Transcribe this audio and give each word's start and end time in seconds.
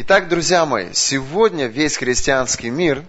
Итак, 0.00 0.28
друзья 0.28 0.64
мои, 0.64 0.92
сегодня 0.92 1.66
весь 1.66 1.96
христианский 1.96 2.70
мир, 2.70 3.02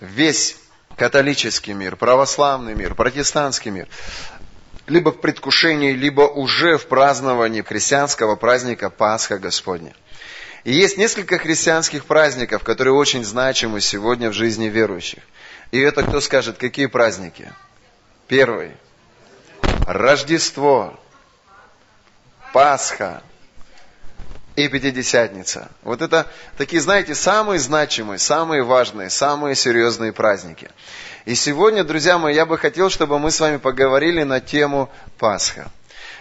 весь 0.00 0.58
католический 0.94 1.72
мир, 1.72 1.96
православный 1.96 2.74
мир, 2.74 2.94
протестантский 2.94 3.70
мир, 3.70 3.88
либо 4.86 5.12
в 5.12 5.20
предвкушении, 5.22 5.92
либо 5.92 6.20
уже 6.20 6.76
в 6.76 6.88
праздновании 6.88 7.62
христианского 7.62 8.36
праздника 8.36 8.90
Пасха 8.90 9.38
Господня. 9.38 9.94
И 10.64 10.74
есть 10.74 10.98
несколько 10.98 11.38
христианских 11.38 12.04
праздников, 12.04 12.64
которые 12.64 12.92
очень 12.92 13.24
значимы 13.24 13.80
сегодня 13.80 14.28
в 14.28 14.34
жизни 14.34 14.66
верующих. 14.66 15.22
И 15.70 15.80
это 15.80 16.02
кто 16.02 16.20
скажет, 16.20 16.58
какие 16.58 16.84
праздники? 16.84 17.50
Первый. 18.28 18.72
Рождество. 19.86 21.00
Пасха 22.52 23.22
и 24.56 24.68
Пятидесятница. 24.68 25.70
Вот 25.82 26.02
это 26.02 26.26
такие, 26.56 26.82
знаете, 26.82 27.14
самые 27.14 27.58
значимые, 27.58 28.18
самые 28.18 28.62
важные, 28.62 29.10
самые 29.10 29.54
серьезные 29.54 30.12
праздники. 30.12 30.70
И 31.24 31.34
сегодня, 31.34 31.84
друзья 31.84 32.18
мои, 32.18 32.34
я 32.34 32.46
бы 32.46 32.58
хотел, 32.58 32.90
чтобы 32.90 33.18
мы 33.18 33.30
с 33.30 33.40
вами 33.40 33.58
поговорили 33.58 34.22
на 34.22 34.40
тему 34.40 34.90
Пасха. 35.18 35.70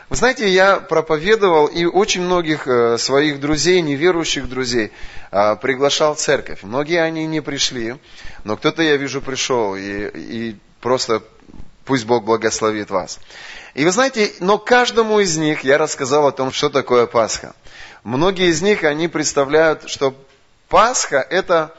Вы 0.09 0.15
знаете, 0.15 0.49
я 0.49 0.77
проповедовал 0.77 1.67
и 1.67 1.85
очень 1.85 2.21
многих 2.21 2.67
э, 2.67 2.97
своих 2.97 3.39
друзей, 3.39 3.81
неверующих 3.81 4.49
друзей, 4.49 4.91
э, 5.31 5.55
приглашал 5.57 6.15
в 6.15 6.17
церковь. 6.17 6.63
Многие 6.63 7.01
они 7.01 7.27
не 7.27 7.41
пришли, 7.41 7.95
но 8.43 8.57
кто-то, 8.57 8.81
я 8.81 8.98
вижу, 8.98 9.21
пришел, 9.21 9.75
и, 9.75 10.09
и 10.09 10.55
просто 10.81 11.21
пусть 11.85 12.05
Бог 12.05 12.23
благословит 12.23 12.89
вас. 12.89 13.20
И 13.75 13.85
вы 13.85 13.91
знаете, 13.91 14.31
но 14.39 14.57
каждому 14.57 15.20
из 15.20 15.37
них 15.37 15.63
я 15.63 15.77
рассказал 15.77 16.25
о 16.27 16.31
том, 16.31 16.51
что 16.51 16.70
такое 16.70 17.05
Пасха. 17.05 17.53
Многие 18.03 18.49
из 18.49 18.62
них, 18.62 18.84
они 18.84 19.08
представляют, 19.08 19.89
что 19.89 20.16
Пасха– 20.70 21.26
это 21.30 21.76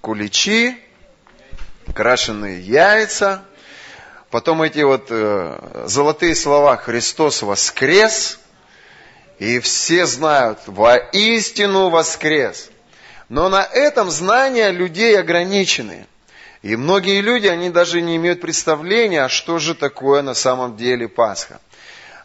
куличи, 0.00 0.76
крашеные 1.92 2.60
яйца, 2.60 3.42
потом 4.30 4.62
эти 4.62 4.80
вот 4.80 5.06
э, 5.10 5.84
золотые 5.86 6.36
слова 6.36 6.76
«Христос 6.76 7.42
воскрес», 7.42 8.38
и 9.38 9.58
все 9.58 10.06
знают 10.06 10.60
«воистину 10.66 11.88
воскрес». 11.88 12.70
Но 13.28 13.48
на 13.48 13.64
этом 13.64 14.10
знания 14.10 14.70
людей 14.70 15.18
ограничены. 15.18 16.06
И 16.62 16.76
многие 16.76 17.20
люди, 17.20 17.48
они 17.48 17.70
даже 17.70 18.00
не 18.00 18.16
имеют 18.16 18.40
представления, 18.40 19.26
что 19.28 19.58
же 19.58 19.74
такое 19.74 20.22
на 20.22 20.34
самом 20.34 20.76
деле 20.76 21.08
Пасха. 21.08 21.60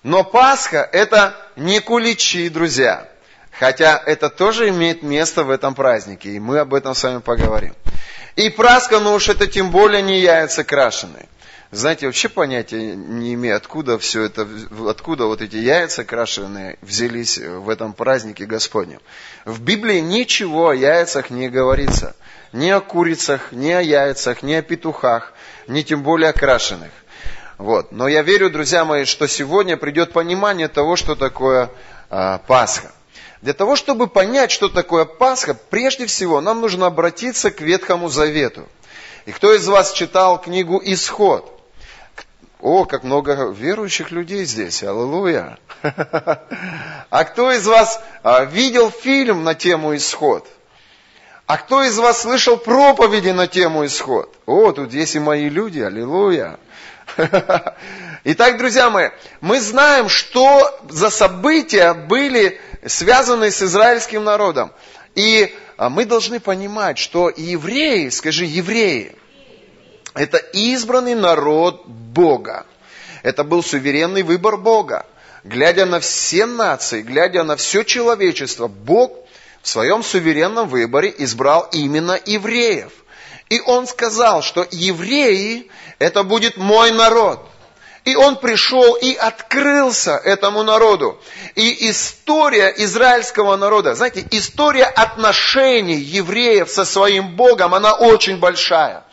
Но 0.03 0.23
Пасха– 0.23 0.87
это 0.91 1.35
не 1.55 1.79
куличи, 1.79 2.49
друзья. 2.49 3.10
Хотя 3.61 4.01
это 4.07 4.31
тоже 4.31 4.69
имеет 4.69 5.03
место 5.03 5.43
в 5.43 5.51
этом 5.51 5.75
празднике, 5.75 6.31
и 6.31 6.39
мы 6.39 6.57
об 6.57 6.73
этом 6.73 6.95
с 6.95 7.03
вами 7.03 7.19
поговорим. 7.19 7.75
И 8.35 8.49
праска, 8.49 8.99
ну 8.99 9.13
уж 9.13 9.29
это 9.29 9.45
тем 9.45 9.69
более 9.69 10.01
не 10.01 10.19
яйца 10.19 10.63
крашеные. 10.63 11.29
Знаете, 11.69 12.07
вообще 12.07 12.27
понятия 12.27 12.95
не 12.95 13.35
имею, 13.35 13.55
откуда 13.55 13.99
все 13.99 14.23
это, 14.23 14.47
откуда 14.89 15.25
вот 15.25 15.43
эти 15.43 15.57
яйца 15.57 16.03
крашеные 16.03 16.79
взялись 16.81 17.37
в 17.37 17.69
этом 17.69 17.93
празднике 17.93 18.47
Господнем. 18.47 18.99
В 19.45 19.61
Библии 19.61 19.99
ничего 19.99 20.69
о 20.69 20.75
яйцах 20.75 21.29
не 21.29 21.47
говорится. 21.47 22.15
Ни 22.53 22.69
о 22.71 22.79
курицах, 22.79 23.51
ни 23.51 23.69
о 23.69 23.79
яйцах, 23.79 24.41
ни 24.41 24.53
о 24.53 24.63
петухах, 24.63 25.33
ни 25.67 25.83
тем 25.83 26.01
более 26.01 26.31
о 26.31 26.33
крашеных. 26.33 26.89
Вот. 27.59 27.91
Но 27.91 28.07
я 28.07 28.23
верю, 28.23 28.49
друзья 28.49 28.85
мои, 28.85 29.05
что 29.05 29.27
сегодня 29.27 29.77
придет 29.77 30.13
понимание 30.13 30.67
того, 30.67 30.95
что 30.95 31.13
такое 31.13 31.69
э, 32.09 32.39
Пасха. 32.47 32.91
Для 33.41 33.53
того, 33.53 33.75
чтобы 33.75 34.07
понять, 34.07 34.51
что 34.51 34.69
такое 34.69 35.05
Пасха, 35.05 35.55
прежде 35.55 36.05
всего 36.05 36.41
нам 36.41 36.61
нужно 36.61 36.85
обратиться 36.85 37.49
к 37.49 37.61
Ветхому 37.61 38.07
Завету. 38.07 38.67
И 39.25 39.31
кто 39.31 39.53
из 39.53 39.67
вас 39.67 39.93
читал 39.93 40.39
книгу 40.39 40.79
«Исход»? 40.83 41.57
О, 42.59 42.85
как 42.85 43.03
много 43.03 43.49
верующих 43.49 44.11
людей 44.11 44.45
здесь, 44.45 44.83
аллилуйя. 44.83 45.57
А 47.09 47.25
кто 47.25 47.51
из 47.51 47.67
вас 47.67 48.01
а, 48.23 48.45
видел 48.45 48.89
фильм 48.89 49.43
на 49.43 49.53
тему 49.53 49.95
«Исход»? 49.95 50.47
А 51.45 51.57
кто 51.57 51.83
из 51.83 51.97
вас 51.97 52.21
слышал 52.21 52.55
проповеди 52.55 53.31
на 53.31 53.47
тему 53.47 53.85
«Исход»? 53.85 54.33
О, 54.45 54.71
тут 54.71 54.93
есть 54.93 55.15
и 55.15 55.19
мои 55.19 55.49
люди, 55.49 55.79
аллилуйя. 55.79 56.57
Итак, 58.23 58.59
друзья 58.59 58.91
мои, 58.91 59.09
мы 59.41 59.59
знаем, 59.59 60.07
что 60.07 60.79
за 60.89 61.09
события 61.09 61.95
были 61.95 62.61
связанные 62.85 63.49
с 63.49 63.63
израильским 63.63 64.23
народом. 64.23 64.71
И 65.15 65.55
а, 65.75 65.89
мы 65.89 66.05
должны 66.05 66.39
понимать, 66.39 66.99
что 66.99 67.31
евреи, 67.35 68.09
скажи, 68.09 68.45
евреи, 68.45 69.15
это 70.13 70.37
избранный 70.37 71.15
народ 71.15 71.87
Бога. 71.87 72.67
Это 73.23 73.43
был 73.43 73.63
суверенный 73.63 74.21
выбор 74.21 74.57
Бога. 74.57 75.07
Глядя 75.43 75.87
на 75.87 75.99
все 75.99 76.45
нации, 76.45 77.01
глядя 77.01 77.41
на 77.43 77.55
все 77.55 77.83
человечество, 77.83 78.67
Бог 78.67 79.13
в 79.63 79.67
своем 79.67 80.03
суверенном 80.03 80.67
выборе 80.67 81.11
избрал 81.17 81.67
именно 81.71 82.19
евреев. 82.23 82.91
И 83.49 83.59
Он 83.61 83.87
сказал, 83.87 84.43
что 84.43 84.67
евреи– 84.69 85.71
это 85.99 86.21
будет 86.21 86.57
мой 86.57 86.91
народ. 86.91 87.50
И 88.03 88.15
он 88.15 88.37
пришел 88.37 88.95
и 88.95 89.13
открылся 89.13 90.17
этому 90.17 90.63
народу. 90.63 91.19
И 91.55 91.89
история 91.89 92.73
израильского 92.77 93.55
народа, 93.57 93.93
знаете, 93.93 94.25
история 94.31 94.85
отношений 94.85 95.97
евреев 95.97 96.69
со 96.69 96.83
своим 96.83 97.35
Богом, 97.35 97.75
она 97.75 97.93
очень 97.93 98.37
большая. 98.37 99.03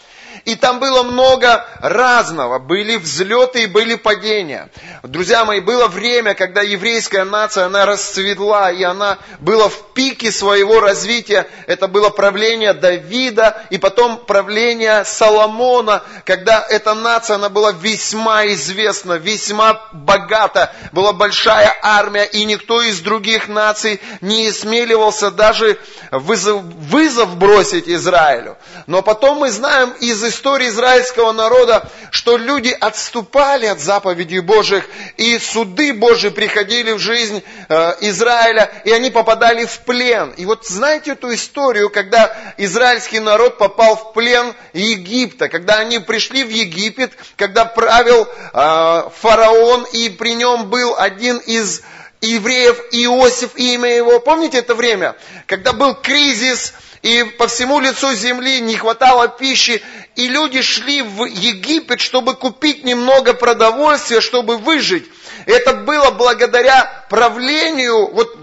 И 0.49 0.55
там 0.55 0.81
было 0.81 1.03
много 1.03 1.67
разного. 1.83 2.59
Были 2.59 2.97
взлеты 2.97 3.65
и 3.65 3.67
были 3.67 3.97
падения. 3.97 4.71
Друзья 5.03 5.45
мои, 5.45 5.61
было 5.61 5.89
время, 5.89 6.33
когда 6.33 6.63
еврейская 6.63 7.25
нация, 7.25 7.67
она 7.67 7.85
расцветла, 7.85 8.73
и 8.73 8.83
она 8.83 9.19
была 9.41 9.69
в 9.69 9.93
пике 9.93 10.33
своего 10.33 10.81
развития. 10.81 11.47
Это 11.67 11.87
было 11.87 12.09
правление 12.09 12.73
Давида, 12.73 13.67
и 13.69 13.77
потом 13.77 14.25
правление 14.25 15.05
Соломона, 15.05 16.03
когда 16.25 16.67
эта 16.67 16.95
нация, 16.95 17.35
она 17.35 17.51
была 17.51 17.73
весьма 17.73 18.47
известна, 18.47 19.19
весьма 19.19 19.83
богата. 19.93 20.75
Была 20.93 21.13
большая 21.13 21.77
армия, 21.83 22.25
и 22.25 22.47
никто 22.47 22.81
из 22.81 23.01
других 23.01 23.49
наций 23.49 24.01
не 24.23 24.49
осмеливался 24.49 25.31
даже 25.31 25.79
вызов, 26.11 26.63
вызов 26.63 27.37
бросить 27.37 27.87
Израилю. 27.87 28.57
Но 28.87 29.03
потом 29.03 29.41
мы 29.41 29.51
знаем 29.51 29.91
из 30.01 30.25
истории 30.25 30.38
израильского 30.69 31.33
народа, 31.33 31.89
что 32.11 32.37
люди 32.37 32.77
отступали 32.79 33.67
от 33.67 33.81
заповедей 33.81 34.41
Божьих, 34.41 34.85
и 35.17 35.39
суды 35.39 35.93
Божьи 35.93 36.29
приходили 36.29 36.93
в 36.93 36.99
жизнь 36.99 37.43
э, 37.69 37.95
Израиля, 38.01 38.71
и 38.85 38.93
они 38.93 39.11
попадали 39.11 39.65
в 39.65 39.81
плен. 39.81 40.31
И 40.37 40.47
вот 40.47 40.67
знаете 40.67 41.13
эту 41.13 41.35
историю, 41.35 41.91
когда 41.91 42.37
израильский 42.57 43.21
народ 43.21 43.59
попал 43.59 43.97
в 43.97 44.13
плен 44.13 44.55
Египта, 44.73 45.49
когда 45.49 45.77
они 45.79 45.99
пришли 45.99 46.45
в 46.45 46.51
Египет, 46.51 47.13
когда 47.37 47.65
правил 47.65 48.27
э, 48.27 49.11
фараон, 49.21 49.87
и 49.93 50.09
при 50.09 50.35
нем 50.35 50.71
был 50.71 50.95
один 50.99 51.39
из 51.39 51.83
евреев 52.21 52.79
Иосиф, 52.93 53.57
имя 53.57 53.95
его. 53.95 54.21
Помните 54.21 54.59
это 54.59 54.75
время, 54.75 55.17
когда 55.47 55.73
был 55.73 55.95
кризис, 55.95 56.73
и 57.03 57.25
по 57.39 57.47
всему 57.47 57.81
лицу 57.81 58.13
земли 58.15 58.61
не 58.61 58.77
хватало 58.77 59.29
пищи, 59.29 59.83
и 60.17 60.29
люди 60.29 60.63
шли 60.63 61.03
в 61.03 61.25
Египет, 61.25 62.01
чтобы 62.01 62.35
купить 62.35 62.85
немного 62.85 63.35
продовольствия, 63.35 64.21
чтобы 64.21 64.59
выжить. 64.59 65.07
Это 65.47 65.75
было 65.75 66.11
благодаря 66.11 67.07
правлению, 67.09 68.13
вот 68.13 68.37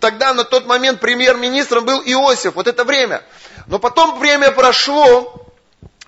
тогда 0.00 0.34
на 0.34 0.44
тот 0.44 0.66
момент 0.66 1.00
премьер-министром 1.00 1.84
был 1.84 2.02
Иосиф, 2.04 2.54
вот 2.54 2.66
это 2.66 2.84
время. 2.84 3.22
Но 3.66 3.78
потом 3.78 4.18
время 4.18 4.50
прошло, 4.50 5.41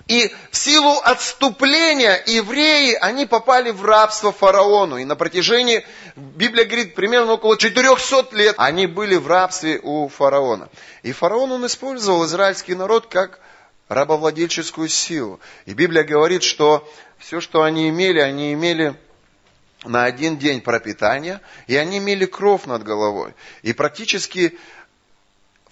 и 0.07 0.31
в 0.51 0.57
силу 0.57 0.99
отступления 1.03 2.21
евреи, 2.27 2.95
они 3.01 3.25
попали 3.25 3.71
в 3.71 3.83
рабство 3.83 4.31
фараону. 4.31 4.97
И 4.97 5.03
на 5.03 5.15
протяжении, 5.15 5.83
Библия 6.15 6.65
говорит, 6.65 6.93
примерно 6.93 7.33
около 7.33 7.57
400 7.57 8.35
лет 8.35 8.55
они 8.57 8.85
были 8.85 9.15
в 9.15 9.27
рабстве 9.27 9.79
у 9.81 10.07
фараона. 10.07 10.69
И 11.01 11.11
фараон, 11.11 11.53
он 11.53 11.65
использовал 11.65 12.25
израильский 12.25 12.75
народ 12.75 13.07
как 13.07 13.39
рабовладельческую 13.87 14.89
силу. 14.89 15.39
И 15.65 15.73
Библия 15.73 16.03
говорит, 16.03 16.43
что 16.43 16.87
все, 17.17 17.41
что 17.41 17.63
они 17.63 17.89
имели, 17.89 18.19
они 18.19 18.53
имели 18.53 18.95
на 19.83 20.03
один 20.03 20.37
день 20.37 20.61
пропитания, 20.61 21.41
и 21.67 21.75
они 21.75 21.97
имели 21.97 22.25
кров 22.25 22.67
над 22.67 22.83
головой. 22.83 23.33
И 23.63 23.73
практически 23.73 24.57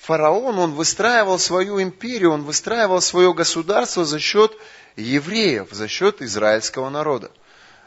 фараон, 0.03 0.59
он 0.59 0.73
выстраивал 0.73 1.39
свою 1.39 1.81
империю, 1.81 2.31
он 2.31 2.43
выстраивал 2.43 3.01
свое 3.01 3.33
государство 3.33 4.03
за 4.03 4.19
счет 4.19 4.51
евреев, 4.97 5.69
за 5.71 5.87
счет 5.87 6.21
израильского 6.21 6.89
народа. 6.89 7.31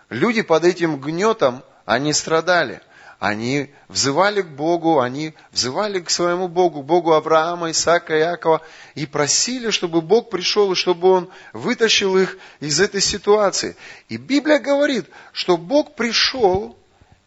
Люди 0.09 0.41
под 0.41 0.65
этим 0.65 0.99
гнетом, 0.99 1.63
они 1.85 2.13
страдали. 2.13 2.81
они 3.19 3.71
взывали 3.89 4.43
к 4.43 4.49
Богу, 4.49 5.01
они 5.01 5.35
взывали 5.51 6.01
к 6.01 6.11
своему 6.11 6.49
Богу, 6.49 6.83
Богу 6.83 7.13
Авраама, 7.13 7.71
Исаака, 7.71 8.19
Иакова, 8.19 8.61
и 8.95 9.07
просили, 9.07 9.71
чтобы 9.71 10.03
Бог 10.03 10.29
пришел, 10.29 10.73
и 10.73 10.75
чтобы 10.75 11.11
Он 11.11 11.31
вытащил 11.53 12.17
их 12.19 12.37
из 12.61 12.79
этой 12.79 13.01
ситуации. 13.01 13.77
И 14.09 14.17
Библия 14.19 14.59
говорит, 14.59 15.07
что 15.33 15.57
Бог 15.57 15.97
пришел, 15.97 16.77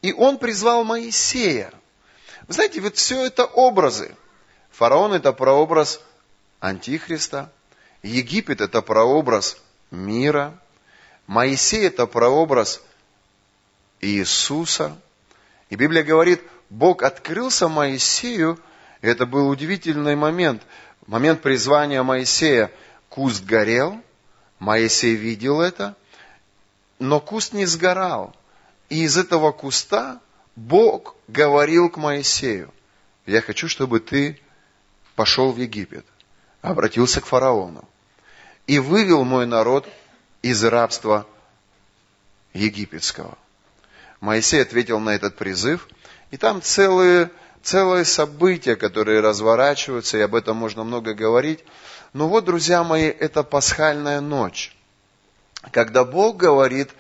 и 0.04 0.14
Он 0.14 0.38
призвал 0.38 0.84
Моисея. 0.84 1.72
Вы 2.48 2.54
знаете, 2.54 2.82
вот 2.82 2.96
все 2.96 3.26
это 3.26 3.46
образы. 3.46 4.16
Фараон 4.80 5.14
это 5.14 5.34
прообраз 5.34 6.02
Антихриста, 6.60 7.52
Египет 8.02 8.62
это 8.62 8.82
прообраз 8.82 9.58
мира, 9.92 10.58
Моисей 11.28 11.86
это 11.86 12.08
прообраз 12.08 12.82
Иисуса– 14.02 14.98
и 15.70 15.76
Библия 15.76 16.04
говорит, 16.04 16.42
Бог 16.70 17.04
открылся 17.04 17.68
Моисею, 17.68 18.60
и 19.02 19.08
это 19.08 19.26
был 19.26 19.50
удивительный 19.50 20.16
момент, 20.16 20.64
момент 21.06 21.42
призвания 21.42 22.04
Моисея. 22.04 22.72
Куст 23.08 23.44
горел, 23.44 24.02
Моисей 24.60 25.16
видел 25.16 25.62
это, 25.62 25.96
но 27.00 27.20
куст 27.20 27.54
не 27.54 27.66
сгорал. 27.66 28.36
И 28.90 29.04
из 29.04 29.18
этого 29.18 29.52
куста 29.52 30.20
Бог 30.56 31.16
говорил 31.28 31.90
к 31.90 31.98
Моисею, 31.98 32.72
я 33.26 33.42
хочу, 33.42 33.68
чтобы 33.68 34.00
ты 34.00 34.40
пошел 35.20 35.52
в 35.52 35.58
Египет, 35.58 36.06
обратился 36.62 37.20
к 37.20 37.26
фараону 37.26 37.84
и 38.68 38.80
вывел 38.80 39.26
мой 39.26 39.46
народ 39.46 39.86
из 40.42 40.64
рабства 40.64 41.28
египетского. 42.54 43.38
Моисей 44.22 44.62
ответил 44.62 44.98
на 45.02 45.10
этот 45.10 45.36
призыв, 45.36 45.90
и 46.32 46.38
там 46.38 46.62
целые, 46.62 47.32
целые 47.62 48.06
события, 48.06 48.78
которые 48.78 49.20
разворачиваются, 49.20 50.18
и 50.18 50.22
об 50.22 50.36
этом 50.36 50.56
можно 50.56 50.86
много 50.86 51.14
говорить. 51.14 51.66
Но 52.14 52.30
вот, 52.30 52.46
друзья 52.46 52.86
мои, 52.86 53.08
это 53.08 53.44
пасхальная 53.44 54.22
ночь, 54.22 54.74
когда 55.72 56.06
Бог 56.06 56.38
говорит 56.38 56.92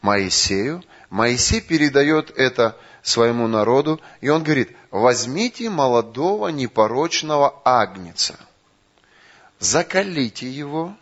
Моисею, 0.00 0.82
Моисей 1.10 1.60
передает 1.60 2.30
это 2.38 2.78
своему 3.02 3.48
народу, 3.48 4.00
и 4.20 4.28
он 4.28 4.42
говорит, 4.42 4.76
возьмите 4.90 5.70
молодого 5.70 6.48
непорочного 6.48 7.60
агнца, 7.64 8.38
закалите 9.58 10.50
его, 10.50 10.94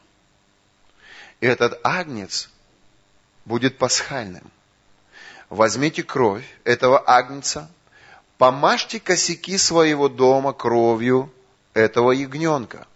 и 1.40 1.46
этот 1.46 1.80
агнец 1.84 2.50
будет 3.44 3.78
пасхальным 3.78 4.50
возьмите 5.50 6.02
кровь 6.02 6.44
этого 6.64 7.02
агнца, 7.06 7.70
помажьте 8.36 9.00
косяки 9.00 9.56
своего 9.58 10.08
дома 10.08 10.52
кровью 10.52 11.32
этого 11.74 12.12
ягненка, 12.12 12.86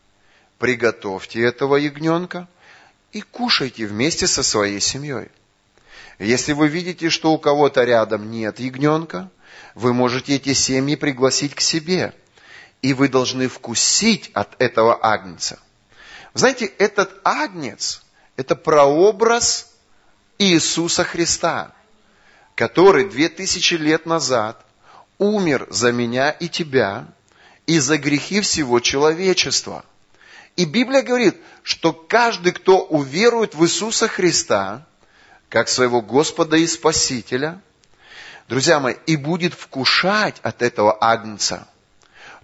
приготовьте 0.59 1.43
этого 1.43 1.77
ягненка 1.77 2.49
и 3.13 3.21
кушайте 3.21 3.87
вместе 3.87 4.27
со 4.27 4.43
своей 4.43 4.81
семьей. 4.81 5.31
Если 6.19 6.53
вы 6.53 6.69
видите, 6.69 7.11
что 7.11 7.33
у 7.33 7.39
кого-то 7.39 7.85
рядом 7.85 8.31
нет 8.31 8.59
ягненка, 8.59 9.31
вы 9.75 9.93
можете 9.93 10.37
эти 10.37 10.53
семьи 10.53 10.97
пригласить 10.97 11.55
к 11.55 11.61
себе, 11.61 12.15
и 12.83 12.95
вы 12.95 13.09
должны 13.09 13.49
вкусить 13.49 14.31
от 14.35 14.61
этого 14.61 14.99
агнца. 15.03 15.59
Знаете, 16.35 16.67
этот 16.67 17.21
агнец– 17.25 18.03
это 18.37 18.57
прообраз 18.57 19.73
Иисуса 20.39 21.05
Христа– 21.05 21.73
который 22.55 23.09
две 23.09 23.29
тысячи 23.29 23.75
лет 23.75 24.07
назад 24.07 24.65
умер 25.19 25.67
за 25.71 25.93
меня 25.93 26.31
и 26.31 26.49
тебя 26.49 27.07
и 27.67 27.79
за 27.79 27.99
грехи 27.99 28.41
всего 28.41 28.81
человечества. 28.81 29.85
И 30.57 30.65
Библия 30.65 31.03
говорит, 31.03 31.37
что 31.63 31.93
каждый, 31.93 32.53
кто 32.53 32.85
уверует 32.85 33.55
в 33.55 33.65
Иисуса 33.65 34.09
Христа, 34.09 34.87
как 35.53 35.69
своего 35.69 36.01
Господа 36.01 36.57
и 36.57 36.67
Спасителя, 36.67 37.61
друзья 38.49 38.81
мои, 38.81 38.95
и 39.05 39.17
будет 39.17 39.53
вкушать 39.53 40.37
от 40.43 40.63
этого 40.63 40.97
агнца, 40.99 41.69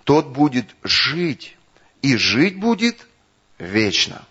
тот 0.04 0.26
будет 0.26 0.66
жить, 0.82 1.56
и 2.02 2.18
жить 2.18 2.60
будет 2.60 2.98
вечно. 3.58 4.22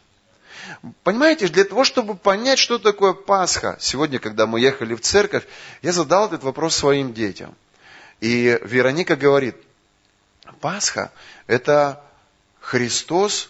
Понимаете, 1.01 1.47
для 1.47 1.63
того, 1.63 1.85
чтобы 1.85 2.13
понять, 2.13 2.59
что 2.59 2.77
такое 2.77 3.13
Пасха, 3.13 3.77
сегодня, 3.79 4.19
когда 4.19 4.45
мы 4.45 4.59
ехали 4.59 4.93
в 4.93 5.01
церковь, 5.01 5.47
я 5.81 5.91
задал 5.91 6.27
этот 6.27 6.43
вопрос 6.43 6.75
своим 6.75 7.15
детям. 7.15 7.55
И 8.19 8.59
Вероника 8.61 9.15
говорит, 9.15 9.55
Пасха– 10.61 11.11
это 11.47 12.03
Христос 12.59 13.49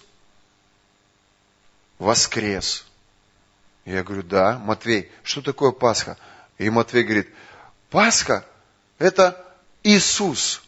воскрес. 1.99 2.86
Я 3.87 4.03
говорю, 4.03 4.23
да, 4.23 4.59
Матвей, 4.59 5.09
что 5.23 5.41
такое 5.41 5.71
Пасха? 5.71 6.17
И 6.57 6.69
Матвей 6.69 7.03
говорит, 7.03 7.29
Пасха– 7.89 8.45
это 8.99 9.43
Иисус 9.83 10.61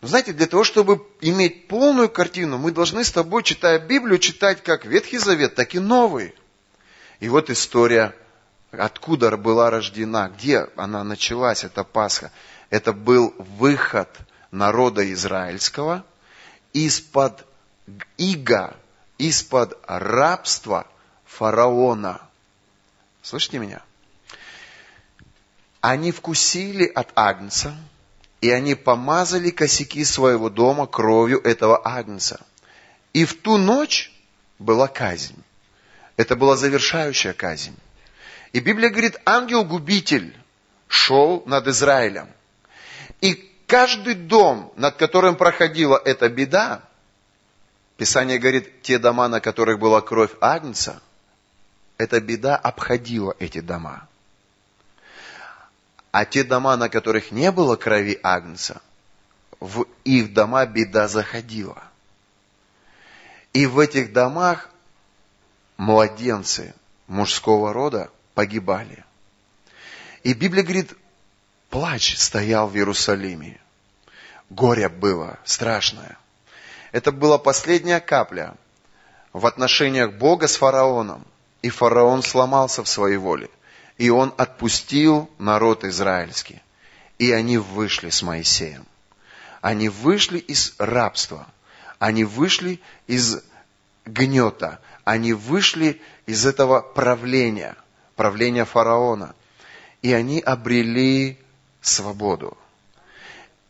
но 0.00 0.08
знаете, 0.08 0.32
для 0.32 0.46
того, 0.46 0.62
чтобы 0.62 1.04
иметь 1.20 1.66
полную 1.66 2.08
картину, 2.08 2.58
мы 2.58 2.70
должны 2.70 3.02
с 3.02 3.10
тобой, 3.10 3.42
читая 3.42 3.80
Библию, 3.80 4.18
читать 4.18 4.62
как 4.62 4.84
Ветхий 4.84 5.18
Завет, 5.18 5.56
так 5.56 5.74
и 5.74 5.80
Новый. 5.80 6.34
И 7.18 7.28
вот 7.28 7.50
история, 7.50 8.14
откуда 8.70 9.36
была 9.36 9.70
рождена, 9.70 10.28
где 10.28 10.68
она 10.76 11.02
началась, 11.02 11.64
эта 11.64 11.82
Пасха. 11.82 12.30
Это 12.70 12.92
был 12.92 13.34
выход 13.38 14.08
народа 14.52 15.12
израильского 15.12 16.04
из-под 16.72 17.44
ига, 18.18 18.76
из-под 19.16 19.76
рабства 19.88 20.86
фараона. 21.28 22.20
Слышите 23.22 23.58
меня? 23.58 23.82
Они 25.80 26.10
вкусили 26.10 26.86
от 26.86 27.12
Агнца, 27.14 27.76
и 28.40 28.50
они 28.50 28.74
помазали 28.74 29.50
косяки 29.50 30.04
своего 30.04 30.48
дома 30.48 30.86
кровью 30.86 31.40
этого 31.40 31.80
агнца. 31.84 32.40
И 33.12 33.24
в 33.24 33.40
ту 33.40 33.56
ночь 33.56 34.12
была 34.58 34.88
казнь. 34.88 35.42
Это 36.16 36.36
была 36.36 36.56
завершающая 36.56 37.32
казнь. 37.32 37.76
И 38.52 38.60
Библия 38.60 38.90
говорит, 38.90 39.20
ангел-губитель 39.24 40.36
шел 40.88 41.42
над 41.46 41.66
Израилем. 41.68 42.28
И 43.20 43.52
каждый 43.66 44.14
дом, 44.14 44.72
над 44.76 44.96
которым 44.96 45.36
проходила 45.36 46.00
эта 46.04 46.28
беда, 46.28 46.82
Писание 47.96 48.38
говорит, 48.38 48.82
те 48.82 48.98
дома, 48.98 49.26
на 49.26 49.40
которых 49.40 49.80
была 49.80 50.00
кровь 50.00 50.30
Агнца, 50.40 51.02
эта 51.98 52.20
беда 52.20 52.56
обходила 52.56 53.34
эти 53.38 53.60
дома. 53.60 54.08
А 56.12 56.24
те 56.24 56.44
дома, 56.44 56.76
на 56.76 56.88
которых 56.88 57.32
не 57.32 57.52
было 57.52 57.76
крови 57.76 58.18
Агнца, 58.22 58.80
в 59.60 59.84
их 60.04 60.32
дома 60.32 60.64
беда 60.64 61.08
заходила. 61.08 61.82
И 63.52 63.66
в 63.66 63.78
этих 63.78 64.12
домах 64.12 64.70
младенцы 65.76 66.74
мужского 67.08 67.72
рода 67.72 68.10
погибали. 68.34 69.04
И 70.22 70.34
Библия 70.34 70.62
говорит, 70.62 70.96
плач 71.68 72.16
стоял 72.16 72.68
в 72.68 72.76
Иерусалиме. 72.76 73.60
Горе 74.50 74.88
было 74.88 75.38
страшное. 75.44 76.16
Это 76.92 77.12
была 77.12 77.38
последняя 77.38 78.00
капля 78.00 78.54
в 79.32 79.46
отношениях 79.46 80.14
Бога 80.14 80.46
с 80.46 80.56
фараоном. 80.56 81.24
И 81.62 81.70
фараон 81.70 82.22
сломался 82.22 82.84
в 82.84 82.88
своей 82.88 83.16
воле. 83.16 83.50
И 83.96 84.10
он 84.10 84.32
отпустил 84.36 85.28
народ 85.38 85.84
израильский. 85.84 86.62
И 87.18 87.32
они 87.32 87.58
вышли 87.58 88.10
с 88.10 88.22
Моисеем. 88.22 88.86
Они 89.60 89.88
вышли 89.88 90.38
из 90.38 90.74
рабства. 90.78 91.46
Они 91.98 92.24
вышли 92.24 92.80
из 93.08 93.42
гнета. 94.04 94.80
Они 95.04 95.32
вышли 95.32 96.00
из 96.26 96.46
этого 96.46 96.80
правления, 96.80 97.76
правления 98.14 98.64
фараона. 98.64 99.34
И 100.00 100.12
они 100.12 100.40
обрели 100.40 101.38
свободу. 101.80 102.56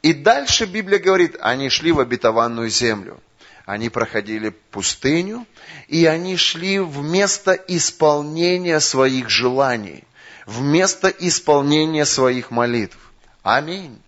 И 0.02 0.12
дальше 0.12 0.66
Библия 0.66 0.98
говорит, 0.98 1.36
они 1.40 1.70
шли 1.70 1.90
в 1.92 2.00
обетованную 2.00 2.68
землю. 2.68 3.20
Они 3.68 3.90
проходили 3.90 4.48
пустыню, 4.48 5.46
и 5.88 6.06
они 6.06 6.38
шли 6.38 6.78
в 6.78 7.02
место 7.02 7.52
исполнения 7.52 8.80
своих 8.80 9.28
желаний 9.28 10.04
вместо 10.46 11.08
исполнения 11.08 12.06
своих 12.06 12.50
молитв. 12.50 12.96
Аминь. 13.42 14.00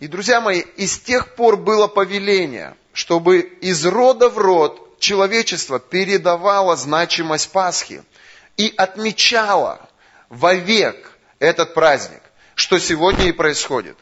И, 0.00 0.06
друзья 0.06 0.42
мои, 0.42 0.60
и 0.60 0.86
с 0.86 0.98
тех 0.98 1.34
пор 1.34 1.56
было 1.56 1.86
повеление, 1.86 2.76
чтобы 2.92 3.38
из 3.38 3.86
рода 3.86 4.28
в 4.28 4.36
род 4.36 4.98
человечество 5.00 5.80
передавало 5.80 6.76
значимость 6.76 7.52
Пасхи 7.52 8.02
и 8.58 8.70
отмечало 8.76 9.80
вовек 10.28 11.18
этот 11.38 11.72
праздник. 11.72 12.20
что 12.54 12.78
сегодня 12.78 13.30
и 13.30 13.32
происходит. 13.32 13.96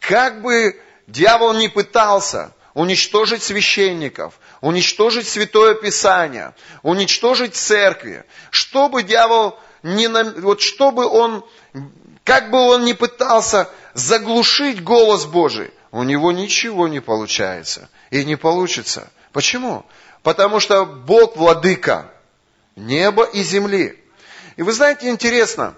Как 0.00 0.42
бы 0.42 0.76
дьявол 1.06 1.54
не 1.54 1.68
пытался 1.68 2.52
уничтожить 2.78 3.42
священников, 3.42 4.38
уничтожить 4.60 5.26
Святое 5.26 5.74
Писание, 5.74 6.54
уничтожить 6.84 7.56
церкви, 7.56 8.24
чтобы 8.50 9.02
дьявол 9.02 9.58
не, 9.82 10.06
вот 10.40 10.60
чтобы 10.60 11.04
он, 11.06 11.44
как 12.22 12.52
бы 12.52 12.58
он 12.60 12.84
ни 12.84 12.92
пытался 12.92 13.68
заглушить 13.94 14.84
голос 14.84 15.24
Божий, 15.24 15.72
у 15.90 16.04
него 16.04 16.30
ничего 16.30 16.86
не 16.86 17.00
получается 17.00 17.88
и 18.12 18.24
не 18.24 18.36
получится. 18.36 19.10
Почему? 19.32 19.84
Потому 20.22 20.60
что 20.60 20.84
Бог 20.86 21.36
владыка 21.36 22.12
неба 22.76 23.24
и 23.24 23.42
земли. 23.42 23.98
И 24.54 24.62
вы 24.62 24.72
знаете, 24.72 25.08
интересно, 25.08 25.74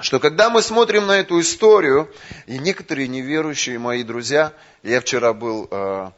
что 0.00 0.18
когда 0.18 0.50
мы 0.50 0.62
смотрим 0.62 1.06
на 1.06 1.18
эту 1.18 1.40
историю, 1.40 2.10
и 2.46 2.58
некоторые 2.58 3.08
неверующие 3.08 3.78
мои 3.78 4.02
друзья, 4.02 4.52
я 4.82 5.00
вчера 5.00 5.32
был, 5.32 5.68
э, 5.70 6.10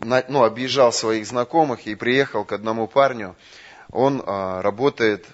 ну, 0.00 0.44
объезжал 0.44 0.92
своих 0.92 1.26
знакомых 1.26 1.86
и 1.86 1.94
приехал 1.94 2.44
к 2.44 2.52
одному 2.52 2.86
парню, 2.86 3.34
он 3.90 4.20
э, 4.20 4.60
работает 4.60 5.26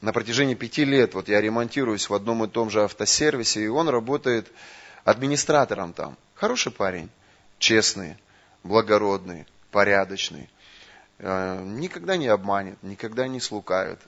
на 0.00 0.12
протяжении 0.12 0.54
пяти 0.54 0.84
лет, 0.84 1.14
вот 1.14 1.28
я 1.28 1.40
ремонтируюсь 1.40 2.08
в 2.08 2.14
одном 2.14 2.44
и 2.44 2.48
том 2.48 2.68
же 2.68 2.82
автосервисе, 2.82 3.64
и 3.64 3.68
он 3.68 3.88
работает 3.88 4.50
администратором 5.04 5.92
там. 5.92 6.16
Хороший 6.34 6.72
парень, 6.72 7.10
честный, 7.58 8.16
благородный, 8.64 9.46
порядочный, 9.70 10.50
э, 11.18 11.62
никогда 11.64 12.16
не 12.16 12.28
обманет, 12.28 12.82
никогда 12.82 13.28
не 13.28 13.40
слукавит. 13.40 14.00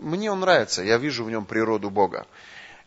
Мне 0.00 0.30
он 0.30 0.40
нравится, 0.40 0.82
я 0.82 0.98
вижу 0.98 1.24
в 1.24 1.30
нем 1.30 1.44
природу 1.44 1.90
Бога. 1.90 2.26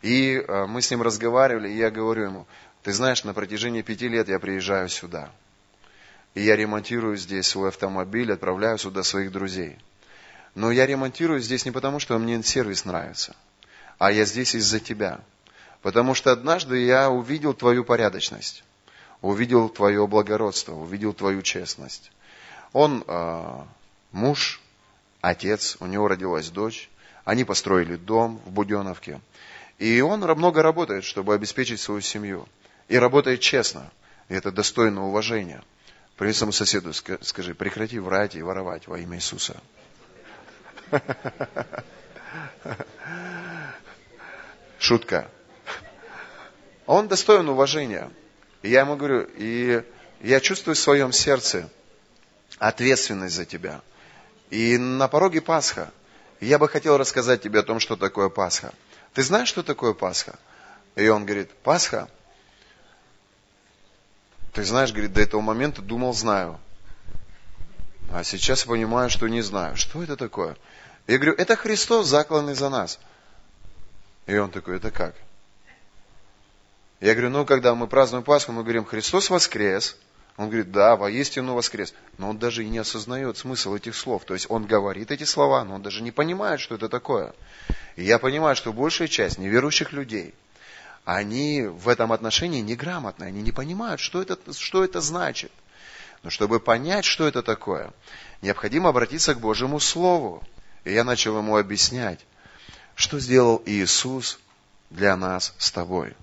И 0.02 0.36
э, 0.36 0.66
мы 0.68 0.82
с 0.82 0.92
ним 0.92 1.02
разговаривали, 1.02 1.70
и 1.70 1.78
я 1.78 1.90
говорю 1.90 2.24
ему, 2.24 2.48
ты 2.84 2.94
знаешь, 2.94 3.24
на 3.24 3.34
протяжении 3.34 3.82
пяти 3.82 4.08
лет 4.08 4.30
я 4.30 4.40
приезжаю 4.40 4.90
сюда. 4.90 5.32
И 6.36 6.44
я 6.44 6.56
ремонтирую 6.56 7.18
здесь 7.18 7.48
свой 7.48 7.70
автомобиль, 7.70 8.32
отправляю 8.32 8.78
сюда 8.78 9.04
своих 9.04 9.32
друзей. 9.32 9.78
Но 10.54 10.72
я 10.72 10.86
ремонтирую 10.86 11.40
здесь 11.40 11.66
не 11.66 11.72
потому, 11.72 12.00
что 12.00 12.18
мне 12.18 12.42
сервис 12.44 12.86
нравится, 12.86 13.36
а 13.98 14.12
я 14.12 14.26
здесь 14.26 14.56
из-за 14.56 14.80
тебя. 14.80 15.20
Потому 15.82 16.14
что 16.14 16.32
однажды 16.32 16.84
я 16.84 17.10
увидел 17.10 17.54
твою 17.54 17.84
порядочность, 17.84 18.64
увидел 19.22 19.70
твое 19.70 20.06
благородство, 20.08 20.74
увидел 20.74 21.14
твою 21.14 21.42
честность. 21.42 22.12
Он 22.74 23.04
э, 23.08 23.62
муж, 24.12 24.62
отец, 25.22 25.78
у 25.80 25.86
него 25.86 26.08
родилась 26.08 26.50
дочь, 26.50 26.90
они 27.28 27.44
построили 27.44 27.98
дом 27.98 28.42
в 28.46 28.52
Буденовке. 28.52 29.20
И 29.80 30.00
он 30.00 30.22
много 30.22 30.62
работает, 30.62 31.04
чтобы 31.04 31.34
обеспечить 31.34 31.82
свою 31.82 32.00
семью. 32.00 32.48
И 32.88 32.98
работает 32.98 33.42
честно. 33.42 33.92
И 34.30 34.34
это 34.34 34.50
достойно 34.50 35.06
уважения. 35.06 35.62
Привет 36.16 36.38
своему 36.38 36.54
соседу 36.54 36.94
скажи, 36.94 37.54
прекрати 37.54 38.00
врать 38.00 38.36
и 38.36 38.42
воровать 38.42 38.88
во 38.88 38.98
имя 38.98 39.18
Иисуса. 39.18 39.62
Шутка. 44.80 45.30
Он 46.86 47.10
достоин 47.10 47.50
уважения. 47.50 48.10
И 48.62 48.70
я 48.70 48.80
ему 48.80 48.96
говорю, 48.96 49.28
и 49.36 49.84
я 50.22 50.40
чувствую 50.40 50.76
в 50.76 50.80
своем 50.80 51.12
сердце 51.12 51.70
ответственность 52.58 53.36
за 53.36 53.44
тебя. 53.44 53.82
И 54.50 54.78
на 54.78 55.10
пороге 55.10 55.42
Пасха. 55.42 55.92
Я 56.46 56.60
бы 56.60 56.68
хотел 56.70 56.98
рассказать 56.98 57.42
тебе 57.42 57.60
о 57.60 57.64
том, 57.64 57.80
что 57.80 57.96
такое 57.96 58.30
Пасха. 58.30 58.74
Ты 59.14 59.24
знаешь, 59.24 59.48
что 59.48 59.64
такое 59.64 59.94
Пасха? 59.94 60.38
И 60.96 61.08
он 61.08 61.26
говорит, 61.26 61.52
Пасха? 61.64 62.10
Ты 64.54 64.64
знаешь, 64.64 64.92
говорит, 64.92 65.14
до 65.14 65.22
этого 65.22 65.42
момента 65.42 65.82
думал, 65.82 66.14
знаю. 66.14 66.60
А 68.12 68.24
сейчас 68.24 68.64
понимаю, 68.66 69.10
что 69.10 69.28
не 69.28 69.42
знаю. 69.42 69.76
Что 69.76 70.04
это 70.04 70.16
такое? 70.16 70.56
Я 71.08 71.18
говорю, 71.18 71.34
это 71.34 71.56
Христос, 71.56 72.08
закланный 72.08 72.56
за 72.56 72.70
нас. 72.70 73.00
И 74.26 74.36
он 74.38 74.52
такой, 74.52 74.78
это 74.78 74.92
как? 74.92 75.16
Я 77.00 77.14
говорю, 77.14 77.30
ну, 77.30 77.46
когда 77.46 77.76
мы 77.76 77.88
празднуем 77.88 78.24
Пасху, 78.24 78.52
мы 78.52 78.64
говорим, 78.64 78.86
Христос 78.86 79.30
воскрес. 79.30 79.96
Он 80.38 80.50
говорит, 80.50 80.72
да, 80.72 80.96
воистину 80.96 81.56
воскрес. 81.56 81.96
Но 82.20 82.30
он 82.30 82.38
даже 82.38 82.64
и 82.64 82.70
не 82.70 82.78
осознает 82.78 83.38
смысл 83.38 83.76
этих 83.76 83.96
слов. 83.96 84.24
То 84.24 84.36
есть 84.36 84.46
он 84.50 84.66
говорит 84.68 85.10
эти 85.10 85.24
слова, 85.24 85.64
но 85.66 85.76
он 85.76 85.82
даже 85.82 86.04
не 86.04 86.12
понимает, 86.12 86.60
что 86.60 86.76
это 86.76 86.90
такое. 86.90 87.34
И 87.96 88.04
я 88.04 88.20
понимаю, 88.20 88.56
что 88.56 88.72
большая 88.72 89.08
часть 89.08 89.40
неверующих 89.40 89.92
людей, 89.92 90.36
они 91.06 91.64
в 91.64 91.90
этом 91.90 92.12
отношении 92.12 92.62
неграмотны, 92.62 93.24
они 93.24 93.42
не 93.42 93.52
понимают, 93.52 94.00
что 94.00 94.22
это, 94.22 94.38
что 94.54 94.84
это 94.84 95.02
значит. 95.02 95.52
Но 96.22 96.30
чтобы 96.30 96.60
понять, 96.60 97.06
что 97.06 97.28
это 97.28 97.42
такое, 97.42 97.92
необходимо 98.44 98.90
обратиться 98.90 99.34
к 99.34 99.40
Божьему 99.40 99.80
Слову. 99.80 100.44
И 100.84 100.94
я 100.94 101.04
начал 101.04 101.36
ему 101.38 101.58
объяснять, 101.58 102.20
что 102.94 103.20
сделал 103.20 103.64
Иисус 103.66 104.40
для 104.92 105.18
нас 105.18 105.56
с 105.58 105.72
тобой. 105.72 106.16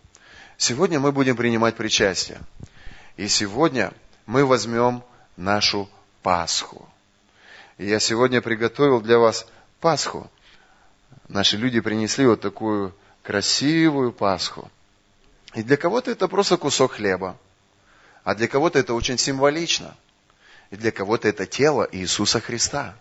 Сегодня 0.56 1.00
мы 1.00 1.10
будем 1.10 1.36
принимать 1.36 1.74
причастие. 1.74 2.40
И 3.16 3.26
сегодня 3.28 3.92
мы 4.26 4.44
возьмем 4.44 5.02
нашу 5.36 5.88
Пасху. 6.22 6.88
И 7.78 7.86
я 7.86 8.00
сегодня 8.00 8.40
приготовил 8.40 9.00
для 9.00 9.18
вас 9.18 9.46
Пасху. 9.80 10.30
Наши 11.28 11.56
люди 11.56 11.80
принесли 11.80 12.26
вот 12.26 12.40
такую 12.40 12.94
красивую 13.22 14.12
Пасху. 14.12 14.70
И 15.54 15.62
для 15.62 15.76
кого-то 15.76 16.10
это 16.10 16.28
просто 16.28 16.56
кусок 16.56 16.92
хлеба. 16.92 17.36
А 18.22 18.34
для 18.34 18.48
кого-то 18.48 18.78
это 18.78 18.94
очень 18.94 19.18
символично. 19.18 19.96
И 20.70 20.76
для 20.76 20.90
кого-то 20.90 21.28
это 21.28 21.46
тело 21.46 21.88
Иисуса 21.92 22.40
Христа. 22.40 22.96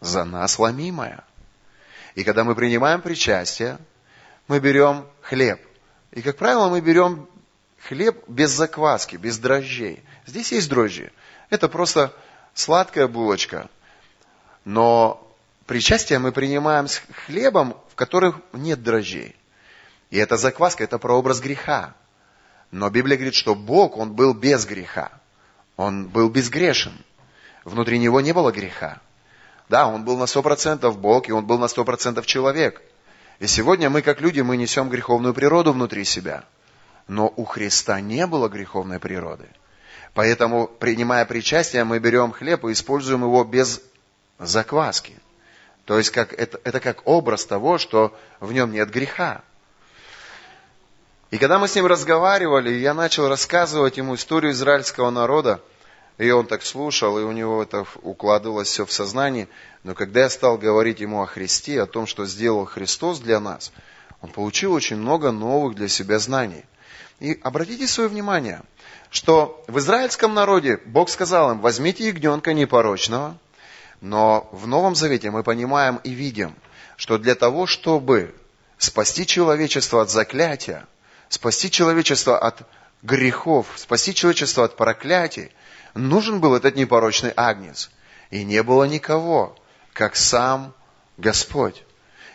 За 0.00 0.24
нас 0.24 0.58
ломимое. 0.58 1.24
И 2.14 2.24
когда 2.24 2.42
мы 2.42 2.54
принимаем 2.54 3.00
причастие, 3.00 3.78
мы 4.48 4.58
берем 4.58 5.06
хлеб. 5.20 5.60
И, 6.10 6.22
как 6.22 6.36
правило, 6.36 6.68
мы 6.68 6.80
берем 6.80 7.28
хлеб 7.86 8.22
без 8.28 8.50
закваски, 8.50 9.16
без 9.16 9.38
дрожжей. 9.38 10.02
Здесь 10.26 10.52
есть 10.52 10.68
дрожжи. 10.68 11.12
Это 11.48 11.68
просто 11.68 12.14
сладкая 12.54 13.08
булочка. 13.08 13.68
Но 14.64 15.26
причастие 15.66 16.18
мы 16.18 16.32
принимаем 16.32 16.88
с 16.88 17.02
хлебом, 17.26 17.76
в 17.90 17.94
которых 17.94 18.40
нет 18.52 18.82
дрожжей. 18.82 19.36
И 20.10 20.18
эта 20.18 20.36
закваска, 20.36 20.84
это 20.84 20.98
прообраз 20.98 21.40
греха. 21.40 21.94
Но 22.70 22.90
Библия 22.90 23.16
говорит, 23.16 23.34
что 23.34 23.54
Бог, 23.54 23.96
Он 23.96 24.12
был 24.12 24.34
без 24.34 24.66
греха. 24.66 25.10
Он 25.76 26.08
был 26.08 26.28
безгрешен. 26.28 26.92
Внутри 27.64 27.98
Него 27.98 28.20
не 28.20 28.32
было 28.32 28.52
греха. 28.52 29.00
Да, 29.68 29.86
Он 29.86 30.04
был 30.04 30.18
на 30.18 30.26
сто 30.26 30.42
процентов 30.42 30.98
Бог, 30.98 31.28
и 31.28 31.32
Он 31.32 31.46
был 31.46 31.58
на 31.58 31.68
сто 31.68 31.84
процентов 31.84 32.26
человек. 32.26 32.82
И 33.38 33.46
сегодня 33.46 33.88
мы, 33.88 34.02
как 34.02 34.20
люди, 34.20 34.40
мы 34.40 34.56
несем 34.56 34.90
греховную 34.90 35.32
природу 35.32 35.72
внутри 35.72 36.04
себя. 36.04 36.44
Но 37.08 37.32
у 37.36 37.44
Христа 37.44 38.00
не 38.00 38.26
было 38.26 38.48
греховной 38.48 38.98
природы. 38.98 39.48
Поэтому, 40.14 40.66
принимая 40.66 41.24
причастие, 41.24 41.84
мы 41.84 41.98
берем 41.98 42.32
хлеб 42.32 42.64
и 42.64 42.72
используем 42.72 43.22
его 43.22 43.44
без 43.44 43.80
закваски. 44.38 45.14
То 45.84 45.98
есть 45.98 46.10
как, 46.10 46.32
это, 46.32 46.60
это 46.64 46.80
как 46.80 47.06
образ 47.06 47.46
того, 47.46 47.78
что 47.78 48.16
в 48.40 48.52
нем 48.52 48.72
нет 48.72 48.90
греха. 48.90 49.42
И 51.30 51.38
когда 51.38 51.58
мы 51.58 51.68
с 51.68 51.74
ним 51.76 51.86
разговаривали, 51.86 52.72
я 52.72 52.92
начал 52.92 53.28
рассказывать 53.28 53.96
ему 53.96 54.16
историю 54.16 54.52
израильского 54.52 55.10
народа, 55.10 55.60
и 56.18 56.28
он 56.30 56.46
так 56.46 56.62
слушал, 56.64 57.18
и 57.18 57.22
у 57.22 57.32
него 57.32 57.62
это 57.62 57.86
укладывалось 58.02 58.68
все 58.68 58.84
в 58.84 58.92
сознание. 58.92 59.48
Но 59.84 59.94
когда 59.94 60.20
я 60.20 60.30
стал 60.30 60.58
говорить 60.58 61.00
ему 61.00 61.22
о 61.22 61.26
Христе, 61.26 61.80
о 61.80 61.86
том, 61.86 62.06
что 62.06 62.26
сделал 62.26 62.66
Христос 62.66 63.20
для 63.20 63.38
нас, 63.38 63.72
он 64.20 64.30
получил 64.30 64.72
очень 64.72 64.96
много 64.96 65.30
новых 65.30 65.76
для 65.76 65.88
себя 65.88 66.18
знаний. 66.18 66.64
И 67.20 67.38
обратите 67.42 67.86
свое 67.86 68.08
внимание, 68.08 68.62
что 69.10 69.62
в 69.66 69.78
израильском 69.78 70.34
народе 70.34 70.80
Бог 70.86 71.10
сказал 71.10 71.50
им, 71.52 71.60
возьмите 71.60 72.06
ягненка 72.06 72.52
непорочного, 72.52 73.36
но 74.00 74.48
в 74.52 74.66
Новом 74.66 74.94
Завете 74.94 75.30
мы 75.30 75.42
понимаем 75.42 76.00
и 76.04 76.10
видим, 76.10 76.54
что 76.96 77.18
для 77.18 77.34
того, 77.34 77.66
чтобы 77.66 78.34
спасти 78.78 79.26
человечество 79.26 80.02
от 80.02 80.10
заклятия, 80.10 80.86
спасти 81.28 81.70
человечество 81.70 82.38
от 82.38 82.62
грехов, 83.02 83.66
спасти 83.76 84.14
человечество 84.14 84.64
от 84.64 84.76
проклятий, 84.76 85.50
нужен 85.94 86.40
был 86.40 86.54
этот 86.54 86.76
непорочный 86.76 87.32
агнец. 87.36 87.90
И 88.30 88.44
не 88.44 88.62
было 88.62 88.84
никого, 88.84 89.56
как 89.92 90.14
сам 90.14 90.72
Господь. 91.16 91.82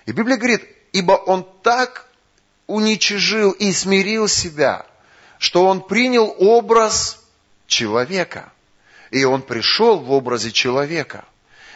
И 0.06 0.12
Библия 0.12 0.38
говорит, 0.38 0.68
ибо 0.92 1.14
Он 1.14 1.48
так 1.64 2.08
уничижил 2.68 3.52
и 3.52 3.72
смирил 3.72 4.28
себя, 4.28 4.86
что 5.38 5.66
Он 5.66 5.82
принял 5.82 6.34
образ 6.40 7.24
человека. 7.68 8.52
И 9.12 9.24
Он 9.24 9.42
пришел 9.42 10.00
в 10.00 10.12
образе 10.12 10.52
человека. 10.52 11.26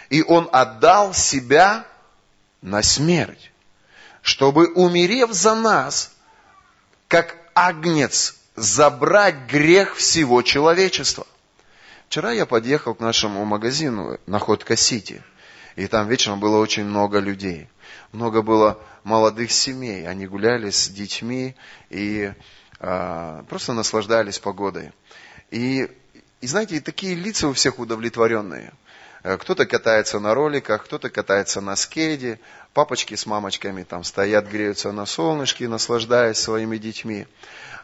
И 0.10 0.24
Он 0.24 0.50
отдал 0.52 1.14
себя 1.14 1.86
на 2.62 2.82
смерть. 2.82 3.52
чтобы, 4.22 4.68
умерев 4.74 5.32
за 5.32 5.56
нас, 5.56 6.12
как 7.08 7.38
агнец, 7.56 8.36
забрать 8.56 9.36
грех 9.50 9.96
всего 9.96 10.42
человечества. 10.42 11.26
Вчера 12.08 12.32
я 12.32 12.46
подъехал 12.46 12.96
к 12.96 13.00
нашему 13.00 13.46
магазину 13.46 14.20
Находка 14.26 14.76
Сити, 14.76 15.24
и 15.76 15.88
там 15.88 16.08
вечером 16.08 16.40
было 16.40 16.58
очень 16.58 16.84
много 16.84 17.20
людей. 17.20 17.70
Много 18.12 18.42
было 18.42 18.80
молодых 19.04 19.52
семей, 19.52 20.08
они 20.08 20.28
гуляли 20.28 20.70
с 20.72 20.90
детьми 20.90 21.56
и 21.90 22.34
просто 22.80 23.74
наслаждались 23.74 24.40
погодой. 24.40 24.92
И, 25.52 25.90
и 26.42 26.48
знаете, 26.48 26.80
такие 26.80 27.16
лица 27.16 27.48
у 27.48 27.54
всех 27.54 27.80
удовлетворенные. 27.80 28.74
Э, 29.24 29.38
кто-то 29.38 29.66
катается 29.66 30.20
на 30.20 30.34
роликах, 30.34 30.86
кто-то 30.86 31.10
катается 31.10 31.62
на 31.62 31.76
скейде, 31.76 32.40
папочки 32.74 33.16
с 33.16 33.26
мамочками 33.26 33.84
там 33.84 34.04
стоят, 34.04 34.48
греются 34.48 34.92
на 34.92 35.06
солнышке, 35.06 35.68
наслаждаясь 35.68 36.38
своими 36.38 36.78
детьми. 36.78 37.28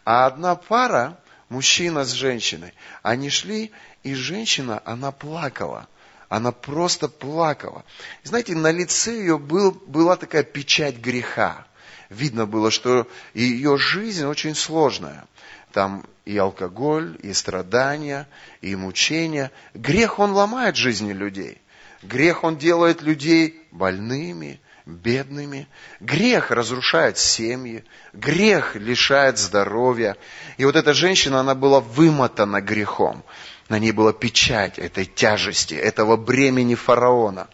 А 0.05 0.27
одна 0.27 0.55
пара, 0.55 1.19
мужчина 1.49 2.05
с 2.05 2.11
женщиной, 2.11 2.73
они 3.01 3.29
шли, 3.29 3.71
и 4.03 4.13
женщина, 4.13 4.81
она 4.85 5.11
плакала. 5.11 5.87
Она 6.29 6.51
просто 6.51 7.07
плакала. 7.07 7.83
Знаете, 8.23 8.55
на 8.55 8.71
лице 8.71 9.11
ее 9.13 9.37
был, 9.37 9.71
была 9.71 10.15
такая 10.15 10.43
печать 10.43 10.97
греха. 10.97 11.65
Видно 12.09 12.45
было, 12.45 12.71
что 12.71 13.07
ее 13.33 13.77
жизнь 13.77 14.25
очень 14.25 14.55
сложная. 14.55 15.25
Там 15.71 16.05
и 16.25 16.37
алкоголь, 16.37 17.17
и 17.21 17.33
страдания, 17.33 18.27
и 18.61 18.75
мучения. 18.75 19.51
Грех, 19.73 20.19
он 20.19 20.31
ломает 20.31 20.75
жизни 20.75 21.13
людей. 21.13 21.61
Грех, 22.03 22.43
он 22.43 22.57
делает 22.57 23.01
людей 23.01 23.61
больными, 23.71 24.59
бедными. 24.85 25.67
Грех 25.99 26.51
разрушает 26.51 27.17
семьи. 27.17 27.83
Грех 28.13 28.75
лишает 28.75 29.37
здоровья. 29.37 30.15
И 30.57 30.65
вот 30.65 30.75
эта 30.75 30.93
женщина, 30.93 31.39
она 31.39 31.55
была 31.55 31.79
вымотана 31.79 32.61
грехом. 32.61 33.23
На 33.67 33.79
ней 33.79 33.91
была 33.91 34.13
печать 34.13 34.77
этой 34.77 35.05
тяжести, 35.05 35.73
этого 35.73 36.17
бремени 36.17 36.75
фараона. 36.75 37.47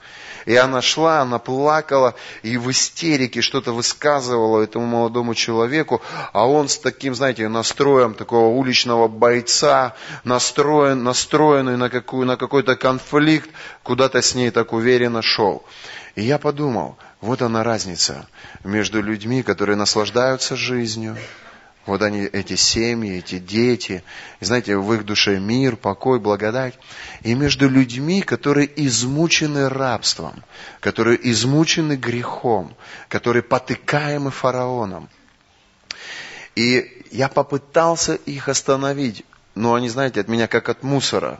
И 0.45 0.55
она 0.55 0.81
шла, 0.81 1.21
она 1.21 1.39
плакала 1.39 2.15
и 2.43 2.57
в 2.57 2.69
истерике 2.71 3.41
что-то 3.41 3.71
высказывала 3.73 4.61
этому 4.61 4.85
молодому 4.85 5.35
человеку, 5.35 6.01
а 6.33 6.47
он 6.47 6.69
с 6.69 6.77
таким, 6.77 7.15
знаете, 7.15 7.47
настроем 7.47 8.13
такого 8.13 8.47
уличного 8.47 9.07
бойца, 9.07 9.95
настроен, 10.23 11.03
настроенный 11.03 11.77
на, 11.77 11.89
какую, 11.89 12.25
на 12.25 12.37
какой-то 12.37 12.75
конфликт, 12.75 13.49
куда-то 13.83 14.21
с 14.21 14.35
ней 14.35 14.51
так 14.51 14.73
уверенно 14.73 15.21
шел. 15.21 15.63
И 16.15 16.23
я 16.23 16.37
подумал, 16.37 16.97
вот 17.21 17.41
она 17.41 17.63
разница 17.63 18.27
между 18.63 19.01
людьми, 19.01 19.43
которые 19.43 19.75
наслаждаются 19.75 20.55
жизнью, 20.55 21.17
вот 21.85 22.01
они, 22.03 22.21
эти 22.21 22.55
семьи, 22.55 23.17
эти 23.17 23.39
дети, 23.39 24.03
и 24.39 24.45
знаете, 24.45 24.77
в 24.77 24.93
их 24.93 25.03
душе 25.03 25.39
мир, 25.39 25.75
покой, 25.75 26.19
благодать. 26.19 26.77
И 27.21 27.33
между 27.33 27.67
людьми, 27.67 28.21
которые 28.21 28.69
измучены 28.85 29.67
рабством, 29.67 30.43
которые 30.79 31.19
измучены 31.31 31.93
грехом, 31.93 32.75
которые 33.09 33.41
потыкаемы 33.41 34.29
фараоном. 34.29 35.09
И 36.55 37.03
я 37.11 37.29
попытался 37.29 38.15
их 38.15 38.47
остановить, 38.47 39.25
но 39.55 39.73
они, 39.73 39.89
знаете, 39.89 40.21
от 40.21 40.27
меня 40.27 40.47
как 40.47 40.69
от 40.69 40.83
мусора 40.83 41.39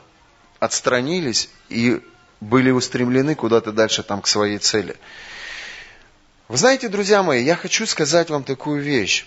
отстранились 0.58 1.48
и 1.68 2.00
были 2.40 2.70
устремлены 2.70 3.36
куда-то 3.36 3.72
дальше 3.72 4.02
там 4.02 4.20
к 4.20 4.26
своей 4.26 4.58
цели. 4.58 4.96
Вы 6.48 6.56
знаете, 6.56 6.88
друзья 6.88 7.22
мои, 7.22 7.44
я 7.44 7.54
хочу 7.54 7.86
сказать 7.86 8.28
вам 8.28 8.42
такую 8.42 8.82
вещь. 8.82 9.24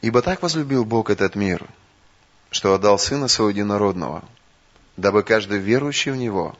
Ибо 0.00 0.22
так 0.22 0.42
возлюбил 0.42 0.84
Бог 0.84 1.10
этот 1.10 1.34
мир, 1.34 1.66
что 2.50 2.72
отдал 2.74 2.98
Сына 2.98 3.28
Своего 3.28 3.50
Единородного, 3.50 4.24
дабы 4.96 5.22
каждый 5.22 5.58
верующий 5.58 6.12
в 6.12 6.16
Него 6.16 6.56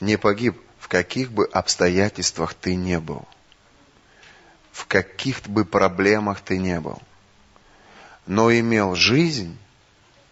не 0.00 0.16
погиб, 0.16 0.60
в 0.78 0.88
каких 0.88 1.32
бы 1.32 1.46
обстоятельствах 1.46 2.54
ты 2.54 2.76
не 2.76 3.00
был, 3.00 3.26
в 4.70 4.86
каких 4.86 5.42
бы 5.48 5.64
проблемах 5.64 6.40
ты 6.40 6.58
не 6.58 6.78
был, 6.78 7.02
но 8.26 8.52
имел 8.52 8.94
жизнь 8.94 9.58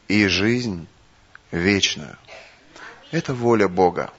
и 0.06 0.26
жизнь 0.28 0.86
вечную. 1.50 2.16
Это 3.10 3.34
воля 3.34 3.68
Бога. 3.68 4.12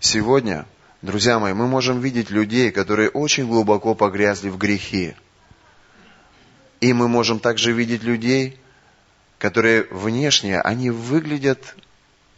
Сегодня, 0.00 0.66
друзья 1.00 1.38
мои, 1.38 1.54
мы 1.54 1.66
можем 1.66 2.00
видеть 2.00 2.30
людей, 2.30 2.70
которые 2.70 3.08
очень 3.08 3.46
глубоко 3.46 3.94
погрязли 3.94 4.50
в 4.50 4.58
грехе, 4.58 5.16
и 6.84 6.92
мы 6.92 7.08
можем 7.08 7.40
также 7.40 7.72
видеть 7.72 8.02
людей, 8.02 8.60
которые 9.38 9.84
внешне, 9.84 10.60
они 10.60 10.90
выглядят 10.90 11.76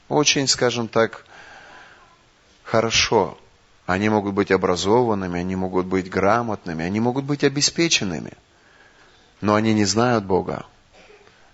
очень, 0.09 0.47
скажем 0.47 0.87
так, 0.87 1.25
хорошо. 2.63 3.37
Они 3.87 4.09
могут 4.09 4.35
быть 4.35 4.53
образованными, 4.53 5.41
они 5.41 5.57
могут 5.57 5.87
быть 5.87 6.09
грамотными, 6.09 6.85
они 6.85 7.01
могут 7.01 7.25
быть 7.25 7.43
обеспеченными. 7.43 8.35
Но 9.41 9.57
они 9.57 9.75
не 9.75 9.85
знают 9.85 10.25
Бога. 10.25 10.65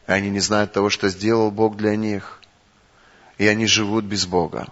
Они 0.07 0.29
не 0.29 0.41
знают 0.41 0.75
того, 0.75 0.91
что 0.91 1.09
сделал 1.09 1.51
Бог 1.51 1.79
для 1.79 1.97
них. 1.97 2.43
И 3.39 3.47
они 3.47 3.65
живут 3.65 4.05
без 4.05 4.27
Бога. 4.27 4.69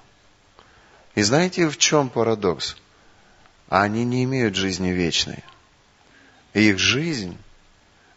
И 1.15 1.23
знаете, 1.23 1.71
в 1.71 1.79
чем 1.79 2.11
парадокс? 2.11 2.77
Они 3.71 4.05
не 4.05 4.25
имеют 4.25 4.57
жизни 4.57 4.91
вечной. 4.91 5.43
И 6.53 6.69
их 6.69 6.79
жизнь 6.79 7.39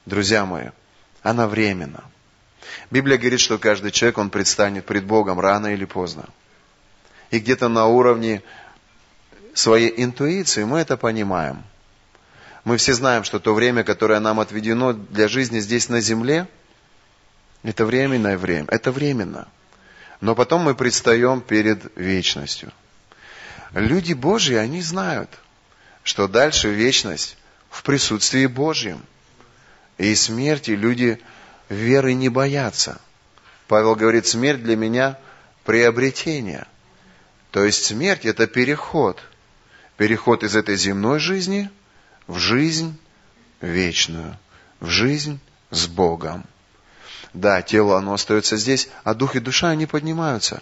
друзья 0.05 0.45
мои, 0.45 0.69
она 1.21 1.47
временна. 1.47 2.03
Библия 2.91 3.17
говорит, 3.17 3.39
что 3.39 3.57
каждый 3.57 3.91
человек, 3.91 4.17
он 4.17 4.29
предстанет 4.29 4.85
пред 4.85 5.05
Богом 5.05 5.39
рано 5.39 5.73
или 5.73 5.85
поздно. 5.85 6.25
И 7.31 7.39
где-то 7.39 7.67
на 7.67 7.87
уровне 7.87 8.41
своей 9.53 9.93
интуиции 10.03 10.63
мы 10.63 10.79
это 10.79 10.97
понимаем. 10.97 11.63
Мы 12.63 12.77
все 12.77 12.93
знаем, 12.93 13.23
что 13.23 13.39
то 13.39 13.53
время, 13.53 13.83
которое 13.83 14.19
нам 14.19 14.39
отведено 14.39 14.93
для 14.93 15.27
жизни 15.27 15.59
здесь 15.59 15.89
на 15.89 15.99
земле, 15.99 16.47
это 17.63 17.85
временное 17.85 18.37
время, 18.37 18.67
это 18.69 18.91
временно. 18.91 19.47
Но 20.21 20.35
потом 20.35 20.61
мы 20.61 20.75
предстаем 20.75 21.41
перед 21.41 21.97
вечностью. 21.97 22.71
Люди 23.73 24.13
Божьи, 24.13 24.55
они 24.55 24.81
знают, 24.81 25.29
что 26.03 26.27
дальше 26.27 26.69
вечность 26.69 27.37
в 27.69 27.83
присутствии 27.83 28.45
Божьем– 28.45 29.01
и 29.97 30.15
смерти 30.15 30.71
люди 30.71 31.19
веры 31.69 32.13
не 32.13 32.29
боятся. 32.29 32.99
Павел 33.67 33.95
говорит, 33.95 34.27
смерть 34.27 34.63
для 34.63 34.75
меня 34.75 35.17
приобретение. 35.65 36.65
То 37.51 37.63
есть 37.63 37.85
смерть 37.85 38.25
это 38.25 38.47
переход. 38.47 39.21
Переход 39.97 40.43
из 40.43 40.55
этой 40.55 40.75
земной 40.75 41.19
жизни 41.19 41.69
в 42.27 42.37
жизнь 42.37 42.97
вечную, 43.61 44.37
в 44.79 44.87
жизнь 44.87 45.39
с 45.69 45.87
Богом. 45.87 46.45
Да, 47.33 47.61
тело, 47.61 47.97
оно 47.97 48.13
остается 48.13 48.57
здесь, 48.57 48.89
а 49.03 49.13
дух 49.13 49.35
и 49.35 49.39
душа, 49.39 49.69
они 49.69 49.85
поднимаются. 49.85 50.61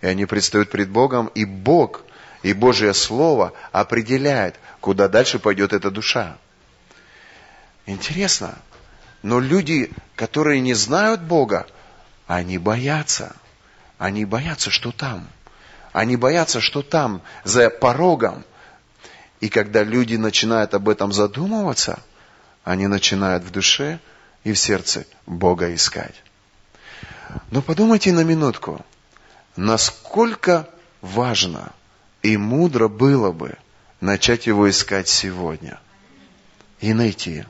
И 0.00 0.06
они 0.06 0.26
предстают 0.26 0.70
пред 0.70 0.90
Богом, 0.90 1.28
и 1.28 1.44
Бог, 1.44 2.02
и 2.42 2.52
Божье 2.52 2.92
Слово 2.94 3.52
определяет, 3.72 4.56
куда 4.80 5.08
дальше 5.08 5.38
пойдет 5.38 5.72
эта 5.72 5.90
душа. 5.90 6.36
Интересно. 7.86 8.58
Но 9.22 9.40
люди, 9.40 9.92
которые 10.16 10.60
не 10.60 10.74
знают 10.74 11.22
Бога, 11.22 11.66
они 12.26 12.58
боятся. 12.58 13.34
Они 13.98 14.24
боятся, 14.24 14.70
что 14.70 14.92
там. 14.92 15.28
Они 15.92 16.16
боятся, 16.16 16.60
что 16.60 16.82
там, 16.82 17.22
за 17.44 17.70
порогом. 17.70 18.44
И 19.40 19.48
когда 19.48 19.82
люди 19.82 20.16
начинают 20.16 20.74
об 20.74 20.88
этом 20.88 21.12
задумываться, 21.12 22.02
они 22.64 22.86
начинают 22.86 23.44
в 23.44 23.50
душе 23.50 24.00
и 24.42 24.52
в 24.52 24.58
сердце 24.58 25.06
Бога 25.26 25.74
искать. 25.74 26.14
Но 27.50 27.62
подумайте 27.62 28.12
на 28.12 28.24
минутку, 28.24 28.84
насколько 29.56 30.68
важно 31.00 31.72
и 32.22 32.36
мудро 32.36 32.88
было 32.88 33.32
бы 33.32 33.56
начать 34.00 34.46
его 34.46 34.68
искать 34.68 35.08
сегодня 35.08 35.78
и 36.80 36.92
найти 36.92 37.44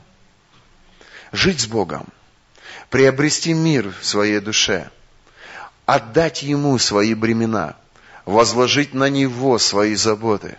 жить 1.35 1.61
с 1.61 1.67
Богом, 1.67 2.07
приобрести 2.89 3.53
мир 3.53 3.93
в 3.99 4.05
своей 4.05 4.39
душе, 4.39 4.89
отдать 5.85 6.43
Ему 6.43 6.77
свои 6.77 7.13
бремена, 7.13 7.75
возложить 8.25 8.93
на 8.93 9.09
Него 9.09 9.57
свои 9.57 9.95
заботы. 9.95 10.57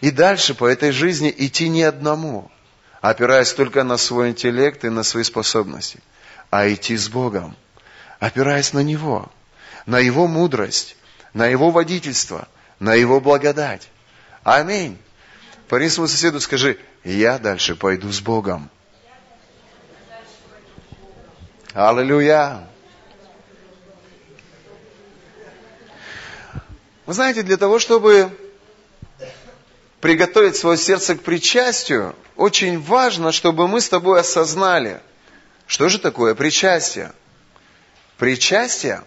И 0.00 0.10
дальше 0.10 0.54
по 0.54 0.66
этой 0.66 0.92
жизни 0.92 1.34
идти 1.36 1.68
не 1.68 1.82
одному, 1.82 2.50
опираясь 3.00 3.52
только 3.52 3.84
на 3.84 3.96
свой 3.96 4.30
интеллект 4.30 4.84
и 4.84 4.90
на 4.90 5.02
свои 5.02 5.24
способности, 5.24 6.00
а 6.50 6.68
идти 6.68 6.96
с 6.96 7.08
Богом, 7.08 7.56
опираясь 8.18 8.72
на 8.72 8.80
Него, 8.80 9.30
на 9.86 9.98
Его 9.98 10.26
мудрость, 10.26 10.96
на 11.32 11.46
Его 11.46 11.70
водительство, 11.70 12.48
на 12.78 12.94
Его 12.94 13.20
благодать. 13.20 13.88
Аминь. 14.42 14.98
Парень 15.68 15.90
своему 15.90 16.08
соседу 16.08 16.40
скажи, 16.40 16.78
я 17.04 17.38
дальше 17.38 17.76
пойду 17.76 18.10
с 18.12 18.20
Богом. 18.20 18.70
Аллилуйя! 21.74 22.66
Вы 27.04 27.12
знаете, 27.12 27.42
для 27.42 27.58
того, 27.58 27.78
чтобы 27.78 28.30
приготовить 30.00 30.56
свое 30.56 30.78
сердце 30.78 31.14
к 31.14 31.22
причастию, 31.22 32.16
очень 32.36 32.80
важно, 32.80 33.32
чтобы 33.32 33.68
мы 33.68 33.82
с 33.82 33.88
тобой 33.88 34.20
осознали, 34.20 35.00
что 35.66 35.90
же 35.90 35.98
такое 35.98 36.34
причастие. 36.34 37.12
Причастие 38.16 39.02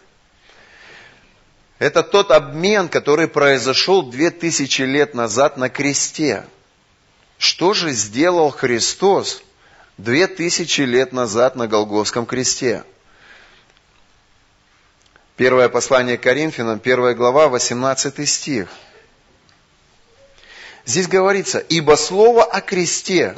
–это 1.79 2.03
тот 2.03 2.29
обмен, 2.29 2.89
который 2.89 3.27
произошел 3.27 4.03
две 4.03 4.29
тысячи 4.29 4.83
лет 4.83 5.15
назад 5.15 5.57
на 5.57 5.69
кресте. 5.69 6.45
Что 7.39 7.73
же 7.73 7.89
сделал 7.91 8.51
Христос 8.51 9.41
две 9.97 10.27
тысячи 10.27 10.81
лет 10.81 11.11
назад 11.11 11.55
на 11.55 11.67
Голгофском 11.67 12.25
кресте? 12.25 12.83
Первое 15.35 15.69
послание 15.69 16.17
Коринфянам, 16.17 16.79
первая 16.79 17.15
глава, 17.15 17.47
18 17.47 18.29
стих. 18.29 18.69
Здесь 20.85 21.07
говорится, 21.07 21.59
ибо 21.59 21.95
слово 21.95 22.43
о 22.43 22.61
кресте 22.61 23.35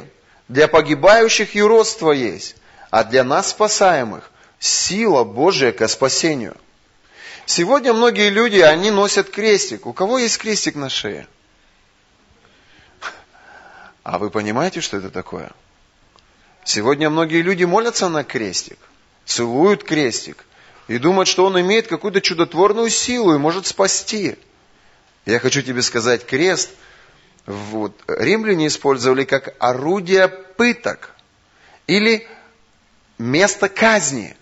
для 0.48 0.68
погибающих 0.68 1.54
юродство 1.54 2.12
есть, 2.12 2.56
а 2.90 3.04
для 3.04 3.24
нас 3.24 3.50
спасаемых 3.50 4.30
сила 4.58 5.24
Божия 5.24 5.72
ко 5.72 5.88
спасению. 5.88 6.56
Сегодня 7.46 7.92
многие 7.92 8.30
люди, 8.30 8.58
они 8.58 8.90
носят 8.90 9.30
крестик. 9.30 9.86
У 9.86 9.92
кого 9.92 10.18
есть 10.18 10.38
крестик 10.38 10.74
на 10.74 10.88
шее? 10.88 11.26
А 14.02 14.18
вы 14.18 14.30
понимаете, 14.30 14.80
что 14.80 14.96
это 14.96 15.10
такое? 15.10 15.52
Сегодня 16.64 17.10
многие 17.10 17.42
люди 17.42 17.64
молятся 17.64 18.08
на 18.08 18.24
крестик, 18.24 18.78
целуют 19.24 19.84
крестик, 19.84 20.44
и 20.88 20.98
думать, 20.98 21.28
что 21.28 21.46
он 21.46 21.60
имеет 21.60 21.86
какую-то 21.86 22.20
чудотворную 22.20 22.90
силу 22.90 23.34
и 23.34 23.38
может 23.38 23.66
спасти. 23.66 24.36
Я 25.24 25.38
хочу 25.38 25.62
тебе 25.62 25.82
сказать, 25.82 26.26
крест 26.26 26.70
вот, 27.46 27.92
римляне 28.08 28.68
использовали 28.68 29.24
как 29.24 29.54
орудие 29.58 30.28
пыток 30.28 31.10
или 31.86 32.26
место 33.18 33.68
казни. 33.68 34.36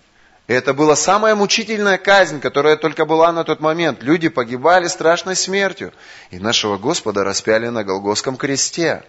Это 0.47 0.73
была 0.73 0.95
самая 0.95 1.35
мучительная 1.35 1.97
казнь, 1.97 2.39
которая 2.39 2.75
только 2.75 3.05
была 3.05 3.31
на 3.31 3.43
тот 3.43 3.59
момент. 3.59 4.03
Люди 4.03 4.27
погибали 4.27 4.87
страшной 4.87 5.35
смертью. 5.35 5.93
И 6.31 6.39
нашего 6.39 6.77
Господа 6.77 7.23
распяли 7.23 7.67
на 7.67 7.83
Голгофском 7.83 8.35
кресте. 8.35 9.03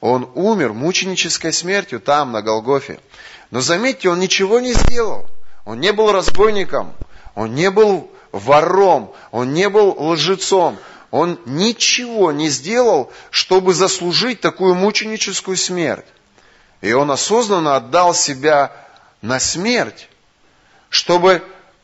Он 0.00 0.30
умер 0.34 0.72
мученической 0.72 1.52
смертью 1.52 2.00
там, 2.00 2.32
на 2.32 2.42
Голгофе. 2.42 3.00
Но 3.50 3.60
заметьте, 3.60 4.10
он 4.10 4.20
ничего 4.20 4.60
не 4.60 4.72
сделал. 4.72 5.26
Он 5.64 5.80
не 5.80 5.92
был 5.92 6.12
разбойником, 6.12 6.94
он 7.34 7.54
не 7.54 7.70
был 7.70 8.10
вором, 8.30 9.12
он 9.32 9.52
не 9.52 9.68
был 9.68 9.96
лжецом. 9.98 10.78
Он 11.10 11.40
ничего 11.46 12.32
не 12.32 12.48
сделал, 12.48 13.10
чтобы 13.30 13.74
заслужить 13.74 14.40
такую 14.40 14.74
мученическую 14.74 15.56
смерть. 15.56 16.04
И 16.80 16.92
он 16.92 17.10
осознанно 17.10 17.76
отдал 17.76 18.14
себя 18.14 18.72
на 19.22 19.40
смерть, 19.40 20.08
чтобы 20.90 21.42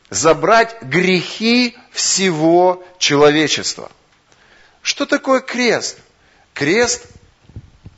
забрать 0.09 0.81
грехи 0.83 1.75
всего 1.91 2.83
человечества. 2.99 3.91
Что 4.81 5.05
такое 5.05 5.39
крест? 5.39 5.97
Крест, 6.53 7.07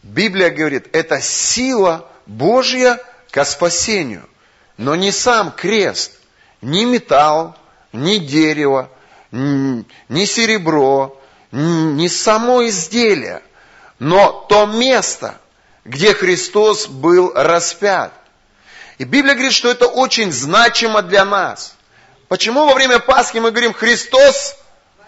Библия 0.06 0.52
говорит, 0.52 0.96
это 0.96 1.20
сила 1.20 2.08
Божья 2.28 3.00
ко 3.32 3.44
спасению. 3.44 4.30
Но 4.78 4.94
не 4.96 5.12
сам 5.12 5.52
крест, 5.52 6.12
ни 6.62 6.86
металл, 6.86 7.58
ни 7.92 8.18
дерево, 8.18 8.92
ни 9.32 10.26
серебро, 10.26 11.20
ни 11.52 12.08
само 12.08 12.68
изделие, 12.68 13.42
но 13.98 14.46
то 14.48 14.68
место, 14.68 15.40
где 15.86 16.14
Христос 16.14 16.86
был 16.86 17.32
распят. 17.34 18.14
И 19.00 19.06
Библия 19.06 19.34
говорит, 19.34 19.54
что 19.54 19.72
это 19.72 19.88
очень 19.88 20.32
значимо 20.32 21.02
для 21.02 21.26
нас. 21.26 21.74
Почему 22.28 22.68
во 22.68 22.76
время 22.76 23.00
Пасхи 23.00 23.40
мы 23.40 23.50
говорим 23.50 23.74
«Христос 23.74 24.56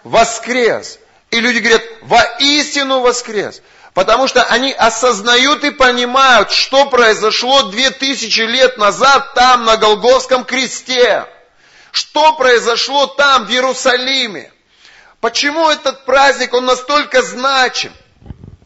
воскрес»? 0.03 0.97
И 1.29 1.39
люди 1.39 1.59
говорят 1.59 1.83
«Воистину 2.01 3.01
воскрес». 3.01 3.61
Потому 3.97 4.27
что 4.27 4.43
они 4.43 4.71
осознают 4.73 5.63
и 5.63 5.71
понимают, 5.71 6.51
что 6.51 6.85
произошло 6.85 7.63
две 7.63 7.89
тысячи 7.89 8.41
лет 8.41 8.77
назад 8.77 9.33
там, 9.33 9.65
на 9.65 9.75
Голгофском 9.75 10.45
кресте. 10.45 11.25
Что 11.91 12.33
произошло 12.33 13.07
там, 13.07 13.47
в 13.47 13.49
Иерусалиме. 13.49 14.51
Почему 15.19 15.67
этот 15.67 16.05
праздник, 16.05 16.53
он 16.53 16.65
настолько 16.65 17.23
значим? 17.23 17.91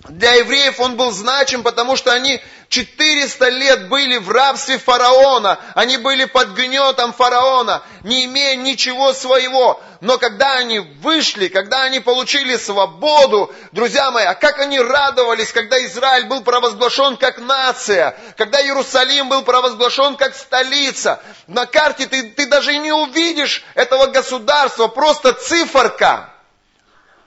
Для 0.10 0.34
евреев 0.34 0.82
он 0.82 0.98
был 0.98 1.12
значим, 1.14 1.64
потому 1.64 1.96
что 1.96 2.12
они 2.12 2.42
400 2.72 3.50
лет 3.50 3.90
были 3.90 4.18
в 4.18 4.32
рабстве 4.32 4.78
фараона, 4.78 5.60
они 5.76 5.98
были 5.98 6.24
под 6.24 6.54
гнетом 6.54 7.12
фараона, 7.12 7.84
не 8.04 8.24
имея 8.26 8.56
ничего 8.56 9.12
своего. 9.12 9.82
Но 10.00 10.18
когда 10.18 10.54
они 10.54 10.80
вышли, 10.80 11.50
когда 11.50 11.84
они 11.84 12.00
получили 12.00 12.56
свободу, 12.56 13.54
друзья 13.74 14.10
мои, 14.10 14.24
а 14.24 14.36
как 14.36 14.60
они 14.60 14.80
радовались, 14.80 15.52
когда 15.52 15.84
Израиль 15.86 16.28
был 16.28 16.44
провозглашен 16.44 17.18
как 17.18 17.40
нация, 17.40 18.18
когда 18.38 18.62
Иерусалим 18.62 19.28
был 19.28 19.42
провозглашен 19.42 20.16
как 20.16 20.34
столица. 20.34 21.22
На 21.48 21.66
карте 21.66 22.08
ты, 22.08 22.24
ты 22.24 22.46
даже 22.48 22.78
не 22.78 22.94
увидишь 22.94 23.66
этого 23.76 24.08
государства, 24.08 24.88
просто 24.88 25.34
циферка 25.34 26.32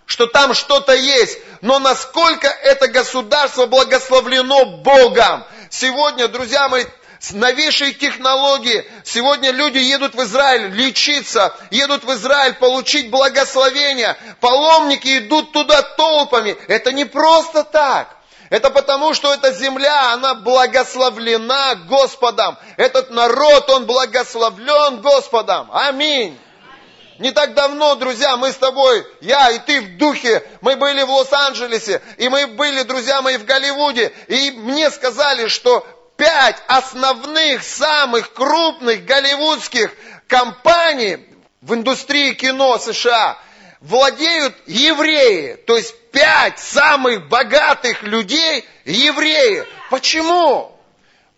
что 0.07 0.26
там 0.26 0.54
что-то 0.54 0.92
есть. 0.92 1.38
Но 1.64 1.79
насколько 1.79 2.46
это 2.46 2.88
государство 2.88 3.64
благословлено 3.64 4.66
Богом. 4.66 5.44
Сегодня, 5.70 6.29
друзья 6.29 6.68
мои, 6.68 6.85
новейшие 7.33 7.94
технологии. 7.94 8.85
Сегодня 9.03 9.50
люди 9.50 9.79
едут 9.79 10.14
в 10.14 10.22
Израиль 10.24 10.74
лечиться, 10.74 11.57
едут 11.70 12.05
в 12.05 12.12
Израиль 12.12 12.53
получить 12.57 13.09
благословение. 13.09 14.14
Паломники 14.40 15.20
идут 15.20 15.53
туда 15.53 15.81
толпами. 15.81 16.55
Это 16.68 16.92
не 16.92 17.07
просто 17.07 17.64
так. 17.64 18.14
Это 18.50 18.68
потому, 18.68 19.14
что 19.14 19.33
эта 19.33 19.50
земля, 19.55 20.12
она 20.12 20.35
благословлена 20.35 21.77
Господом. 21.88 22.59
Этот 22.77 23.11
народ, 23.11 23.70
он 23.70 23.87
благословлен 23.87 25.00
Господом. 25.00 25.70
Аминь. 25.72 26.38
Не 27.18 27.31
так 27.31 27.55
давно, 27.55 27.94
друзья, 27.94 28.37
мы 28.37 28.50
с 28.50 28.57
тобой, 28.57 29.07
я 29.20 29.50
и 29.50 29.61
ты 29.61 29.81
в 29.81 29.98
духе, 29.98 30.42
мы 30.61 30.74
были 30.74 31.03
в 31.03 31.11
Лос-Анджелесе, 31.11 32.03
и 32.16 32.29
мы 32.29 32.48
были, 32.48 32.83
друзья 32.83 33.22
мои, 33.22 33.37
в 33.37 33.44
Голливуде, 33.44 34.12
и 34.27 34.50
мне 34.50 34.90
сказали, 34.90 35.46
что 35.46 35.87
пять 36.16 36.57
основных, 36.66 37.62
самых 37.62 38.33
крупных 38.33 39.05
голливудских 39.05 39.92
компаний 40.27 41.24
в 41.61 41.74
индустрии 41.74 42.33
кино 42.33 42.79
США 42.79 43.38
владеют 43.81 44.55
евреи. 44.66 45.55
То 45.66 45.77
есть 45.77 45.94
пять 46.11 46.59
самых 46.59 47.29
богатых 47.29 48.03
людей 48.03 48.64
евреи. 48.85 49.64
Почему? 49.90 50.77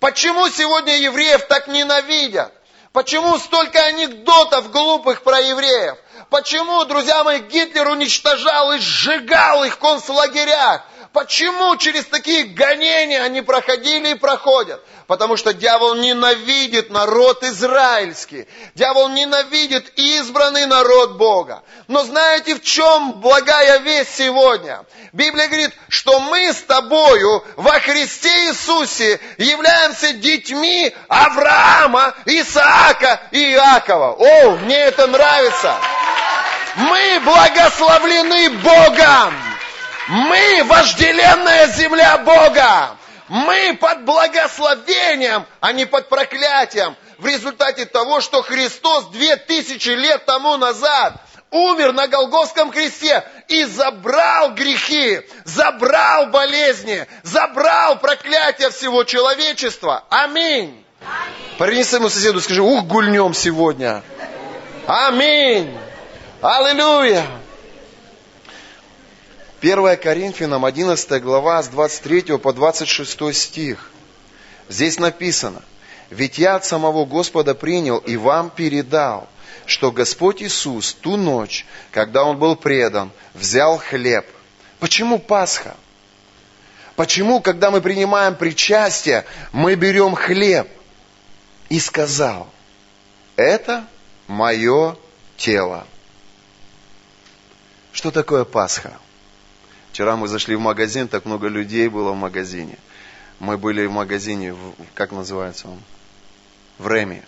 Почему 0.00 0.48
сегодня 0.48 0.96
евреев 0.98 1.46
так 1.46 1.68
ненавидят? 1.68 2.52
Почему 2.96 3.36
столько 3.36 3.84
анекдотов 3.84 4.70
глупых 4.70 5.22
про 5.22 5.38
евреев? 5.38 5.98
Почему, 6.30 6.82
друзья 6.86 7.22
мои, 7.24 7.40
Гитлер 7.40 7.88
уничтожал 7.88 8.72
и 8.72 8.78
сжигал 8.78 9.64
их 9.64 9.74
в 9.74 9.78
концлагерях? 9.78 10.80
Почему 11.16 11.74
через 11.78 12.04
такие 12.04 12.44
гонения 12.44 13.22
они 13.22 13.40
проходили 13.40 14.10
и 14.10 14.14
проходят? 14.16 14.84
Потому 15.06 15.38
что 15.38 15.54
дьявол 15.54 15.94
ненавидит 15.94 16.90
народ 16.90 17.42
израильский. 17.42 18.46
Дьявол 18.74 19.08
ненавидит 19.08 19.90
избранный 19.96 20.66
народ 20.66 21.16
Бога. 21.16 21.62
Но 21.88 22.04
знаете, 22.04 22.54
в 22.54 22.62
чем 22.62 23.14
благая 23.22 23.78
весть 23.78 24.14
сегодня? 24.14 24.84
Библия 25.14 25.46
говорит, 25.46 25.72
что 25.88 26.20
мы 26.20 26.52
с 26.52 26.60
тобою 26.60 27.42
во 27.56 27.80
Христе 27.80 28.50
Иисусе 28.50 29.18
являемся 29.38 30.12
детьми 30.12 30.94
Авраама, 31.08 32.14
Исаака 32.26 33.22
и 33.30 33.52
Иакова. 33.52 34.16
О, 34.18 34.50
мне 34.58 34.76
это 34.76 35.06
нравится. 35.06 35.76
Мы 36.76 37.20
благословлены 37.24 38.50
Богом. 38.50 39.55
Мы 40.08 40.62
вожделенная 40.64 41.68
земля 41.68 42.18
Бога. 42.18 42.96
Мы 43.28 43.76
под 43.80 44.04
благословением, 44.04 45.46
а 45.60 45.72
не 45.72 45.84
под 45.84 46.08
проклятием. 46.08 46.96
В 47.18 47.26
результате 47.26 47.86
того, 47.86 48.20
что 48.20 48.42
Христос 48.42 49.06
две 49.06 49.36
тысячи 49.36 49.88
лет 49.88 50.24
тому 50.26 50.56
назад 50.58 51.14
умер 51.50 51.92
на 51.92 52.06
Голгофском 52.06 52.70
кресте 52.70 53.24
и 53.48 53.64
забрал 53.64 54.52
грехи, 54.52 55.22
забрал 55.44 56.26
болезни, 56.26 57.06
забрал 57.22 57.98
проклятие 57.98 58.70
всего 58.70 59.02
человечества. 59.04 60.04
Аминь. 60.10 60.84
Парни 61.58 61.82
своему 61.82 62.10
соседу 62.10 62.40
скажи, 62.40 62.62
ух, 62.62 62.84
гульнем 62.84 63.34
сегодня. 63.34 64.02
Аминь. 64.86 65.76
Аллилуйя. 66.42 67.26
1 69.66 69.96
Коринфянам 69.96 70.64
11 70.64 71.20
глава 71.20 71.60
с 71.60 71.66
23 71.66 72.38
по 72.38 72.52
26 72.52 73.34
стих. 73.34 73.90
Здесь 74.68 75.00
написано, 75.00 75.60
«Ведь 76.08 76.38
я 76.38 76.54
от 76.54 76.64
самого 76.64 77.04
Господа 77.04 77.52
принял 77.52 77.98
и 77.98 78.16
вам 78.16 78.50
передал, 78.50 79.28
что 79.66 79.90
Господь 79.90 80.40
Иисус 80.40 80.92
ту 80.92 81.16
ночь, 81.16 81.66
когда 81.90 82.22
Он 82.22 82.38
был 82.38 82.54
предан, 82.54 83.10
взял 83.34 83.78
хлеб». 83.78 84.24
Почему 84.78 85.18
Пасха? 85.18 85.76
Почему, 86.94 87.40
когда 87.40 87.72
мы 87.72 87.80
принимаем 87.80 88.36
причастие, 88.36 89.24
мы 89.50 89.74
берем 89.74 90.14
хлеб? 90.14 90.68
И 91.70 91.80
сказал, 91.80 92.46
это 93.34 93.84
мое 94.28 94.96
тело. 95.36 95.88
Что 97.92 98.12
такое 98.12 98.44
Пасха? 98.44 98.96
Вчера 99.96 100.14
мы 100.14 100.28
зашли 100.28 100.54
в 100.56 100.60
магазин, 100.60 101.08
так 101.08 101.24
много 101.24 101.48
людей 101.48 101.88
было 101.88 102.12
в 102.12 102.16
магазине. 102.16 102.76
Мы 103.40 103.56
были 103.56 103.86
в 103.86 103.92
магазине, 103.92 104.54
как 104.92 105.10
называется 105.10 105.68
он? 105.68 105.78
В 106.78 106.86
Реме. 106.86 107.24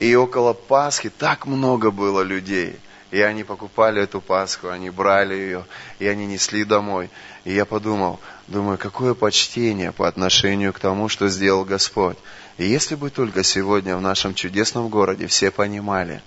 И 0.00 0.12
около 0.16 0.54
Пасхи 0.54 1.08
так 1.08 1.46
много 1.46 1.92
было 1.92 2.22
людей. 2.22 2.80
И 3.12 3.20
они 3.20 3.44
покупали 3.44 4.02
эту 4.02 4.20
Пасху, 4.20 4.70
они 4.70 4.90
брали 4.90 5.34
ее, 5.34 5.66
и 6.00 6.08
они 6.08 6.26
несли 6.26 6.64
домой. 6.64 7.10
И 7.44 7.54
я 7.54 7.64
подумал, 7.64 8.18
думаю, 8.48 8.76
какое 8.76 9.14
почтение 9.14 9.92
по 9.92 10.08
отношению 10.08 10.72
к 10.72 10.80
тому, 10.80 11.08
что 11.08 11.28
сделал 11.28 11.64
Господь. 11.64 12.18
И 12.58 12.66
если 12.66 12.96
бы 12.96 13.08
только 13.08 13.44
сегодня 13.44 13.96
в 13.96 14.00
нашем 14.00 14.34
чудесном 14.34 14.88
городе 14.88 15.28
все 15.28 15.52
понимали, 15.52 16.22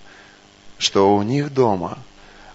что 0.78 1.14
у 1.14 1.22
них 1.22 1.52
дома 1.52 1.98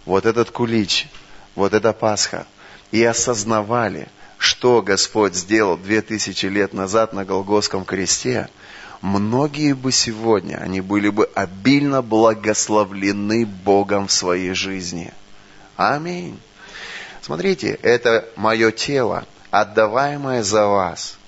вот 0.05 0.25
этот 0.25 0.49
кулич, 0.49 1.07
вот 1.53 1.75
эта 1.75 1.93
Пасха, 1.93 2.47
и 2.93 3.03
осознавали, 3.03 4.07
что 4.37 4.83
Господь 4.83 5.33
сделал 5.33 5.77
две 5.77 6.03
тысячи 6.03 6.45
лет 6.45 6.73
назад 6.73 7.11
на 7.11 7.25
Голгофском 7.25 7.85
кресте, 7.85 8.49
многие 9.01 9.73
бы 9.73 9.91
сегодня, 9.91 10.57
они 10.57 10.79
были 10.79 11.09
бы 11.09 11.27
обильно 11.33 12.03
благословлены 12.03 13.47
Богом 13.47 14.07
в 14.07 14.11
своей 14.11 14.53
жизни. 14.53 15.11
Аминь. 15.75 16.39
Смотрите, 17.23 17.79
это 17.81 18.29
мое 18.35 18.71
тело, 18.71 19.25
отдаваемое 19.49 20.43
за 20.43 20.67
вас– 20.67 21.17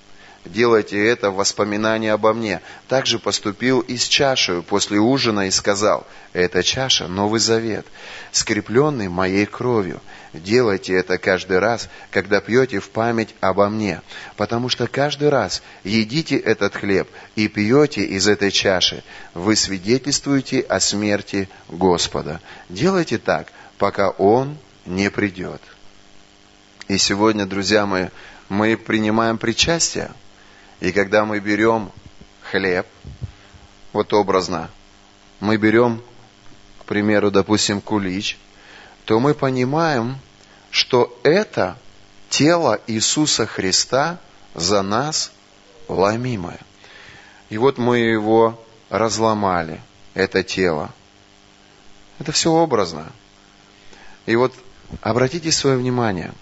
делайте 0.46 1.04
это 1.06 1.30
в 1.30 1.36
воспоминании 1.36 2.08
обо 2.08 2.32
мне. 2.32 2.60
Также 2.88 3.18
поступил 3.18 3.80
и 3.80 3.96
с 3.96 4.04
чашей 4.04 4.62
после 4.62 4.98
ужина 4.98 5.46
и 5.46 5.50
сказал, 5.50 6.06
эта 6.32 6.62
чаша– 6.62 7.06
Новый 7.08 7.40
Завет, 7.40 7.86
скрепленный 8.32 9.08
моей 9.08 9.46
кровью. 9.46 10.00
Делайте 10.32 10.94
это 10.94 11.18
каждый 11.18 11.58
раз, 11.58 11.88
когда 12.10 12.40
пьете 12.40 12.80
в 12.80 12.90
память 12.90 13.34
обо 13.40 13.68
мне, 13.68 14.02
потому 14.36 14.68
что 14.68 14.86
каждый 14.86 15.30
раз 15.30 15.62
едите 15.82 16.36
этот 16.36 16.76
хлеб 16.76 17.08
и 17.36 17.48
пьете 17.48 18.02
из 18.02 18.28
этой 18.28 18.50
чаши, 18.50 19.02
вы 19.34 19.56
свидетельствуете 19.56 20.60
о 20.60 20.80
смерти 20.80 21.48
Господа. 21.68 22.40
Делайте 22.68 23.18
так, 23.18 23.48
пока 23.78 24.10
Он 24.10 24.58
не 24.84 25.10
придет. 25.10 25.62
И 26.88 26.98
сегодня, 26.98 27.46
друзья 27.46 27.86
мои, 27.86 28.08
мы 28.48 28.76
принимаем 28.76 29.38
причастие– 29.38 30.10
и 30.80 30.92
когда 30.92 31.24
мы 31.24 31.40
берем 31.40 31.90
хлеб, 32.50 32.86
вот 33.92 34.12
образно, 34.12 34.70
мы 35.40 35.56
берем, 35.56 36.02
к 36.80 36.84
примеру, 36.84 37.30
допустим, 37.30 37.80
кулич, 37.80 38.38
то 39.04 39.20
мы 39.20 39.34
понимаем, 39.34 40.18
что 40.70 41.18
это 41.22 41.78
тело 42.28 42.80
Иисуса 42.86 43.46
Христа 43.46 44.18
за 44.54 44.82
нас 44.82 45.32
ломимое. 45.88 46.60
И 47.48 47.58
вот 47.58 47.78
мы 47.78 47.98
его 47.98 48.62
разломали, 48.90 49.80
это 50.14 50.42
тело. 50.42 50.92
Это 52.18 52.32
все 52.32 52.50
образно. 52.50 53.12
И 54.26 54.34
вот 54.36 54.54
обратите 55.00 55.52
свое 55.52 55.76
внимание. 55.76 56.32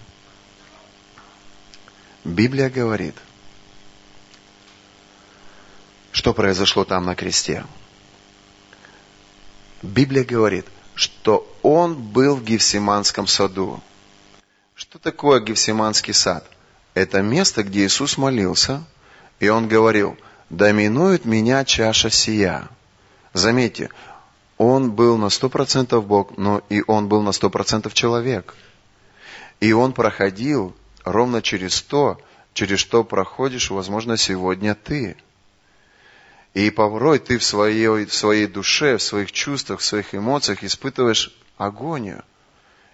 Библия 2.23 2.69
говорит, 2.69 3.15
что 6.15 6.33
произошло 6.33 6.85
там 6.85 7.03
на 7.03 7.13
кресте. 7.13 7.65
Библия 9.81 10.23
говорит, 10.23 10.65
что 10.93 11.45
он 11.61 11.93
был 11.95 12.37
в 12.37 12.43
Гефсиманском 12.45 13.27
саду. 13.27 13.81
Что 14.75 14.97
такое 14.97 15.41
Гефсиманский 15.41 16.13
сад? 16.13 16.49
Это 16.93 17.21
место, 17.21 17.63
где 17.63 17.85
Иисус 17.85 18.17
молился, 18.17 18.85
и 19.41 19.49
он 19.49 19.67
говорил, 19.67 20.17
«Доминует 20.49 21.25
меня 21.25 21.65
чаша 21.65 22.09
сия». 22.09 22.69
Заметьте, 23.33 23.89
он 24.57 24.91
был 24.91 25.17
на 25.17 25.29
сто 25.29 25.49
процентов 25.49 26.07
Бог, 26.07 26.37
но 26.37 26.61
и 26.69 26.81
он 26.87 27.09
был 27.09 27.23
на 27.23 27.33
сто 27.33 27.49
процентов 27.49 27.93
человек. 27.93 28.55
И 29.59 29.73
он 29.73 29.91
проходил 29.91 30.73
ровно 31.03 31.41
через 31.41 31.81
то, 31.81 32.21
через 32.53 32.79
что 32.79 33.03
проходишь, 33.03 33.69
возможно, 33.69 34.15
сегодня 34.15 34.75
ты. 34.75 35.17
И 36.55 36.69
порой 36.69 37.19
ты 37.19 37.37
в 37.37 37.43
своей, 37.43 38.05
в 38.05 38.13
своей 38.13 38.47
душе, 38.47 38.95
в 38.95 39.03
своих 39.03 39.33
чувствах, 39.33 39.81
в 39.81 39.85
своих 39.85 40.15
эмоциях 40.15 40.63
испытываешь 40.63 41.37
агонию, 41.57 42.23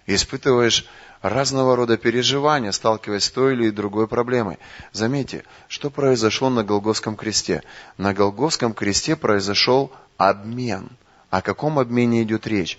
испытываешь 0.04 0.84
разного 1.22 1.76
рода 1.76 1.96
переживания, 1.96 2.72
сталкиваясь 2.72 3.22
с 3.22 3.30
той 3.30 3.52
или 3.52 3.70
другой 3.70 4.08
проблемой. 4.08 4.58
Заметьте, 4.90 5.44
что 5.68 5.90
произошло 5.90 6.50
на 6.50 6.64
Голгофском 6.64 7.14
кресте? 7.14 7.62
На 7.98 8.12
Голгофском 8.12 8.74
кресте 8.74 9.14
произошел 9.14 9.92
обмен. 10.16 10.90
О 11.30 11.40
каком 11.40 11.78
обмене 11.78 12.24
идет 12.24 12.48
речь? 12.48 12.78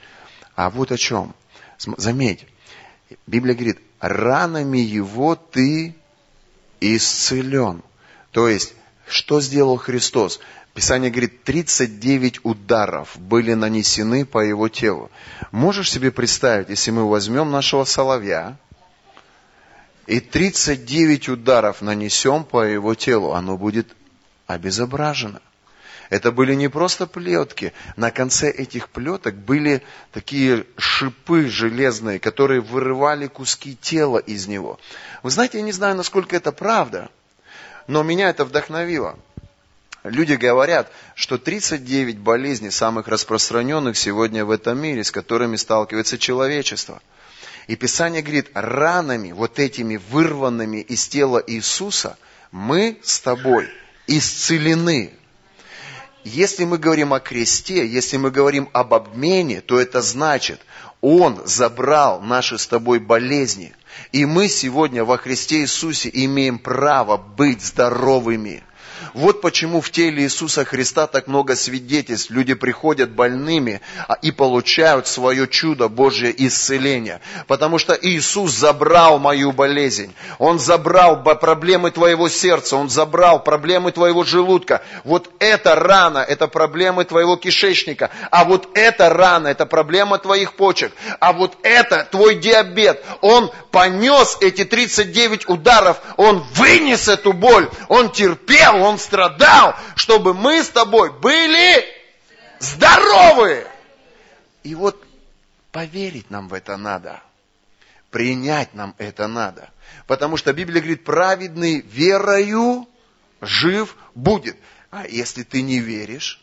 А 0.57 0.69
вот 0.69 0.91
о 0.91 0.97
чем. 0.97 1.33
Заметь, 1.79 2.45
Библия 3.25 3.55
говорит, 3.55 3.79
ранами 4.01 4.79
его 4.79 5.37
ты 5.37 5.95
исцелен. 6.81 7.83
То 8.31 8.49
есть, 8.49 8.73
что 9.07 9.39
сделал 9.39 9.77
Христос? 9.77 10.41
Писание 10.73 11.11
говорит, 11.11 11.43
39 11.43 12.39
ударов 12.43 13.15
были 13.19 13.53
нанесены 13.53 14.25
по 14.25 14.39
его 14.39 14.69
телу. 14.69 15.11
Можешь 15.51 15.91
себе 15.91 16.09
представить, 16.11 16.69
если 16.69 16.89
мы 16.89 17.07
возьмем 17.07 17.51
нашего 17.51 17.83
соловья 17.83 18.57
и 20.07 20.19
39 20.19 21.29
ударов 21.29 21.81
нанесем 21.81 22.43
по 22.43 22.63
его 22.63 22.95
телу, 22.95 23.33
оно 23.33 23.55
будет 23.55 23.95
обезображено. 24.47 25.41
Это 26.09 26.31
были 26.31 26.55
не 26.55 26.69
просто 26.69 27.05
плетки. 27.05 27.71
На 27.95 28.09
конце 28.09 28.49
этих 28.49 28.89
плеток 28.89 29.35
были 29.35 29.83
такие 30.11 30.65
шипы 30.77 31.47
железные, 31.47 32.19
которые 32.19 32.61
вырывали 32.61 33.27
куски 33.27 33.75
тела 33.75 34.17
из 34.17 34.47
него. 34.47 34.79
Вы 35.21 35.29
знаете, 35.29 35.59
я 35.59 35.63
не 35.63 35.71
знаю, 35.71 35.95
насколько 35.95 36.35
это 36.35 36.51
правда, 36.51 37.09
но 37.87 38.01
меня 38.01 38.29
это 38.29 38.43
вдохновило. 38.43 39.17
Люди 40.03 40.33
говорят, 40.33 40.91
что 41.15 41.37
39 41.37 42.19
болезней 42.19 42.71
самых 42.71 43.07
распространенных 43.07 43.97
сегодня 43.97 44.43
в 44.43 44.51
этом 44.51 44.77
мире, 44.77 45.03
с 45.03 45.11
которыми 45.11 45.55
сталкивается 45.55 46.17
человечество. 46.17 47.01
И 47.67 47.77
Писание 47.77 48.21
говорит, 48.21 48.49
ранами, 48.53 49.31
вот 49.31 49.59
этими 49.59 49.95
вырванными 49.95 50.81
из 50.81 51.07
тела 51.07 51.41
Иисуса, 51.47 52.17
мы 52.51 52.99
с 53.01 53.21
тобой 53.21 53.69
исцелены. 54.05 55.13
Если 56.25 56.65
мы 56.65 56.77
говорим 56.77 57.13
о 57.13 57.21
кресте, 57.21 57.87
если 57.87 58.17
мы 58.17 58.29
говорим 58.29 58.69
об 58.73 58.93
обмене, 58.93 59.61
то 59.61 59.79
это 59.79 60.01
значит, 60.01 60.59
Он 60.99 61.41
забрал 61.45 62.19
наши 62.19 62.57
с 62.57 62.67
тобой 62.67 62.99
болезни. 62.99 63.73
И 64.11 64.25
мы 64.25 64.49
сегодня 64.49 65.05
во 65.05 65.17
Христе 65.17 65.61
Иисусе 65.61 66.09
имеем 66.11 66.59
право 66.59 67.15
быть 67.15 67.61
здоровыми– 67.61 68.65
Вот 69.13 69.41
почему 69.41 69.81
в 69.81 69.89
теле 69.91 70.23
Иисуса 70.23 70.65
Христа 70.65 71.07
так 71.07 71.27
много 71.27 71.55
свидетельств. 71.55 72.29
Люди 72.31 72.53
приходят 72.53 73.11
больными 73.11 73.81
а, 74.07 74.13
и 74.21 74.31
получают 74.31 75.07
свое 75.07 75.47
чудо 75.47 75.87
Божье 75.87 76.33
исцеление. 76.35 77.21
Потому 77.47 77.77
что 77.77 77.97
Иисус 77.99 78.51
забрал 78.51 79.19
мою 79.19 79.51
болезнь. 79.51 80.13
Он 80.39 80.59
забрал 80.59 81.23
проблемы 81.23 81.91
твоего 81.91 82.29
сердца. 82.29 82.75
Он 82.75 82.89
забрал 82.89 83.43
проблемы 83.43 83.91
твоего 83.91 84.23
желудка. 84.23 84.81
Вот 85.03 85.29
эта 85.39 85.75
рана, 85.75 86.19
это 86.19 86.47
проблемы 86.47 87.05
твоего 87.05 87.35
кишечника. 87.35 88.09
А 88.31 88.45
вот 88.45 88.69
эта 88.73 89.09
рана, 89.09 89.47
это 89.47 89.65
проблема 89.65 90.17
твоих 90.17 90.53
почек. 90.53 90.93
А 91.19 91.33
вот 91.33 91.57
это 91.63 92.07
твой 92.09 92.35
диабет. 92.35 93.03
Он 93.21 93.51
понес 93.71 94.37
эти 94.41 94.65
39 94.65 95.49
ударов. 95.49 95.97
Он 96.17 96.43
вынес 96.53 97.07
эту 97.07 97.33
боль. 97.33 97.69
Он 97.89 98.09
терпел, 98.09 98.83
он 98.83 98.92
страдал, 98.97 99.75
чтобы 99.95 100.33
мы 100.33 100.63
с 100.63 100.69
тобой 100.69 101.11
были 101.19 101.85
здоровы. 102.59 103.67
И 104.63 104.75
вот 104.75 105.03
поверить 105.71 106.29
нам 106.29 106.47
в 106.47 106.53
это 106.53 106.77
надо. 106.77 107.21
Принять 108.11 108.73
нам 108.73 108.95
это 108.97 109.27
надо. 109.27 109.71
Потому 110.07 110.37
что 110.37 110.53
Библия 110.53 110.81
говорит, 110.81 111.03
праведный 111.03 111.81
верою 111.81 112.87
жив 113.41 113.95
будет. 114.15 114.57
А 114.91 115.07
если 115.07 115.43
ты 115.43 115.61
не 115.61 115.79
веришь, 115.79 116.41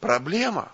проблема. 0.00 0.70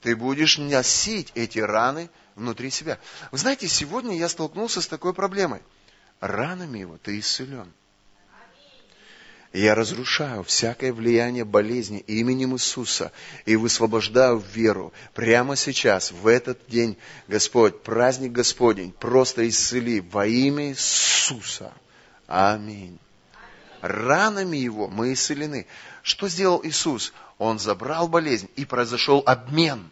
Ты 0.00 0.16
будешь 0.16 0.58
носить 0.58 1.30
эти 1.36 1.60
раны 1.60 2.10
внутри 2.34 2.70
себя. 2.70 2.98
Вы 3.30 3.38
знаете, 3.38 3.68
сегодня 3.68 4.16
я 4.16 4.28
столкнулся 4.28 4.82
с 4.82 4.88
такой 4.88 5.14
проблемой. 5.14 5.62
Ранами 6.20 6.80
его 6.80 6.98
ты 6.98 7.20
исцелен. 7.20 7.72
Я 9.52 9.74
разрушаю 9.74 10.44
всякое 10.44 10.94
влияние 10.94 11.44
болезни 11.44 11.98
именем 12.06 12.54
Иисуса 12.54 13.12
и 13.44 13.54
высвобождаю 13.56 14.38
веру 14.38 14.94
прямо 15.12 15.56
сейчас, 15.56 16.10
в 16.10 16.26
этот 16.26 16.58
день, 16.68 16.96
Господь, 17.28 17.82
праздник 17.82 18.32
Господень, 18.32 18.92
просто 18.92 19.46
исцели 19.46 20.00
во 20.00 20.26
имя 20.26 20.70
Иисуса. 20.70 21.72
Аминь. 22.26 22.98
Ранами 23.82 24.56
Его 24.56 24.88
мы 24.88 25.12
исцелены. 25.12 25.66
Что 26.02 26.28
сделал 26.28 26.62
Иисус? 26.64 27.12
Он 27.36 27.58
забрал 27.58 28.08
болезнь 28.08 28.48
и 28.56 28.64
произошел 28.64 29.22
обмен 29.26 29.90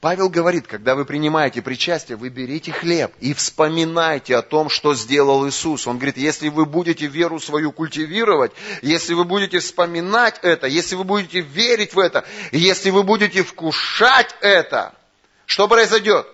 Павел 0.00 0.28
говорит, 0.28 0.66
когда 0.66 0.94
вы 0.94 1.04
принимаете 1.04 1.62
причастие, 1.62 2.16
вы 2.16 2.28
берите 2.28 2.72
хлеб 2.72 3.12
и 3.20 3.34
вспоминайте 3.34 4.36
о 4.36 4.42
том, 4.42 4.68
что 4.68 4.94
сделал 4.94 5.46
Иисус. 5.48 5.86
Он 5.86 5.96
говорит, 5.96 6.16
если 6.16 6.48
вы 6.48 6.66
будете 6.66 7.06
веру 7.06 7.38
свою 7.38 7.72
культивировать, 7.72 8.52
если 8.82 9.14
вы 9.14 9.24
будете 9.24 9.60
вспоминать 9.60 10.38
это, 10.42 10.66
если 10.66 10.94
вы 10.96 11.04
будете 11.04 11.40
верить 11.40 11.94
в 11.94 11.98
это, 11.98 12.24
если 12.50 12.90
вы 12.90 13.02
будете 13.02 13.42
вкушать 13.42 14.34
это, 14.40 14.94
что 15.46 15.68
произойдет? 15.68 16.26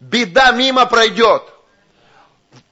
Беда 0.00 0.52
мимо 0.52 0.86
пройдет. 0.86 1.42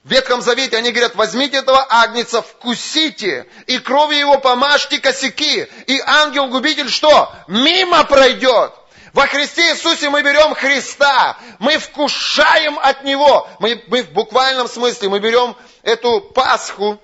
В 0.03 0.11
Ветхом 0.11 0.41
Завете 0.41 0.79
они 0.79 0.93
говорят, 0.93 1.15
возьмите 1.15 1.59
этого 1.59 1.87
агнца, 1.89 2.41
вкусите, 2.41 3.47
и 3.67 3.79
кровью 3.79 4.19
его 4.19 4.39
помажьте 4.39 4.99
косяки, 4.99 5.67
и 5.87 6.01
ангел-губитель 6.07 6.89
что? 6.89 7.33
Мимо 7.49 8.05
пройдет. 8.05 8.73
Во 9.13 9.27
Христе 9.27 9.73
Иисусе 9.73 10.09
мы 10.09 10.23
берем 10.23 10.55
Христа, 10.55 11.37
мы 11.59 11.79
вкушаем 11.79 12.79
от 12.79 13.03
Него. 13.05 13.49
Мы, 13.59 13.83
мы 13.89 14.03
в 14.03 14.13
буквальном 14.13 14.69
смысле, 14.69 15.09
мы 15.09 15.19
берем 15.19 15.57
эту 15.83 16.21
Пасху. 16.21 17.01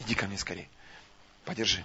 Иди 0.00 0.14
ко 0.14 0.26
мне 0.26 0.38
скорее, 0.38 0.68
подержи. 1.44 1.84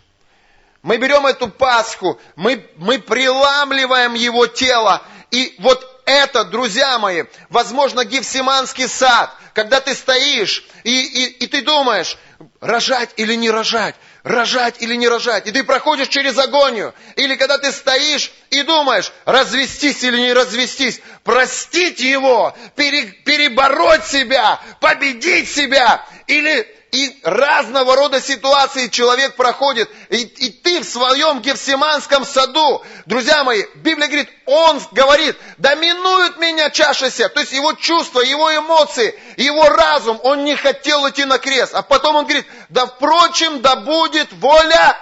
Мы 0.81 0.97
берем 0.97 1.27
эту 1.27 1.47
Пасху, 1.49 2.19
мы, 2.35 2.67
мы 2.77 2.99
приламливаем 2.99 4.13
Его 4.13 4.47
тело. 4.47 5.03
И 5.29 5.55
вот 5.59 6.01
это, 6.05 6.43
друзья 6.43 6.97
мои, 6.97 7.23
возможно, 7.49 8.03
Гефсиманский 8.05 8.87
сад, 8.87 9.33
когда 9.53 9.79
ты 9.79 9.93
стоишь 9.93 10.65
и, 10.83 11.01
и, 11.01 11.25
и 11.43 11.47
ты 11.47 11.61
думаешь, 11.61 12.17
рожать 12.59 13.11
или 13.17 13.35
не 13.35 13.49
рожать 13.49 13.95
рожать 14.23 14.81
или 14.81 14.95
не 14.95 15.07
рожать. 15.07 15.47
И 15.47 15.51
ты 15.51 15.63
проходишь 15.63 16.07
через 16.07 16.37
агонию. 16.37 16.93
Или 17.15 17.35
когда 17.35 17.57
ты 17.57 17.71
стоишь 17.71 18.31
и 18.49 18.63
думаешь, 18.63 19.11
развестись 19.25 20.03
или 20.03 20.19
не 20.19 20.33
развестись. 20.33 21.01
Простить 21.23 21.99
его, 21.99 22.55
перебороть 22.75 24.05
себя, 24.05 24.59
победить 24.79 25.49
себя. 25.49 26.05
Или 26.27 26.67
и 26.91 27.19
разного 27.23 27.95
рода 27.95 28.19
ситуации 28.19 28.87
человек 28.87 29.35
проходит. 29.35 29.89
И, 30.09 30.23
и 30.23 30.49
ты 30.49 30.81
в 30.81 30.83
своем 30.83 31.39
Гефсиманском 31.39 32.25
саду, 32.25 32.83
друзья 33.05 33.45
мои, 33.45 33.63
Библия 33.75 34.07
говорит, 34.07 34.29
он 34.45 34.81
говорит, 34.91 35.37
доминует 35.57 36.37
меня 36.37 36.69
чаша 36.69 37.09
сия. 37.09 37.29
То 37.29 37.39
есть 37.39 37.53
его 37.53 37.73
чувства, 37.73 38.19
его 38.19 38.53
эмоции, 38.55 39.17
его 39.37 39.69
разум, 39.69 40.19
он 40.23 40.43
не 40.43 40.55
хотел 40.55 41.09
идти 41.09 41.23
на 41.23 41.37
крест. 41.37 41.73
А 41.73 41.81
потом 41.81 42.17
он 42.17 42.25
говорит, 42.25 42.45
да 42.67 42.85
впрочем, 42.85 43.61
да 43.61 43.77
будет 43.77 44.33
воля 44.33 44.97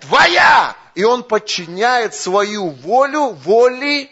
твоя. 0.00 0.76
И 0.94 1.02
он 1.02 1.24
подчиняет 1.24 2.14
свою 2.14 2.70
волю 2.70 3.30
воле 3.30 4.08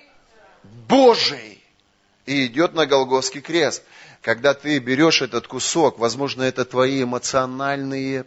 Божией. 0.65 1.63
И 2.27 2.47
идет 2.47 2.75
на 2.75 2.87
Голгофский 2.87 3.41
крест 3.41 3.85
когда 4.23 4.55
ты 4.55 4.79
берешь 4.79 5.21
этот 5.21 5.49
кусок, 5.49 5.99
возможно, 5.99 6.45
это 6.45 6.65
твои 6.65 7.03
эмоциональные 7.03 8.25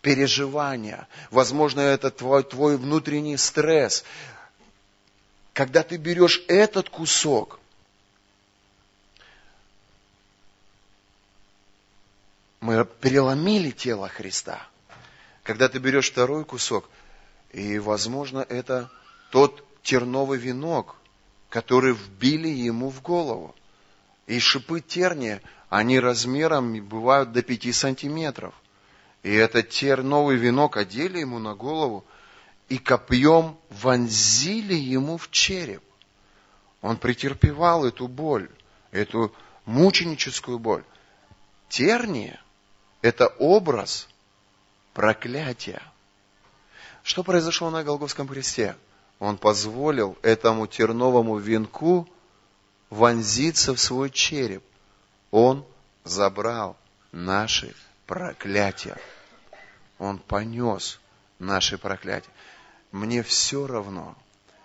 переживания, 0.00 1.06
возможно, 1.30 1.80
это 1.80 2.10
твой, 2.10 2.42
твой 2.42 2.78
внутренний 2.78 3.36
стресс. 3.36 4.04
Когда 5.52 5.82
ты 5.82 5.98
берешь 5.98 6.42
этот 6.48 6.88
кусок, 6.88 7.60
мы 12.60 12.86
переломили 12.86 13.70
тело 13.70 14.08
Христа. 14.08 14.66
Когда 15.42 15.68
ты 15.68 15.78
берешь 15.78 16.10
второй 16.10 16.46
кусок, 16.46 16.88
и, 17.52 17.78
возможно, 17.78 18.46
это 18.48 18.90
тот 19.30 19.62
терновый 19.82 20.38
венок, 20.38 20.96
который 21.50 21.92
вбили 21.92 22.48
ему 22.48 22.88
в 22.88 23.02
голову. 23.02 23.54
И 24.26 24.38
шипы 24.38 24.80
терния, 24.80 25.42
они 25.68 25.98
размером 25.98 26.74
бывают 26.86 27.32
до 27.32 27.42
5 27.42 27.74
сантиметров. 27.74 28.54
И 29.22 29.32
этот 29.32 29.70
терновый 29.70 30.36
венок 30.36 30.76
одели 30.76 31.18
ему 31.18 31.38
на 31.38 31.54
голову 31.54 32.04
и 32.68 32.78
копьем 32.78 33.56
вонзили 33.70 34.74
ему 34.74 35.16
в 35.16 35.30
череп. 35.30 35.82
Он 36.80 36.96
претерпевал 36.96 37.84
эту 37.84 38.08
боль, 38.08 38.48
эту 38.90 39.32
мученическую 39.64 40.58
боль. 40.58 40.84
Терния– 41.68 42.40
это 43.02 43.28
образ 43.38 44.08
проклятия. 44.92 45.82
Что 47.02 47.22
произошло 47.22 47.70
на 47.70 47.84
Голговском 47.84 48.28
кресте? 48.28 48.76
Он 49.18 49.36
позволил 49.36 50.18
этому 50.22 50.66
терновому 50.66 51.38
венку– 51.38 52.08
вонзиться 52.92 53.74
в 53.74 53.80
свой 53.80 54.10
череп. 54.10 54.62
Он 55.30 55.64
забрал 56.04 56.76
наши 57.10 57.74
проклятия. 58.06 58.98
Он 59.98 60.18
понес 60.18 61.00
наши 61.38 61.78
проклятия. 61.78 62.30
Мне 62.90 63.22
все 63.22 63.66
равно, 63.66 64.14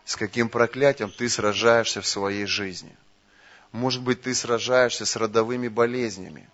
с 0.04 0.18
каким 0.18 0.50
проклятием 0.50 1.10
ты 1.10 1.30
сражаешься 1.30 2.02
в 2.02 2.08
своей 2.08 2.46
жизни. 2.46 2.94
Может 3.72 4.02
быть, 4.02 4.24
ты 4.24 4.36
сражаешься 4.36 5.06
с 5.06 5.16
родовыми 5.16 5.70
болезнями, 5.70 6.50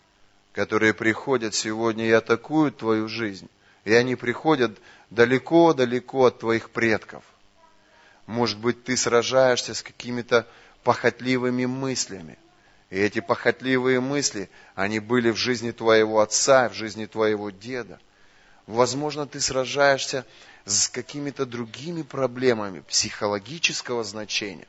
которые 0.52 0.94
приходят 0.94 1.56
сегодня 1.56 2.06
и 2.06 2.12
атакуют 2.12 2.78
твою 2.78 3.08
жизнь. 3.08 3.50
И 3.84 3.94
они 3.94 4.16
приходят 4.16 4.78
далеко-далеко 5.10 6.28
от 6.28 6.38
твоих 6.38 6.70
предков. 6.70 7.24
Может 8.28 8.60
быть, 8.60 8.84
ты 8.84 8.96
сражаешься 8.96 9.74
с 9.74 9.82
какими-то 9.82 10.48
похотливыми 10.84 11.66
мыслями. 11.66 12.38
И 12.90 12.98
эти 12.98 13.20
похотливые 13.20 14.00
мысли, 14.00 14.50
они 14.76 15.00
были 15.00 15.32
в 15.32 15.36
жизни 15.36 15.72
твоего 15.72 16.20
отца, 16.22 16.70
в 16.70 16.74
жизни 16.74 17.06
твоего 17.06 17.50
деда. 17.50 18.00
Возможно, 18.68 19.26
ты 19.26 19.40
сражаешься 19.40 20.26
с 20.66 20.90
какими-то 20.90 21.46
другими 21.46 22.04
проблемами 22.04 22.82
психологического 22.82 24.04
значения. 24.04 24.68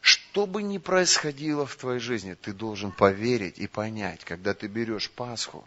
Что 0.00 0.46
бы 0.46 0.62
ни 0.62 0.78
происходило 0.78 1.64
в 1.64 1.76
твоей 1.76 2.00
жизни, 2.00 2.34
ты 2.34 2.52
должен 2.52 2.90
поверить 2.90 3.58
и 3.58 3.68
понять, 3.68 4.24
когда 4.24 4.52
ты 4.52 4.66
берешь 4.66 5.08
Пасху, 5.10 5.64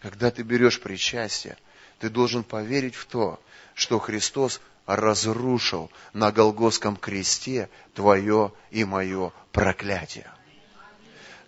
когда 0.00 0.32
ты 0.32 0.42
берешь 0.42 0.80
причастие, 0.80 1.56
ты 2.00 2.08
должен 2.08 2.42
поверить 2.42 2.94
в 2.94 3.04
то, 3.04 3.38
что 3.74 3.98
Христос 3.98 4.60
разрушил 4.86 5.90
на 6.12 6.32
Голгофском 6.32 6.96
кресте 6.96 7.68
твое 7.94 8.52
и 8.70 8.84
мое 8.84 9.32
проклятие. 9.52 10.28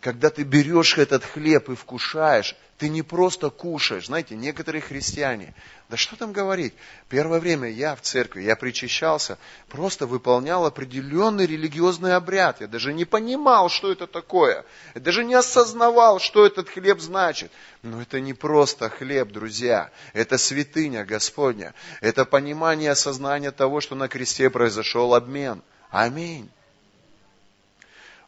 Когда 0.01 0.31
ты 0.31 0.43
берешь 0.43 0.99
этот 0.99 1.25
хлеб 1.25 1.71
и 1.71 1.75
вкушаешь, 1.75 2.55
Ты 2.83 2.89
не 2.89 3.03
просто 3.03 3.49
кушаешь. 3.49 4.07
Знаете, 4.07 4.35
некоторые 4.35 4.83
христиане, 4.83 5.55
да 5.89 5.97
что 5.97 6.17
там 6.17 6.33
говорить, 6.33 6.75
первое 7.09 7.39
время 7.39 7.71
я 7.71 7.95
в 7.95 8.01
церкви, 8.01 8.43
я 8.43 8.57
причащался, 8.57 9.39
просто 9.69 10.05
выполнял 10.05 10.67
определенный 10.67 11.47
религиозный 11.47 12.17
обряд. 12.17 12.61
Я 12.61 12.67
даже 12.67 12.93
не 12.93 13.05
понимал, 13.05 13.69
что 13.69 13.93
это 13.93 14.09
такое. 14.09 14.65
Я 14.97 15.01
даже 15.01 15.25
не 15.25 15.35
осознавал, 15.35 16.19
что 16.19 16.45
этот 16.45 16.69
хлеб 16.69 16.99
значит. 16.99 17.53
Но 17.83 18.03
это 18.03 18.19
не 18.19 18.35
просто 18.35 18.91
хлеб, 18.91 19.31
друзья. 19.31 19.93
Это 20.13 20.37
святыня 20.37 21.05
Господня. 21.05 21.75
Это 22.01 22.25
понимание 22.25 22.91
осознание 22.91 23.53
того, 23.53 23.81
что 23.81 23.95
на 23.95 24.09
кресте 24.09 24.51
произошел 24.51 25.15
обмен. 25.15 25.63
Аминь. 25.93 26.51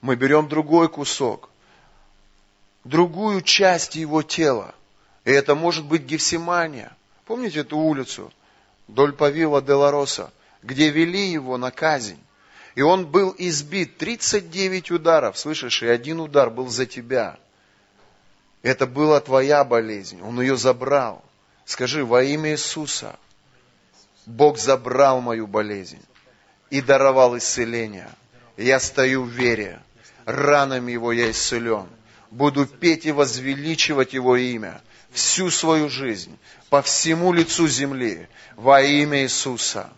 Мы 0.01 0.15
берем 0.15 0.47
другой 0.47 0.89
кусок 0.89 1.51
другую 2.85 3.43
часть 3.43 3.97
его 3.97 4.23
тела. 4.23 4.75
И 5.25 5.31
это 5.31 5.55
может 5.55 5.85
быть 5.87 6.03
Гефсимания. 6.03 6.95
Помните 7.25 7.61
эту 7.61 7.79
улицу? 7.79 8.33
Доль 8.87 9.15
Павила 9.15 9.63
де 9.63 9.73
Лароса, 9.73 10.31
где 10.63 10.91
вели 10.91 11.31
его 11.31 11.57
на 11.57 11.71
казнь. 11.71 12.19
И 12.75 12.83
он 12.83 13.07
был 13.07 13.35
избит. 13.39 13.97
39 13.97 14.91
ударов, 14.91 15.39
слышишь, 15.39 15.83
и 15.83 15.87
один 15.87 16.21
удар 16.21 16.51
был 16.51 16.69
за 16.69 16.85
тебя. 16.85 17.39
Это 18.63 18.87
была 18.87 19.21
твоя 19.21 19.65
болезнь. 19.65 20.21
Он 20.23 20.41
ее 20.41 20.57
забрал. 20.57 21.25
Скажи, 21.65 22.05
во 22.05 22.23
имя 22.23 22.53
Иисуса, 22.53 23.19
Бог 24.27 24.59
забрал 24.59 25.21
мою 25.21 25.47
болезнь 25.47 26.03
и 26.69 26.83
даровал 26.83 27.39
исцеление. 27.39 28.11
я 28.59 28.81
стою 28.81 29.23
в 29.23 29.29
вере. 29.29 29.81
Ранами 30.27 30.93
его 30.93 31.13
я 31.13 31.31
исцелен 31.31 31.89
буду 32.35 32.67
петь 32.67 33.07
и 33.07 33.13
возвеличивать 33.13 34.13
Его 34.13 34.37
имя 34.37 34.83
всю 35.13 35.51
свою 35.51 35.89
жизнь, 35.89 36.37
по 36.69 36.83
всему 36.83 37.33
лицу 37.33 37.69
земли, 37.69 38.29
во 38.57 38.83
имя 38.83 39.23
Иисуса. 39.23 39.91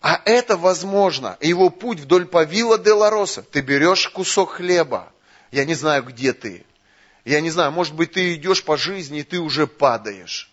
А 0.00 0.20
это 0.24 0.56
возможно. 0.56 1.36
Его 1.40 1.70
путь 1.70 2.00
вдоль 2.00 2.26
Павила 2.26 2.78
де 2.78 2.92
Лароса. 2.92 3.42
Ты 3.42 3.60
берешь 3.60 4.08
кусок 4.08 4.52
хлеба. 4.54 5.12
Я 5.50 5.64
не 5.64 5.74
знаю, 5.74 6.02
где 6.02 6.32
ты. 6.32 6.64
Я 7.24 7.40
не 7.40 7.50
знаю, 7.50 7.72
может 7.72 7.94
быть, 7.94 8.12
ты 8.12 8.34
идешь 8.34 8.64
по 8.64 8.76
жизни, 8.76 9.20
и 9.20 9.24
ты 9.24 9.38
уже 9.38 9.66
падаешь. 9.66 10.50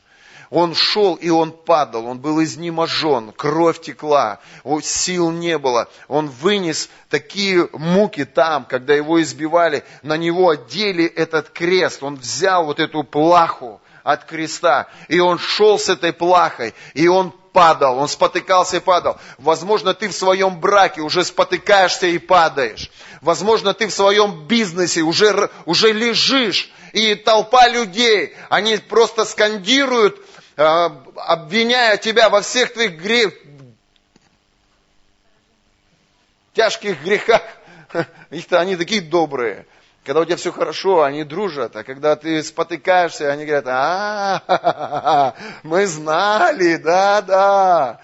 Он 0.55 0.73
шел, 0.73 1.15
и 1.15 1.29
он 1.29 1.51
падал, 1.51 2.05
он 2.05 2.19
был 2.19 2.41
изнеможен, 2.41 3.33
кровь 3.33 3.81
текла, 3.81 4.39
сил 4.81 5.29
не 5.31 5.57
было. 5.57 5.89
Он 6.07 6.29
вынес 6.29 6.89
такие 7.09 7.67
муки 7.73 8.23
там, 8.23 8.63
когда 8.63 8.93
его 8.93 9.21
избивали, 9.21 9.83
на 10.01 10.15
него 10.15 10.51
одели 10.51 11.03
этот 11.03 11.49
крест. 11.49 12.03
Он 12.03 12.15
взял 12.15 12.63
вот 12.63 12.79
эту 12.79 13.03
плаху 13.03 13.81
от 14.03 14.23
креста, 14.23 14.87
и 15.09 15.19
он 15.19 15.39
шел 15.39 15.77
с 15.77 15.89
этой 15.89 16.13
плахой, 16.13 16.73
и 16.93 17.09
он 17.09 17.33
падал, 17.51 17.97
он 17.97 18.07
спотыкался 18.07 18.77
и 18.77 18.79
падал. 18.79 19.17
Возможно, 19.37 19.93
ты 19.93 20.07
в 20.07 20.13
своем 20.13 20.61
браке 20.61 21.01
уже 21.01 21.25
спотыкаешься 21.25 22.07
и 22.07 22.17
падаешь. 22.17 22.89
Возможно, 23.19 23.73
ты 23.73 23.87
в 23.87 23.93
своем 23.93 24.47
бизнесе 24.47 25.01
уже, 25.01 25.49
уже 25.65 25.91
лежишь, 25.91 26.71
и 26.93 27.13
толпа 27.15 27.67
людей, 27.67 28.33
они 28.47 28.77
просто 28.77 29.25
скандируют 29.25 30.17
обвиняя 30.55 31.97
тебя 31.97 32.29
во 32.29 32.41
всех 32.41 32.73
твоих 32.73 32.97
грех, 32.97 33.33
тяжких 36.53 37.01
грехах. 37.03 37.41
Их-то 38.29 38.59
они 38.59 38.75
такие 38.75 39.01
добрые. 39.01 39.65
Когда 40.05 40.21
у 40.21 40.25
тебя 40.25 40.35
все 40.35 40.51
хорошо, 40.51 41.01
они 41.01 41.23
дружат, 41.23 41.75
а 41.75 41.83
когда 41.83 42.15
ты 42.15 42.43
спотыкаешься, 42.43 43.31
они 43.31 43.43
говорят, 43.45 43.65
а, 43.67 45.33
мы 45.63 45.87
знали, 45.87 46.75
да, 46.75 47.21
да. 47.21 47.99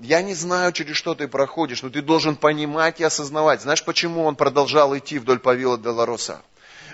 Я 0.00 0.22
не 0.22 0.34
знаю, 0.34 0.72
через 0.72 0.96
что 0.96 1.14
ты 1.14 1.28
проходишь, 1.28 1.82
но 1.82 1.90
ты 1.90 2.02
должен 2.02 2.34
понимать 2.34 3.00
и 3.00 3.04
осознавать. 3.04 3.62
Знаешь, 3.62 3.84
почему 3.84 4.24
он 4.24 4.34
продолжал 4.34 4.96
идти 4.98 5.20
вдоль 5.20 5.38
Павила 5.38 5.78
Делароса? 5.78 6.42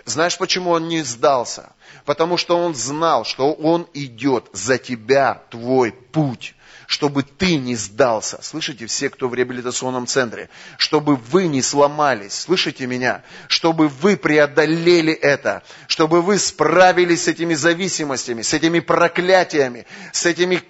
Знаешь, 0.06 0.38
почему 0.38 0.70
он 0.70 0.88
не 0.88 1.02
сдался? 1.02 1.72
Потому 2.04 2.36
что 2.36 2.56
он 2.56 2.76
знал, 2.76 3.24
что 3.24 3.52
он 3.52 3.88
идет 3.92 4.48
за 4.52 4.78
тебя, 4.78 5.42
твой 5.50 5.92
путь 5.92 6.54
чтобы 6.86 7.24
ты 7.24 7.56
не 7.56 7.74
сдался. 7.74 8.38
Слышите, 8.42 8.86
все, 8.86 9.10
кто 9.10 9.28
в 9.28 9.34
реабилитационном 9.34 10.06
центре, 10.06 10.48
чтобы 10.78 11.16
вы 11.16 11.48
не 11.48 11.60
сломались. 11.60 12.32
Слышите 12.32 12.86
меня? 12.86 13.22
Чтобы 13.48 13.88
вы 13.88 14.16
преодолели 14.16 15.12
это, 15.12 15.64
чтобы 15.88 16.22
вы 16.22 16.38
справились 16.38 17.24
с 17.24 17.28
этими 17.28 17.54
зависимостями, 17.54 18.42
с 18.42 18.54
этими 18.54 18.78
проклятиями, 18.78 19.84
с 20.12 20.26
этими 20.26 20.62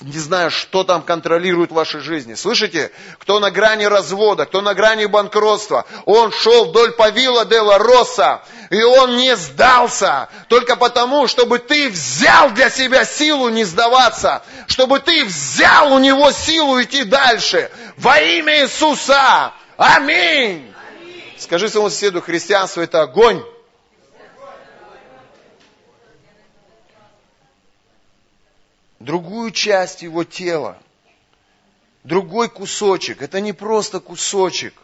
не 0.00 0.18
знаю, 0.18 0.50
что 0.50 0.84
там 0.84 1.02
контролирует 1.02 1.70
в 1.70 1.74
вашей 1.74 2.00
жизни. 2.00 2.34
Слышите? 2.34 2.90
Кто 3.18 3.38
на 3.38 3.50
грани 3.50 3.84
развода, 3.84 4.46
кто 4.46 4.60
на 4.60 4.74
грани 4.74 5.04
банкротства. 5.04 5.84
Он 6.06 6.32
шел 6.32 6.66
вдоль 6.66 6.92
Павила 6.92 7.44
Дела 7.44 7.78
Росса, 7.78 8.42
и 8.70 8.82
он 8.82 9.16
не 9.16 9.36
сдался. 9.36 10.28
Только 10.48 10.76
потому, 10.76 11.28
чтобы 11.28 11.58
ты 11.58 11.90
взял 11.90 12.50
для 12.50 12.70
себя 12.70 13.04
силу 13.04 13.48
не 13.50 13.64
сдаваться. 13.64 14.42
Чтобы 14.66 14.98
ты 14.98 15.24
взял 15.24 15.92
у 15.92 15.98
него 15.98 16.32
силу 16.32 16.82
идти 16.82 17.04
дальше. 17.04 17.70
Во 17.98 18.18
имя 18.18 18.62
Иисуса. 18.62 19.52
Аминь. 19.76 20.72
Аминь. 20.98 21.34
Скажи 21.38 21.68
своему 21.68 21.90
соседу, 21.90 22.22
христианство 22.22 22.80
это 22.80 23.02
огонь. 23.02 23.42
Другую 29.04 29.50
часть 29.50 30.02
его 30.02 30.24
тела, 30.24 30.78
другой 32.04 32.48
кусочек. 32.48 33.22
Это 33.22 33.40
не 33.40 33.52
просто 33.52 34.00
кусочек, 34.00 34.74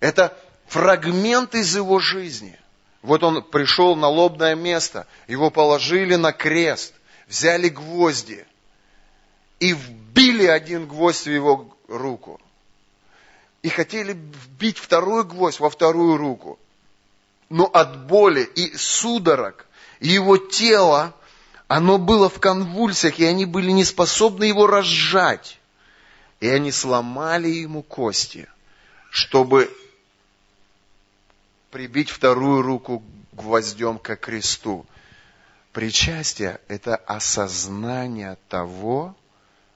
это 0.00 0.36
фрагмент 0.66 1.54
из 1.54 1.74
его 1.74 1.98
жизни. 1.98 2.58
Вот 3.02 3.22
он 3.22 3.42
пришел 3.42 3.94
на 3.94 4.08
лобное 4.08 4.54
место, 4.54 5.06
его 5.28 5.50
положили 5.50 6.16
на 6.16 6.32
крест, 6.32 6.92
взяли 7.28 7.68
гвозди 7.68 8.46
и 9.60 9.72
вбили 9.72 10.46
один 10.46 10.86
гвоздь 10.86 11.26
в 11.26 11.30
его 11.30 11.76
руку. 11.88 12.40
И 13.62 13.68
хотели 13.68 14.12
вбить 14.12 14.78
второй 14.78 15.24
гвоздь 15.24 15.60
во 15.60 15.70
вторую 15.70 16.16
руку. 16.16 16.58
Но 17.48 17.64
от 17.64 18.06
боли 18.06 18.42
и 18.42 18.76
судорог 18.76 19.66
его 20.00 20.36
тело 20.36 21.14
оно 21.68 21.98
было 21.98 22.28
в 22.28 22.38
конвульсиях, 22.38 23.18
и 23.18 23.24
они 23.24 23.44
были 23.44 23.70
не 23.72 23.84
способны 23.84 24.44
его 24.44 24.66
разжать. 24.66 25.58
И 26.38 26.48
они 26.48 26.70
сломали 26.70 27.48
ему 27.48 27.82
кости, 27.82 28.48
чтобы 29.10 29.74
прибить 31.70 32.10
вторую 32.10 32.62
руку 32.62 33.02
гвоздем 33.32 33.98
к 33.98 34.14
кресту. 34.16 34.86
Причастие– 35.72 36.60
это 36.68 36.96
осознание 36.96 38.38
того, 38.48 39.14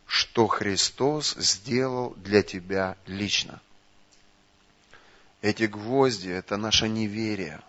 что 0.07 0.47
Христос 0.47 1.35
сделал 1.39 2.15
для 2.17 2.43
тебя 2.43 2.97
лично. 3.07 3.61
Эти 5.43 5.65
гвозди– 5.65 6.29
это 6.29 6.57
наше 6.57 6.89
неверие. 6.89 7.61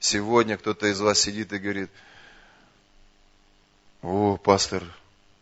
Сегодня 0.00 0.56
кто-то 0.56 0.86
из 0.86 1.00
вас 1.00 1.18
сидит 1.18 1.52
и 1.52 1.58
говорит– 1.58 1.90
о, 4.02 4.36
пастор 4.36 4.84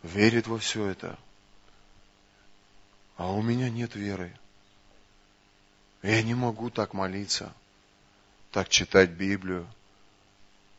верит 0.03 0.47
во 0.47 0.57
все 0.57 0.87
это, 0.87 1.17
а 3.15 3.31
у 3.31 3.41
меня 3.41 3.69
нет 3.69 3.95
веры. 3.95 4.33
Я 6.01 6.21
не 6.23 6.33
могу 6.33 6.69
так 6.69 6.93
молиться, 6.93 7.53
так 8.51 8.69
читать 8.69 9.11
Библию, 9.11 9.67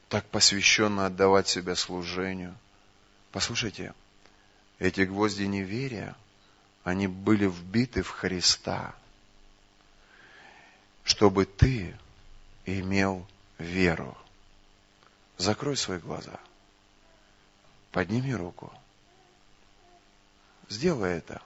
так 0.09 0.25
посвященно 0.27 1.07
отдавать 1.07 1.49
себя 1.49 1.75
служению. 1.75 2.57
Послушайте, 3.33 3.95
эти 4.79 5.03
гвозди 5.03 5.43
неверия, 5.43 6.17
они 6.85 7.07
были 7.07 7.47
вбиты 7.47 8.03
в 8.03 8.11
Христа, 8.11 8.95
чтобы 11.05 11.45
ты 11.45 11.97
имел 12.65 13.27
веру. 13.59 14.17
Закрой 15.37 15.77
свои 15.77 15.99
глаза. 15.99 16.41
Подними 17.93 18.35
руку. 18.35 18.73
Сделай 20.69 21.19
это. 21.19 21.43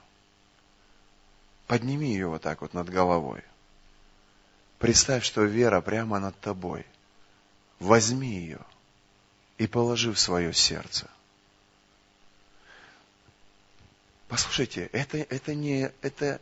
Подними 1.67 2.11
ее 2.11 2.27
вот 2.27 2.41
так 2.41 2.61
вот 2.61 2.73
над 2.73 2.89
головой. 2.89 3.43
Представь, 4.79 5.23
что 5.23 5.43
вера 5.43 5.81
прямо 5.81 6.19
над 6.19 6.39
тобой. 6.39 6.85
Возьми 7.79 8.35
ее 8.35 8.59
и 9.57 9.67
положи 9.67 10.11
в 10.11 10.19
свое 10.19 10.53
сердце. 10.53 11.09
Послушайте, 14.27 14.87
это, 14.91 15.17
это 15.17 15.53
не, 15.53 15.91
это, 16.01 16.41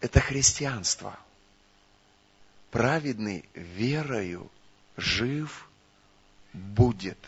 это 0.00 0.20
христианство. 0.20 1.18
праведный 2.72 3.44
верою 3.54 4.50
жив 4.96 5.68
будет. 6.52 7.18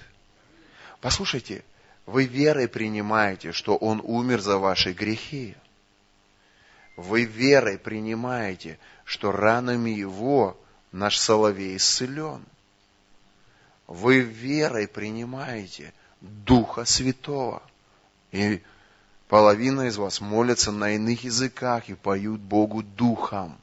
Послушайте, 1.00 1.64
вы 2.06 2.26
верой 2.26 2.68
принимаете, 2.68 3.52
что 3.52 3.76
Он 3.76 4.00
умер 4.04 4.40
за 4.40 4.58
ваши 4.58 4.92
грехи. 4.92 5.54
Вы 6.96 7.24
верой 7.24 7.78
принимаете, 7.78 8.78
что 9.04 9.32
ранами 9.32 9.90
Его 9.90 10.56
наш 10.92 11.18
соловей 11.18 11.76
исцелен. 11.76 12.44
Вы 13.86 14.20
верой 14.20 14.86
принимаете 14.88 15.92
Духа 16.20 16.84
Святого. 16.84 17.62
И 18.32 18.62
половина 19.28 19.82
из 19.82 19.96
вас 19.96 20.20
молятся 20.20 20.72
на 20.72 20.94
иных 20.94 21.24
языках 21.24 21.88
и 21.88 21.94
поют 21.94 22.40
Богу 22.40 22.82
Духом. 22.82 23.58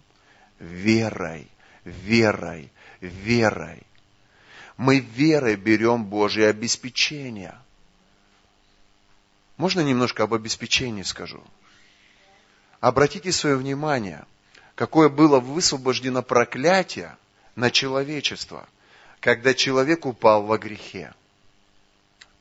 Верой, 0.60 1.48
верой, 1.86 2.72
верой. 3.00 3.84
Мы 4.82 4.98
верой 4.98 5.58
берем 5.58 6.06
Божье 6.06 6.48
обеспечение. 6.48 7.56
Можно 9.58 9.82
немножко 9.82 10.24
об 10.24 10.34
обеспечении 10.34 11.04
скажу? 11.04 11.44
Обратите 12.80 13.32
свое 13.32 13.58
внимание, 13.58 14.26
какое 14.74 15.08
было 15.10 15.40
высвобождено 15.40 16.24
проклятие 16.24 17.16
на 17.56 17.70
человечество, 17.70 18.68
когда 19.20 19.54
человек 19.54 20.08
упал 20.08 20.42
во 20.42 20.58
грехе. 20.58 21.14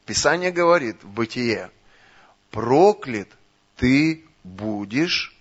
Писание 0.06 0.50
говорит 0.50 1.04
в 1.04 1.10
Бытие, 1.10 1.70
проклят 2.50 3.28
ты 3.76 4.24
будешь 4.44 5.36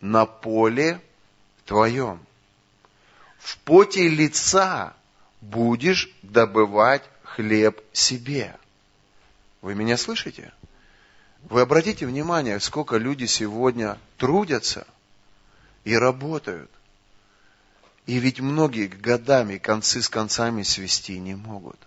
на 0.00 0.24
поле 0.24 0.98
твоем. 1.66 2.24
В 3.38 3.58
поте 3.58 4.08
лица 4.08 4.94
будешь 5.40 6.10
добывать 6.22 7.02
хлеб 7.22 7.80
себе. 7.92 8.56
Вы 9.60 9.74
меня 9.74 9.96
слышите? 9.96 10.52
Вы 11.42 11.60
обратите 11.60 12.06
внимание, 12.06 12.58
сколько 12.60 12.96
люди 12.96 13.26
сегодня 13.26 13.98
трудятся 14.16 14.86
и 15.84 15.96
работают. 15.96 16.70
И 18.06 18.18
ведь 18.18 18.40
многие 18.40 18.86
годами 18.86 19.58
концы 19.58 20.02
с 20.02 20.08
концами 20.08 20.62
свести 20.62 21.18
не 21.18 21.34
могут. 21.34 21.78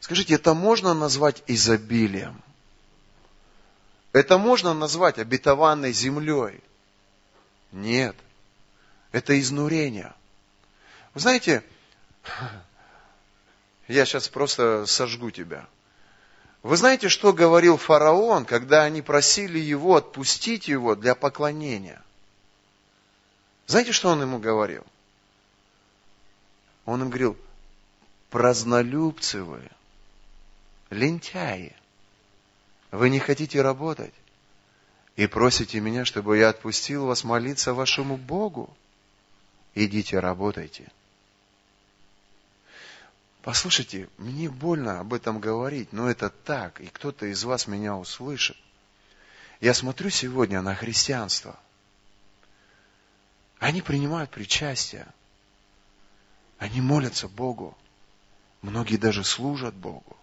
Скажите, 0.00 0.34
это 0.34 0.54
можно 0.54 0.94
назвать 0.94 1.42
изобилием? 1.46 2.40
Это 4.12 4.38
можно 4.38 4.72
назвать 4.72 5.18
обетованной 5.18 5.92
землей? 5.92 6.60
Нет. 7.72 8.16
Это 9.12 9.38
изнурение. 9.38 10.14
Вы 11.12 11.20
знаете, 11.20 11.62
я 13.88 14.04
сейчас 14.04 14.28
просто 14.28 14.86
сожгу 14.86 15.30
тебя. 15.30 15.66
Вы 16.62 16.76
знаете, 16.76 17.08
что 17.08 17.32
говорил 17.32 17.76
фараон, 17.76 18.44
когда 18.44 18.82
они 18.82 19.02
просили 19.02 19.58
его 19.58 19.96
отпустить 19.96 20.68
его 20.68 20.94
для 20.96 21.14
поклонения? 21.14 22.02
Знаете, 23.66 23.92
что 23.92 24.08
он 24.08 24.20
ему 24.22 24.38
говорил? 24.38 24.84
Он 26.84 27.02
им 27.02 27.08
говорил, 27.08 27.36
празднолюбцы 28.30 29.44
лентяи, 30.90 31.74
вы 32.90 33.10
не 33.10 33.18
хотите 33.18 33.60
работать 33.60 34.14
и 35.16 35.26
просите 35.26 35.80
меня, 35.80 36.04
чтобы 36.04 36.38
я 36.38 36.50
отпустил 36.50 37.06
вас 37.06 37.24
молиться 37.24 37.74
вашему 37.74 38.16
Богу. 38.16 38.74
Идите 39.74 40.18
работайте. 40.18 40.90
Послушайте, 43.46 44.08
мне 44.18 44.50
больно 44.50 44.98
об 44.98 45.14
этом 45.14 45.38
говорить, 45.38 45.92
но 45.92 46.10
это 46.10 46.30
так, 46.30 46.80
и 46.80 46.88
кто-то 46.88 47.26
из 47.26 47.44
вас 47.44 47.68
меня 47.68 47.96
услышит. 47.96 48.56
Я 49.60 49.72
смотрю 49.72 50.10
сегодня 50.10 50.62
на 50.62 50.74
христианство. 50.74 51.56
Они 53.60 53.82
принимают 53.82 54.32
причастие. 54.32 55.06
Они 56.58 56.80
молятся 56.80 57.28
Богу. 57.28 57.78
Многие 58.62 58.96
даже 58.96 59.22
служат 59.22 59.74
Богу. 59.74 60.16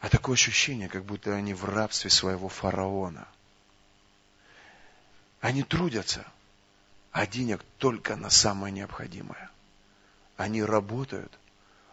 А 0.00 0.10
такое 0.10 0.34
ощущение, 0.34 0.90
как 0.90 1.06
будто 1.06 1.34
они 1.34 1.54
в 1.54 1.64
рабстве 1.64 2.10
своего 2.10 2.50
фараона. 2.50 3.26
Они 5.40 5.62
трудятся, 5.62 6.26
а 7.10 7.26
денег 7.26 7.64
только 7.78 8.16
на 8.16 8.28
самое 8.28 8.70
необходимое– 8.70 9.50
они 10.40 10.62
работают, 10.64 11.30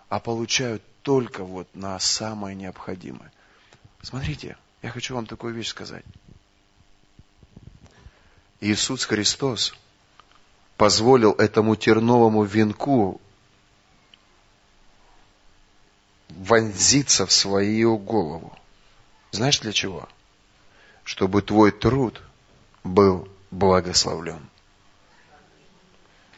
а 0.07 0.21
получают 0.21 0.81
только 1.01 1.43
вот 1.43 1.67
на 1.75 1.99
самое 1.99 2.55
необходимое. 2.55 3.29
Смотрите, 4.01 4.55
я 4.81 4.89
хочу 4.89 5.15
вам 5.15 5.25
такую 5.25 5.53
вещь 5.53 5.67
сказать. 5.67 6.05
Иисус 8.61 9.03
Христос 9.03 9.75
позволил 10.77 11.33
этому 11.33 11.75
терновому 11.75 12.45
венку 12.45 13.19
вонзиться 16.29 17.25
в 17.25 17.33
свою 17.33 17.97
голову. 17.97 18.57
Знаешь 19.31 19.59
для 19.59 19.73
чего? 19.73 20.07
Чтобы 21.03 21.41
твой 21.41 21.71
труд 21.71 22.21
был 22.85 23.27
благословлен. 23.51 24.49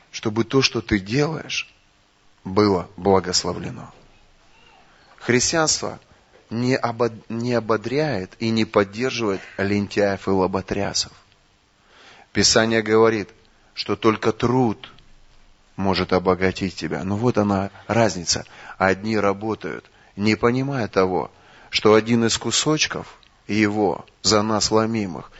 Чтобы 0.09 0.43
то, 0.43 0.63
что 0.63 0.81
ты 0.81 0.99
делаешь, 0.99 1.71
было 2.43 2.89
благословлено. 2.97 3.93
Христианство 5.17 5.99
не, 6.49 6.75
обод... 6.75 7.13
не 7.29 7.53
ободряет 7.53 8.33
и 8.39 8.49
не 8.49 8.65
поддерживает 8.65 9.41
лентяев 9.57 10.27
и 10.27 10.31
лоботрясов. 10.31 11.11
Писание 12.33 12.81
говорит, 12.81 13.29
что 13.73 13.95
только 13.95 14.31
труд 14.31 14.91
может 15.75 16.13
обогатить 16.13 16.75
тебя. 16.75 17.03
Но 17.03 17.15
вот 17.15 17.37
она 17.37 17.71
разница. 17.87 18.45
Одни 18.77 19.17
работают, 19.17 19.89
не 20.15 20.35
понимая 20.35 20.87
того, 20.87 21.31
что 21.69 21.93
один 21.93 22.25
из 22.25 22.37
кусочков 22.37 23.17
его 23.47 24.05
за 24.21 24.41
нас 24.41 24.71
ломимых, 24.71 25.31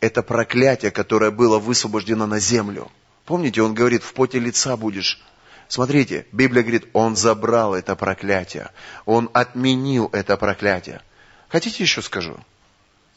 это 0.00 0.22
проклятие, 0.22 0.90
которое 0.90 1.30
было 1.30 1.58
высвобождено 1.58 2.26
на 2.26 2.38
землю. 2.38 2.90
Помните, 3.24 3.62
он 3.62 3.74
говорит, 3.74 4.02
в 4.02 4.12
поте 4.12 4.38
лица 4.38 4.76
будешь 4.76 5.20
Смотрите, 5.68 6.26
Библия 6.32 6.62
говорит, 6.62 6.88
Он 6.92 7.16
забрал 7.16 7.74
это 7.74 7.96
проклятие. 7.96 8.70
Он 9.04 9.30
отменил 9.32 10.08
это 10.12 10.36
проклятие. 10.36 11.02
Хотите 11.48 11.82
еще 11.82 12.02
скажу? 12.02 12.38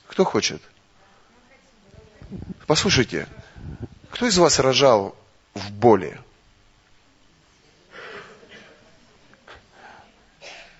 Кто 0.07 0.25
хочет? 0.25 0.61
Послушайте, 2.65 3.27
кто 4.09 4.27
из 4.27 4.37
вас 4.37 4.59
рожал 4.59 5.15
в 5.53 5.71
боли? 5.71 6.19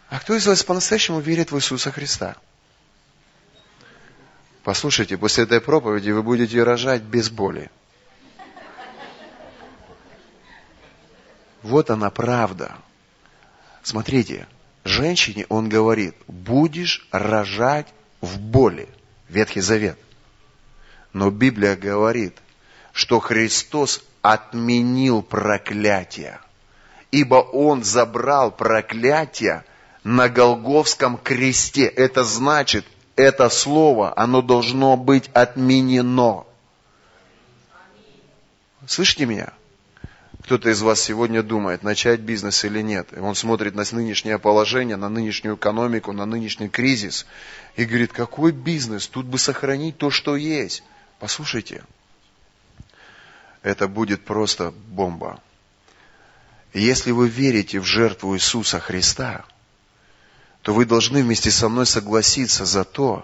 А 0.09 0.20
кто 0.20 0.36
из 0.36 0.47
вас 0.47 0.63
по-настоящему 0.63 1.20
верит 1.20 1.51
в 1.51 1.57
Иисуса 1.57 1.91
Христа? 1.91 2.36
Послушайте, 4.63 5.17
после 5.17 5.43
этой 5.43 5.61
проповеди 5.61 6.09
вы 6.11 6.24
будете 6.24 6.61
рожать 6.63 7.03
без 7.03 7.30
боли. 7.30 7.70
Вот 11.64 11.89
она 11.89 12.10
правда. 12.10 12.76
Смотрите, 13.84 14.47
женщине 14.84 15.45
он 15.49 15.70
говорит, 15.70 16.16
будешь 16.28 17.07
рожать 17.12 17.88
в 18.22 18.39
боли. 18.39 18.88
Ветхий 19.28 19.62
Завет. 19.62 19.97
Но 21.14 21.30
Библия 21.30 21.76
говорит, 21.76 22.38
что 22.93 23.20
Христос 23.20 24.03
отменил 24.22 25.22
проклятие, 25.22 26.39
ибо 27.12 27.36
Он 27.36 27.84
забрал 27.84 28.51
проклятие 28.51 29.64
на 30.03 30.30
Голговском 30.30 31.18
кресте. 31.18 31.86
Это 31.86 32.24
значит, 32.24 32.86
это 33.16 33.49
слово, 33.49 34.14
оно 34.16 34.41
должно 34.41 34.97
быть 34.97 35.30
отменено. 35.34 36.45
Слышите 38.88 39.26
меня? 39.26 39.53
Кто-то 40.50 40.72
из 40.72 40.82
вас 40.82 41.00
сегодня 41.00 41.43
думает, 41.43 41.84
начать 41.84 42.22
бизнес 42.22 42.66
или 42.66 42.82
нет. 42.82 43.14
И 43.16 43.20
он 43.20 43.36
смотрит 43.36 43.76
на 43.76 43.84
нынешнее 43.91 44.39
положение, 44.39 44.97
на 44.97 45.08
нынешнюю 45.08 45.58
экономику, 45.58 46.12
на 46.12 46.26
нынешний 46.26 46.70
кризис 46.70 47.28
и 47.76 47.86
говорит, 47.86 48.14
какой 48.14 48.52
бизнес? 48.52 49.08
Тут 49.08 49.28
бы 49.28 49.38
сохранить 49.38 50.00
то, 50.00 50.10
что 50.10 50.36
есть. 50.36 50.82
Послушайте, 51.20 51.84
это 53.62 53.88
будет 53.88 54.26
просто 54.26 54.74
бомба. 54.88 55.39
Если 56.74 57.12
вы 57.12 57.30
верите 57.30 57.80
в 57.80 57.86
жертву 57.86 58.36
Иисуса 58.36 58.80
Христа, 58.80 59.45
то 60.64 60.74
вы 60.74 60.86
должны 60.88 61.22
вместе 61.22 61.52
со 61.52 61.70
мной 61.70 61.86
согласиться 61.86 62.66
за 62.66 62.86
то, 62.86 63.24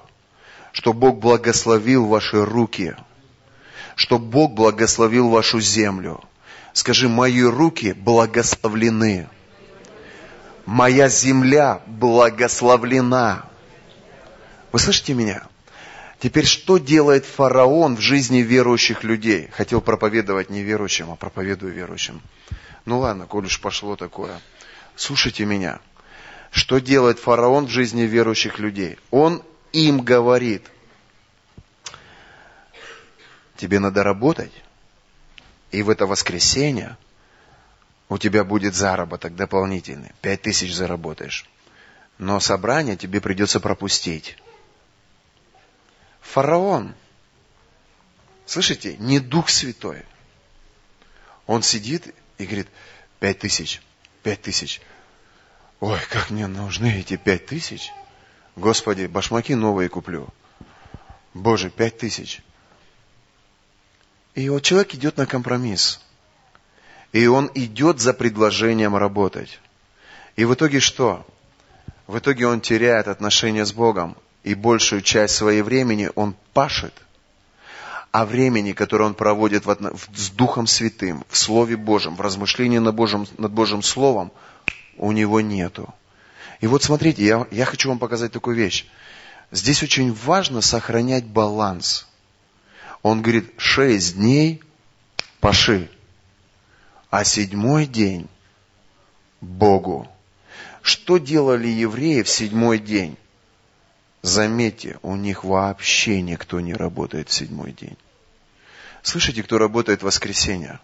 что 0.74 0.94
Бог 0.94 1.18
благословил 1.18 2.06
ваши 2.06 2.46
руки, 2.46 2.96
что 3.96 4.20
Бог 4.20 4.54
благословил 4.54 5.30
вашу 5.30 5.60
землю. 5.60 6.24
Скажи, 6.76 7.08
мои 7.08 7.42
руки 7.42 7.94
благословлены. 7.94 9.30
Моя 10.66 11.08
земля 11.08 11.82
благословлена. 11.88 13.46
Вы 14.74 14.80
слышите 14.80 15.14
меня? 15.14 15.48
Теперь 16.20 16.46
что 16.46 16.78
делает 16.78 17.26
фараон 17.26 17.96
в 17.96 18.02
жизни 18.02 18.40
верующих 18.40 19.06
людей? 19.06 19.48
Хотел 19.54 19.80
проповедовать 19.80 20.50
неверующим, 20.50 21.12
а 21.12 21.16
проповедую 21.16 21.72
верующим. 21.72 22.22
Ну 22.84 23.00
ладно, 23.00 23.26
коль 23.26 23.46
уж 23.46 23.62
пошло 23.62 23.96
такое. 23.96 24.42
Слушайте 24.98 25.46
меня. 25.46 25.80
Что 26.52 26.80
делает 26.80 27.20
фараон 27.20 27.68
в 27.68 27.70
жизни 27.70 28.02
верующих 28.02 28.60
людей? 28.60 28.98
Он 29.12 29.42
им 29.72 30.02
говорит, 30.02 30.66
тебе 33.56 33.80
надо 33.80 34.04
работать, 34.04 34.52
и 35.72 35.84
в 35.84 35.90
это 35.90 36.06
воскресенье 36.06 36.98
у 38.10 38.18
тебя 38.18 38.44
будет 38.44 38.76
заработок 38.76 39.36
дополнительный. 39.36 40.12
Пять 40.22 40.44
тысяч 40.44 40.74
заработаешь. 40.74 41.50
Но 42.18 42.40
собрание 42.40 42.96
тебе 42.96 43.20
придется 43.20 43.60
пропустить. 43.60 44.38
Фараон, 46.22 46.94
слышите, 48.46 48.98
не 48.98 49.20
Дух 49.20 49.50
Святой. 49.50 50.04
Он 51.46 51.62
сидит 51.62 52.14
и 52.38 52.46
говорит, 52.46 52.68
пять 53.20 53.40
тысяч, 53.40 53.82
пять 54.24 54.42
тысяч. 54.42 54.82
Ой, 55.80 56.00
как 56.10 56.30
мне 56.30 56.48
нужны 56.48 57.00
эти 57.00 57.18
пять 57.18 57.46
тысяч. 57.46 57.92
Господи, 58.56 59.06
башмаки 59.06 59.56
новые 59.56 59.90
куплю. 59.90 60.30
Боже, 61.34 61.70
пять 61.70 61.98
тысяч. 61.98 62.42
И 64.36 64.50
вот 64.50 64.64
человек 64.64 64.94
идет 64.94 65.18
на 65.18 65.26
компромисс. 65.26 66.02
И 67.14 67.26
он 67.28 67.50
идет 67.56 68.02
за 68.02 68.14
предложением 68.14 68.96
работать. 68.96 69.60
И 70.36 70.44
в 70.44 70.54
итоге 70.54 70.82
что? 70.82 71.26
В 72.08 72.18
итоге 72.18 72.46
он 72.46 72.60
теряет 72.60 73.08
отношения 73.08 73.66
с 73.66 73.72
Богом 73.72 74.18
и 74.44 74.54
большую 74.54 75.02
часть 75.02 75.36
своего 75.36 75.66
времени 75.66 76.12
он 76.16 76.36
пашет, 76.54 76.94
а 78.12 78.26
времени, 78.26 78.74
которое 78.74 79.06
он 79.06 79.16
проводит 79.16 79.66
в, 79.66 79.76
с 80.14 80.30
Духом 80.30 80.68
Святым, 80.68 81.26
в 81.30 81.38
Слове 81.38 81.78
Божьем, 81.78 82.16
в 82.16 82.22
размышлении 82.22 82.78
над 82.78 82.94
Божьим, 82.94 83.26
над 83.38 83.52
Божьим 83.54 83.82
Словом, 83.82 84.32
у 84.98 85.12
него 85.14 85.42
нету. 85.42 85.94
И 86.60 86.68
вот 86.68 86.84
смотрите, 86.84 87.26
я, 87.26 87.48
я 87.52 87.66
хочу 87.66 87.90
вам 87.90 88.00
показать 88.00 88.34
такую 88.34 88.56
вещь. 88.56 88.86
Здесь 89.52 89.82
очень 89.82 90.14
важно 90.14 90.62
сохранять 90.62 91.26
баланс. 91.26 92.08
Он 93.06 93.22
говорит, 93.22 93.54
шесть 93.58 94.16
дней 94.16 94.64
паши, 95.40 95.92
а 97.12 97.24
седьмой 97.24 97.86
день 97.86 98.28
Богу. 99.42 100.08
Что 100.82 101.20
делали 101.20 101.68
евреи 101.68 102.24
в 102.24 102.30
седьмой 102.30 102.80
день? 102.80 103.16
Заметьте, 104.24 104.98
у 105.04 105.16
них 105.16 105.44
вообще 105.44 106.20
никто 106.24 106.60
не 106.60 106.74
работает 106.74 107.30
в 107.30 107.34
седьмой 107.34 107.74
день. 107.74 107.96
Слышите, 109.04 109.44
кто 109.44 109.60
работает 109.60 110.02
в 110.02 110.08
воскресенье? 110.08 110.80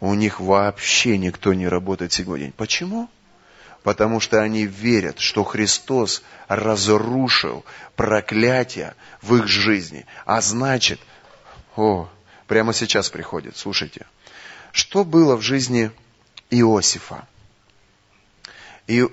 У 0.00 0.14
них 0.14 0.40
вообще 0.40 1.18
никто 1.18 1.54
не 1.54 1.68
работает 1.68 2.10
в 2.10 2.16
седьмой 2.16 2.40
день. 2.40 2.52
Почему? 2.56 3.08
Потому 3.82 4.20
что 4.20 4.40
они 4.40 4.64
верят, 4.64 5.18
что 5.18 5.42
Христос 5.42 6.22
разрушил 6.48 7.64
проклятие 7.96 8.94
в 9.20 9.34
их 9.36 9.48
жизни. 9.48 10.06
А 10.24 10.40
значит, 10.40 11.00
о, 11.76 12.08
прямо 12.46 12.72
сейчас 12.72 13.10
приходит, 13.10 13.56
слушайте. 13.56 14.06
Что 14.70 15.04
было 15.04 15.36
в 15.36 15.42
жизни 15.42 15.90
Иосифа? 16.50 17.26
И 18.86 19.06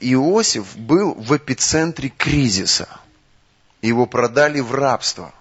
Иосиф 0.00 0.76
был 0.76 1.14
в 1.14 1.36
эпицентре 1.36 2.08
кризиса. 2.08 2.88
Его 3.80 4.06
продали 4.06 4.60
в 4.60 4.74
рабство. 4.74 5.32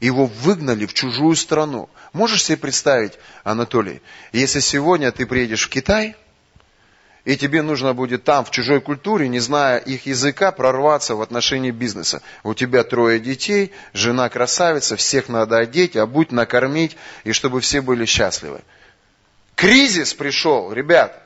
Его 0.00 0.26
выгнали 0.26 0.86
в 0.86 0.94
чужую 0.94 1.36
страну. 1.36 1.88
Можешь 2.12 2.44
себе 2.44 2.56
представить, 2.56 3.14
Анатолий, 3.44 4.02
если 4.32 4.60
сегодня 4.60 5.12
ты 5.12 5.26
приедешь 5.26 5.66
в 5.66 5.70
Китай, 5.70 6.16
и 7.28 7.36
тебе 7.36 7.60
нужно 7.60 7.92
будет 7.92 8.24
там, 8.24 8.42
в 8.42 8.50
чужой 8.50 8.80
культуре, 8.80 9.28
не 9.28 9.38
зная 9.38 9.76
их 9.76 10.06
языка, 10.06 10.50
прорваться 10.50 11.14
в 11.14 11.20
отношении 11.20 11.70
бизнеса. 11.70 12.22
У 12.42 12.54
тебя 12.54 12.84
трое 12.84 13.20
детей, 13.20 13.70
жена 13.92 14.30
красавица, 14.30 14.96
всех 14.96 15.28
надо 15.28 15.58
одеть, 15.58 15.94
обуть, 15.94 16.32
накормить, 16.32 16.96
и 17.24 17.32
чтобы 17.32 17.60
все 17.60 17.82
были 17.82 18.06
счастливы. 18.06 18.62
Кризис 19.56 20.14
пришел, 20.14 20.72
ребят 20.72 21.22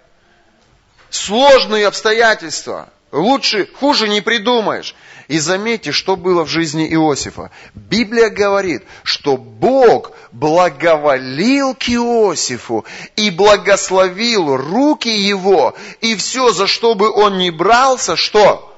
сложные 1.08 1.86
обстоятельства. 1.86 2.88
Лучше, 3.12 3.68
хуже 3.78 4.08
не 4.08 4.22
придумаешь. 4.22 4.96
И 5.28 5.38
заметьте, 5.38 5.92
что 5.92 6.16
было 6.16 6.44
в 6.44 6.48
жизни 6.48 6.86
Иосифа. 6.92 7.50
Библия 7.74 8.28
говорит, 8.30 8.82
что 9.02 9.36
Бог 9.36 10.12
благоволил 10.32 11.74
к 11.74 11.88
Иосифу 11.88 12.84
и 13.16 13.30
благословил 13.30 14.56
руки 14.56 15.08
его, 15.08 15.76
и 16.00 16.16
все, 16.16 16.52
за 16.52 16.66
что 16.66 16.94
бы 16.94 17.10
он 17.10 17.38
ни 17.38 17.50
брался, 17.50 18.16
что? 18.16 18.68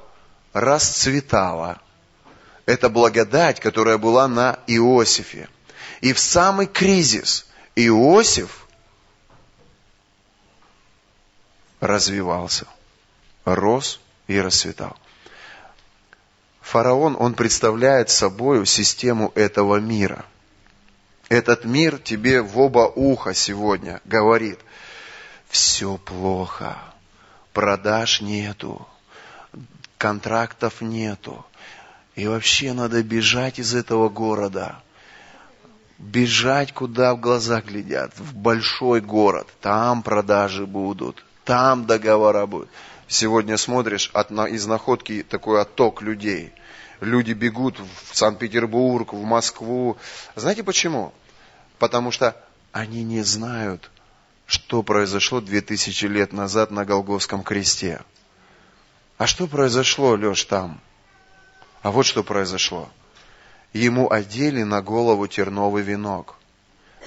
Расцветало. 0.52 1.80
Это 2.66 2.88
благодать, 2.88 3.60
которая 3.60 3.98
была 3.98 4.28
на 4.28 4.58
Иосифе. 4.66 5.48
И 6.00 6.12
в 6.12 6.18
самый 6.18 6.66
кризис 6.66 7.46
Иосиф 7.76 8.66
развивался, 11.80 12.66
рос 13.44 14.00
и 14.26 14.40
расцветал. 14.40 14.96
Фараон, 16.64 17.14
он 17.18 17.34
представляет 17.34 18.08
собой 18.08 18.66
систему 18.66 19.32
этого 19.34 19.76
мира. 19.76 20.24
Этот 21.28 21.66
мир 21.66 21.98
тебе 21.98 22.40
в 22.40 22.58
оба 22.58 22.90
уха 22.94 23.34
сегодня 23.34 24.00
говорит, 24.06 24.58
все 25.48 25.98
плохо, 25.98 26.78
продаж 27.52 28.22
нету, 28.22 28.88
контрактов 29.98 30.80
нету, 30.80 31.44
и 32.14 32.26
вообще 32.26 32.72
надо 32.72 33.02
бежать 33.02 33.58
из 33.58 33.74
этого 33.74 34.08
города. 34.08 34.76
Бежать, 35.98 36.72
куда 36.72 37.14
в 37.14 37.20
глаза 37.20 37.60
глядят, 37.60 38.18
в 38.18 38.34
большой 38.34 39.02
город, 39.02 39.46
там 39.60 40.02
продажи 40.02 40.66
будут, 40.66 41.24
там 41.44 41.84
договора 41.84 42.46
будут. 42.46 42.70
Сегодня 43.06 43.56
смотришь 43.56 44.10
от, 44.14 44.30
из 44.30 44.66
находки 44.66 45.22
такой 45.22 45.60
отток 45.60 46.02
людей. 46.02 46.52
Люди 47.00 47.32
бегут 47.32 47.78
в 47.78 48.16
Санкт-Петербург, 48.16 49.12
в 49.12 49.22
Москву. 49.22 49.96
Знаете 50.36 50.62
почему? 50.62 51.12
Потому 51.78 52.10
что 52.10 52.36
они 52.72 53.02
не 53.04 53.22
знают, 53.22 53.90
что 54.46 54.82
произошло 54.82 55.40
2000 55.40 56.06
лет 56.06 56.32
назад 56.32 56.70
на 56.70 56.84
Голговском 56.84 57.42
кресте. 57.42 58.00
А 59.18 59.26
что 59.26 59.46
произошло, 59.46 60.16
Леш, 60.16 60.44
там? 60.44 60.80
А 61.82 61.90
вот 61.90 62.06
что 62.06 62.24
произошло. 62.24 62.88
Ему 63.72 64.10
одели 64.10 64.62
на 64.62 64.80
голову 64.80 65.26
терновый 65.26 65.82
венок. 65.82 66.36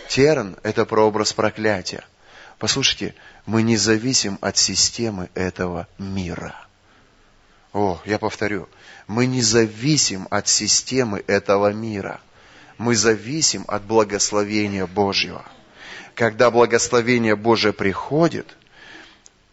Терн– 0.09 0.57
это 0.63 0.85
прообраз 0.85 1.33
проклятия. 1.33 2.05
Послушайте, 2.59 3.13
мы 3.45 3.61
не 3.61 3.77
зависим 3.77 4.39
от 4.41 4.57
системы 4.57 5.29
этого 5.35 5.87
мира. 5.99 6.55
О, 7.71 8.01
я 8.05 8.17
повторю, 8.17 8.67
мы 9.05 9.27
не 9.27 9.41
зависим 9.41 10.27
от 10.31 10.47
системы 10.47 11.23
этого 11.27 11.71
мира. 11.71 12.19
Мы 12.79 12.95
зависим 12.95 13.63
от 13.67 13.83
благословения 13.83 14.87
Божьего. 14.87 15.45
Когда 16.15 16.49
благословение 16.49 17.35
Божие 17.35 17.73
приходит, 17.73 18.47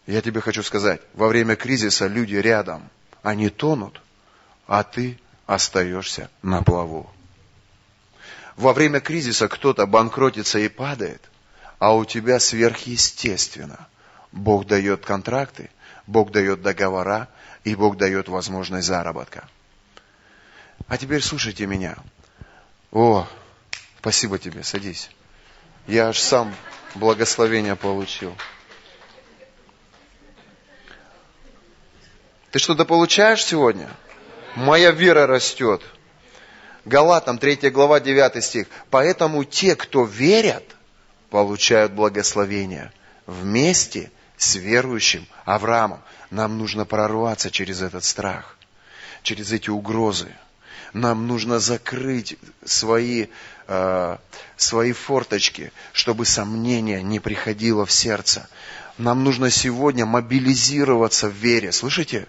я 0.07 0.21
тебе 0.21 0.41
хочу 0.41 0.63
сказать, 0.63 1.01
во 1.13 1.27
время 1.27 1.55
кризиса 1.55 2.07
люди 2.07 2.35
рядом, 2.35 2.89
они 3.21 3.49
тонут, 3.49 4.01
а 4.65 4.83
ты 4.83 5.19
остаешься 5.45 6.29
на 6.41 6.63
плаву. 6.63 7.09
Во 8.57 8.73
время 8.73 8.99
кризиса 8.99 9.47
кто-то 9.47 9.85
банкротится 9.85 10.57
и 10.57 10.69
падает– 10.69 11.21
а 11.79 11.95
у 11.95 12.05
тебя 12.05 12.39
сверхъестественно. 12.39 13.87
Бог 14.31 14.65
дает 14.67 15.05
контракты, 15.05 15.69
Бог 16.07 16.31
дает 16.31 16.61
договора, 16.61 17.29
и 17.63 17.75
Бог 17.75 17.97
дает 17.97 18.27
возможность 18.27 18.87
заработка. 18.87 19.47
А 20.87 20.97
теперь 20.97 21.21
слушайте 21.21 21.65
меня. 21.65 21.95
О, 22.91 23.27
спасибо 23.99 24.37
тебе, 24.37 24.63
садись. 24.63 25.09
Я 25.87 26.09
аж 26.09 26.19
сам 26.19 26.53
благословение 26.95 27.75
получил. 27.75 28.35
Ты 32.51 32.59
что-то 32.59 32.85
получаешь 32.85 33.43
сегодня? 33.43 33.89
Моя 34.55 34.91
вера 34.91 35.27
растет. 35.27 35.81
Галатам 36.85 37.37
3 37.37 37.69
глава 37.71 37.99
9 37.99 38.43
стих. 38.43 38.67
Поэтому 38.89 39.43
те, 39.43 39.75
кто 39.75 40.05
верят, 40.05 40.74
получают 41.29 41.93
благословение 41.93 42.91
вместе 43.25 44.11
с 44.37 44.55
верующим 44.55 45.25
Авраамом. 45.45 46.01
Нам 46.31 46.57
нужно 46.57 46.85
прорваться 46.85 47.51
через 47.51 47.81
этот 47.81 48.03
страх, 48.03 48.57
через 49.23 49.51
эти 49.51 49.69
угрозы. 49.69 50.35
Нам 50.93 51.27
нужно 51.27 51.59
закрыть 51.59 52.37
свои, 52.63 53.27
э, 53.67 54.17
свои 54.55 54.91
форточки, 54.93 55.71
чтобы 55.91 56.25
сомнение 56.25 57.03
не 57.03 57.19
приходило 57.19 57.85
в 57.85 57.91
сердце. 57.91 58.47
Нам 58.97 59.23
нужно 59.23 59.49
сегодня 59.49 60.05
мобилизироваться 60.05 61.27
в 61.27 61.33
вере. 61.33 61.71
Слышите? 61.71 62.27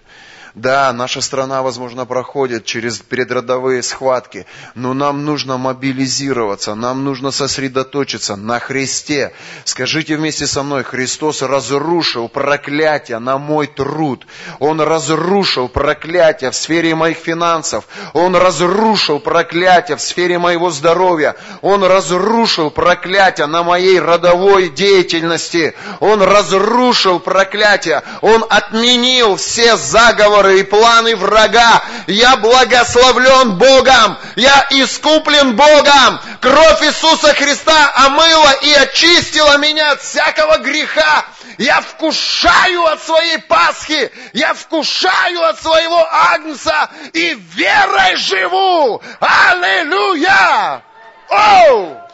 Да, 0.55 0.91
наша 0.93 1.21
страна, 1.21 1.61
возможно, 1.61 2.05
проходит 2.05 2.65
через 2.65 2.99
предродовые 2.99 3.83
схватки, 3.83 4.45
но 4.75 4.93
нам 4.93 5.25
нужно 5.25 5.57
мобилизироваться, 5.57 6.75
нам 6.75 7.03
нужно 7.03 7.31
сосредоточиться 7.31 8.35
на 8.35 8.59
Христе. 8.59 9.33
Скажите 9.65 10.17
вместе 10.17 10.47
со 10.47 10.63
мной, 10.63 10.83
Христос 10.83 11.41
разрушил 11.41 12.29
проклятие 12.29 13.19
на 13.19 13.37
мой 13.37 13.67
труд. 13.67 14.25
Он 14.59 14.81
разрушил 14.81 15.67
проклятие 15.67 16.51
в 16.51 16.55
сфере 16.55 16.95
моих 16.95 17.17
финансов. 17.17 17.85
Он 18.13 18.35
разрушил 18.35 19.19
проклятие 19.19 19.97
в 19.97 20.01
сфере 20.01 20.39
моего 20.39 20.71
здоровья. 20.71 21.35
Он 21.61 21.83
разрушил 21.83 22.71
проклятие 22.71 23.47
на 23.47 23.63
моей 23.63 23.99
родовой 23.99 24.69
деятельности. 24.69 25.75
Он 25.99 26.21
разрушил 26.21 27.19
проклятие. 27.19 28.01
Он 28.21 28.45
отменил 28.49 29.35
все 29.35 29.77
заговоры 29.77 30.46
заговоры 30.47 30.59
и 30.59 30.63
планы 30.63 31.15
врага. 31.15 31.83
Я 32.07 32.37
благословлен 32.37 33.57
Богом. 33.57 34.17
Я 34.35 34.67
искуплен 34.69 35.55
Богом. 35.55 36.19
Кровь 36.41 36.83
Иисуса 36.83 37.33
Христа 37.33 37.91
омыла 37.95 38.51
и 38.61 38.73
очистила 38.73 39.57
меня 39.57 39.91
от 39.91 40.01
всякого 40.01 40.57
греха. 40.59 41.25
Я 41.57 41.81
вкушаю 41.81 42.85
от 42.85 43.03
своей 43.03 43.39
Пасхи. 43.39 44.11
Я 44.33 44.53
вкушаю 44.53 45.43
от 45.43 45.61
своего 45.61 46.07
Агнца. 46.11 46.89
И 47.13 47.33
верой 47.55 48.15
живу. 48.17 49.01
Аллилуйя! 49.19 50.81
О! 51.29 52.07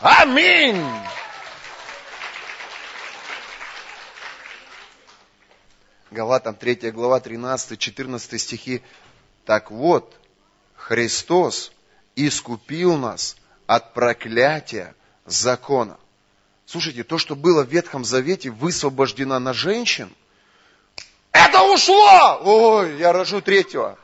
Аминь! 0.00 0.84
Галатам 6.10 6.56
3 6.56 6.90
глава 6.90 7.20
13-14 7.20 8.38
стихи. 8.38 8.82
Так 9.44 9.70
вот, 9.70 10.16
Христос 10.74 11.70
искупил 12.16 12.96
нас 12.96 13.36
от 13.68 13.94
проклятия 13.94 14.96
закона. 15.24 15.98
Слушайте, 16.66 17.04
то, 17.04 17.16
что 17.18 17.36
было 17.36 17.62
в 17.64 17.68
Ветхом 17.68 18.04
Завете, 18.04 18.50
высвобождено 18.50 19.38
на 19.38 19.52
женщин, 19.52 20.12
это 21.30 21.62
ушло! 21.62 22.40
Ой, 22.42 22.98
я 22.98 23.12
рожу 23.12 23.40
третьего. 23.40 23.96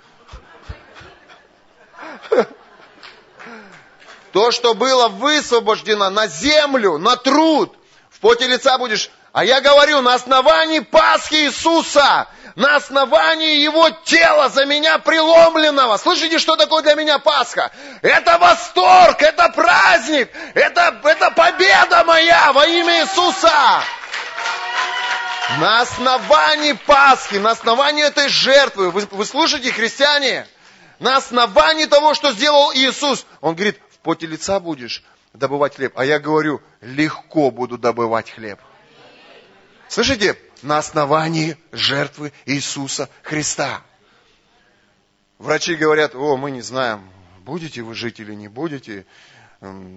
То, 4.30 4.52
что 4.52 4.74
было 4.74 5.08
высвобождено 5.08 6.10
на 6.10 6.28
землю, 6.28 6.98
на 6.98 7.16
труд, 7.16 7.76
в 8.16 8.20
поте 8.20 8.46
лица 8.46 8.78
будешь 8.78 9.10
а 9.36 9.44
я 9.44 9.60
говорю, 9.60 10.00
на 10.00 10.14
основании 10.14 10.80
Пасхи 10.80 11.34
Иисуса, 11.34 12.26
на 12.54 12.76
основании 12.76 13.58
Его 13.58 13.90
тела 13.90 14.48
за 14.48 14.64
меня 14.64 14.96
преломленного. 14.96 15.98
Слышите, 15.98 16.38
что 16.38 16.56
такое 16.56 16.82
для 16.82 16.94
меня 16.94 17.18
Пасха? 17.18 17.70
Это 18.00 18.38
восторг, 18.38 19.20
это 19.20 19.50
праздник, 19.50 20.30
это, 20.54 20.98
это 21.04 21.30
победа 21.32 22.02
моя 22.04 22.50
во 22.54 22.66
имя 22.66 23.02
Иисуса. 23.02 23.82
На 25.58 25.82
основании 25.82 26.72
Пасхи, 26.72 27.34
на 27.34 27.50
основании 27.50 28.04
этой 28.04 28.30
жертвы, 28.30 28.90
вы, 28.90 29.06
вы 29.10 29.26
слушаете, 29.26 29.70
христиане? 29.70 30.46
На 30.98 31.18
основании 31.18 31.84
того, 31.84 32.14
что 32.14 32.32
сделал 32.32 32.72
Иисус, 32.72 33.26
Он 33.42 33.54
говорит, 33.54 33.78
в 33.92 33.98
поте 33.98 34.26
лица 34.26 34.60
будешь 34.60 35.02
добывать 35.36 35.76
хлеб. 35.76 35.92
А 35.96 36.04
я 36.04 36.18
говорю, 36.18 36.62
легко 36.80 37.50
буду 37.50 37.78
добывать 37.78 38.30
хлеб. 38.30 38.58
Слышите? 39.88 40.36
На 40.62 40.78
основании 40.78 41.56
жертвы 41.70 42.32
Иисуса 42.46 43.08
Христа. 43.22 43.82
Врачи 45.38 45.74
говорят, 45.74 46.14
о, 46.14 46.36
мы 46.36 46.50
не 46.50 46.62
знаем, 46.62 47.08
будете 47.44 47.82
вы 47.82 47.94
жить 47.94 48.20
или 48.20 48.34
не 48.34 48.48
будете, 48.48 49.04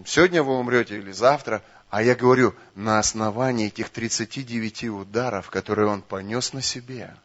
сегодня 0.06 0.44
вы 0.44 0.58
умрете 0.58 0.98
или 0.98 1.12
завтра. 1.12 1.64
А 1.90 2.04
я 2.04 2.14
говорю, 2.14 2.54
на 2.76 3.00
основании 3.00 3.68
этих 3.68 3.90
39 3.90 4.84
ударов, 4.90 5.50
которые 5.50 5.88
он 5.88 6.04
понес 6.04 6.54
на 6.54 6.62
себе, 6.62 7.16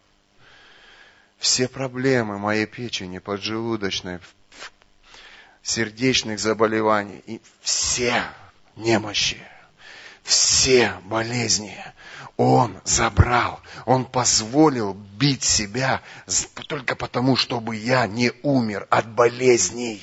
все 1.39 1.69
проблемы 1.69 2.39
моей 2.39 2.65
печени, 2.65 3.19
поджелудочной, 3.19 4.21
сердечных 5.65 6.39
заболеваний, 6.39 7.23
и 7.27 7.41
все 7.63 8.23
немощи, 8.77 9.41
все 10.23 10.93
болезни, 11.05 11.77
он 12.37 12.77
забрал, 12.85 13.61
Он 13.87 14.05
позволил 14.05 14.95
бить 14.95 15.45
себя 15.45 16.03
только 16.69 16.97
потому, 16.97 17.37
чтобы 17.37 17.77
я 17.77 18.07
не 18.07 18.33
умер 18.43 18.87
от 18.91 19.09
болезней. 19.09 20.03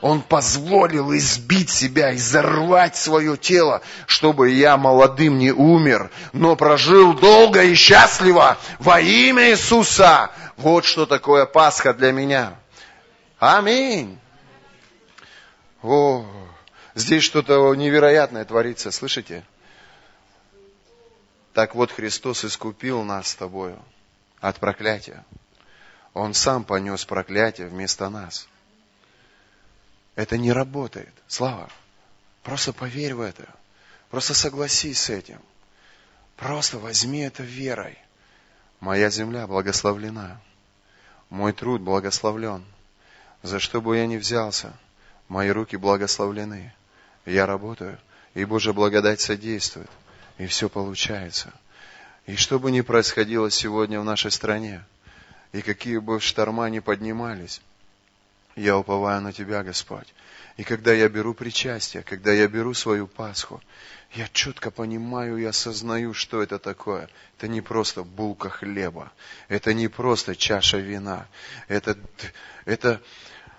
Он 0.00 0.20
позволил 0.20 1.14
избить 1.16 1.70
себя, 1.70 2.14
изорвать 2.14 2.96
свое 2.96 3.36
тело, 3.36 3.82
чтобы 4.06 4.50
я 4.50 4.76
молодым 4.76 5.38
не 5.38 5.52
умер, 5.52 6.10
но 6.32 6.56
прожил 6.56 7.14
долго 7.14 7.62
и 7.62 7.74
счастливо 7.74 8.58
во 8.80 9.00
имя 9.00 9.50
Иисуса. 9.50 10.30
Вот 10.56 10.84
что 10.84 11.06
такое 11.06 11.46
Пасха 11.46 11.94
для 11.94 12.12
меня. 12.12 12.54
Аминь. 13.38 14.18
О, 15.84 16.24
здесь 16.94 17.22
что-то 17.22 17.74
невероятное 17.74 18.46
творится, 18.46 18.90
слышите? 18.90 19.44
Так 21.52 21.74
вот, 21.74 21.92
Христос 21.92 22.42
искупил 22.46 23.02
нас 23.02 23.28
с 23.28 23.34
тобою 23.34 23.78
от 24.40 24.58
проклятия. 24.58 25.26
Он 26.14 26.32
сам 26.32 26.64
понес 26.64 27.04
проклятие 27.04 27.66
вместо 27.66 28.08
нас. 28.08 28.48
Это 30.14 30.38
не 30.38 30.52
работает. 30.52 31.12
Слава. 31.28 31.68
Просто 32.42 32.72
поверь 32.72 33.12
в 33.12 33.20
это. 33.20 33.46
Просто 34.08 34.32
согласись 34.32 35.02
с 35.02 35.10
этим. 35.10 35.40
Просто 36.36 36.78
возьми 36.78 37.20
это 37.20 37.42
верой. 37.42 37.98
Моя 38.80 39.10
земля 39.10 39.46
благословлена. 39.46 40.40
Мой 41.28 41.52
труд 41.52 41.82
благословлен. 41.82 42.64
За 43.42 43.60
что 43.60 43.82
бы 43.82 43.98
я 43.98 44.06
ни 44.06 44.16
взялся, 44.16 44.72
мои 45.28 45.50
руки 45.50 45.76
благословлены. 45.76 46.72
Я 47.26 47.46
работаю, 47.46 47.98
и 48.34 48.44
Божья 48.44 48.72
благодать 48.72 49.20
содействует 49.20 49.90
и 50.38 50.46
все 50.46 50.68
получается. 50.68 51.52
И 52.26 52.36
что 52.36 52.58
бы 52.58 52.70
ни 52.70 52.80
происходило 52.80 53.50
сегодня 53.50 54.00
в 54.00 54.04
нашей 54.04 54.30
стране, 54.30 54.84
и 55.52 55.62
какие 55.62 55.98
бы 55.98 56.20
шторма 56.20 56.68
ни 56.70 56.80
поднимались, 56.80 57.60
я 58.56 58.78
уповаю 58.78 59.20
на 59.20 59.32
Тебя, 59.32 59.62
Господь. 59.62 60.12
И 60.56 60.64
когда 60.64 60.92
я 60.92 61.08
беру 61.08 61.34
причастие, 61.34 62.02
когда 62.02 62.32
я 62.32 62.46
беру 62.46 62.74
свою 62.74 63.08
Пасху, 63.08 63.60
я 64.12 64.28
четко 64.28 64.70
понимаю 64.70 65.36
и 65.38 65.44
осознаю, 65.44 66.14
что 66.14 66.40
это 66.40 66.60
такое. 66.60 67.08
Это 67.36 67.48
не 67.48 67.60
просто 67.60 68.04
булка 68.04 68.48
хлеба, 68.48 69.12
это 69.48 69.74
не 69.74 69.88
просто 69.88 70.36
чаша 70.36 70.78
вина, 70.78 71.26
это, 71.66 71.98
это, 72.64 73.02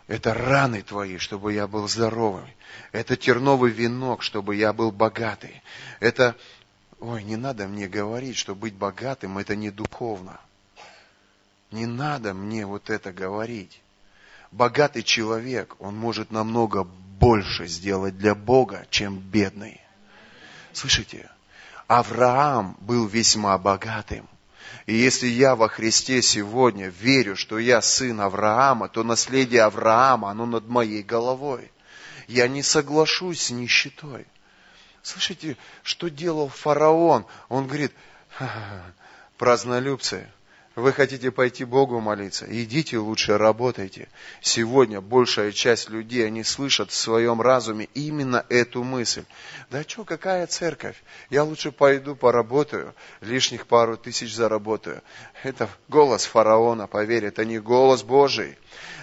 это 0.08 0.34
раны 0.34 0.82
Твои, 0.82 1.18
чтобы 1.18 1.53
я 1.53 1.68
был 1.68 1.88
здоровым. 1.88 2.45
Это 2.91 3.18
терновый 3.18 3.72
венок, 3.72 4.22
чтобы 4.22 4.56
я 4.56 4.72
был 4.72 4.91
богатый. 4.91 5.64
Это, 5.99 6.36
Ой, 6.99 7.24
не 7.24 7.36
надо 7.36 7.68
мне 7.68 7.88
говорить, 7.88 8.38
что 8.38 8.56
быть 8.56 8.74
богатым 8.74 9.38
это 9.38 9.56
не 9.56 9.72
духовно. 9.72 10.39
Не 11.72 11.86
надо 11.88 12.34
мне 12.34 12.66
вот 12.66 12.89
это 12.89 13.12
говорить. 13.12 13.82
Богатый 14.51 15.03
человек, 15.03 15.76
он 15.80 15.97
может 15.97 16.32
намного 16.32 16.84
больше 16.84 17.68
сделать 17.68 18.18
для 18.18 18.36
Бога, 18.36 18.86
чем 18.89 19.18
бедный. 19.18 19.82
Слышите? 20.72 21.30
Авраам 21.88 22.78
был 22.80 23.08
весьма 23.08 23.58
богатым. 23.58 24.28
И 24.86 24.93
если 24.93 25.27
я 25.27 25.55
во 25.55 25.67
Христе 25.67 26.21
сегодня 26.21 26.89
верю, 26.89 27.36
что 27.36 27.57
я 27.57 27.81
сын 27.81 28.21
Авраама, 28.21 28.88
то 28.88 29.03
наследие 29.03 29.63
Авраама, 29.63 30.29
оно 30.29 30.45
над 30.45 30.67
моей 30.67 31.01
головой. 31.01 31.71
Я 32.27 32.47
не 32.47 32.61
соглашусь 32.61 33.41
с 33.41 33.49
нищетой. 33.49 34.27
Слышите, 35.01 35.57
что 35.81 36.09
делал 36.09 36.49
фараон? 36.49 37.25
Он 37.49 37.67
говорит, 37.67 37.93
празднолюбцы, 39.38 40.27
Вы 40.76 40.91
хотите 40.91 41.32
пойти 41.32 41.63
Богу 41.63 42.01
молиться? 42.01 42.45
Идите 42.49 42.97
лучше, 42.97 43.38
работайте. 43.38 44.09
Сегодня 44.41 44.99
большая 44.99 45.53
часть 45.53 45.89
людей, 45.89 46.28
они 46.28 46.43
слышат 46.43 46.91
в 46.91 46.95
своем 46.95 47.41
разуме 47.41 47.88
именно 47.93 48.45
эту 48.49 48.84
мысль. 48.84 49.23
Да 49.71 49.84
что, 49.84 50.03
какая 50.03 50.45
церковь? 50.47 51.01
Я 51.30 51.45
лучше 51.45 51.71
пойду 51.71 52.13
поработаю, 52.17 52.93
лишних 53.21 53.67
пару 53.67 53.95
тысяч 53.95 54.36
заработаю. 54.36 55.01
Это 55.43 55.69
голос 55.88 56.26
фараона, 56.26 56.88
поверь, 56.88 57.23
это 57.23 57.45
не 57.45 57.57
голос 57.57 58.03
Божий. 58.03 58.57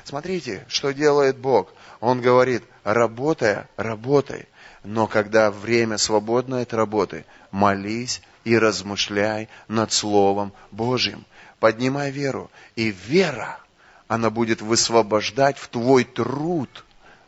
Смотрите, 0.05 0.67
что 0.69 0.93
делает 0.93 1.39
Бог. 1.39 1.73
Он 2.01 2.21
говорит, 2.21 2.65
работая, 2.85 3.67
работай. 3.79 4.47
Но 4.85 5.07
когда 5.07 5.51
время 5.51 5.97
свободное 5.97 6.63
от 6.63 6.75
работы, 6.75 7.25
молись 7.51 8.21
и 8.45 8.59
размышляй 8.59 9.49
над 9.69 9.91
Словом 9.91 10.53
Божьим 10.71 11.25
поднимай 11.63 12.11
веру. 12.11 12.51
И 12.75 12.91
вера, 12.91 13.61
она 14.09 14.31
будет 14.31 14.61
высвобождать 14.61 15.59
в 15.59 15.69
твой 15.69 16.03
труд. 16.03 16.85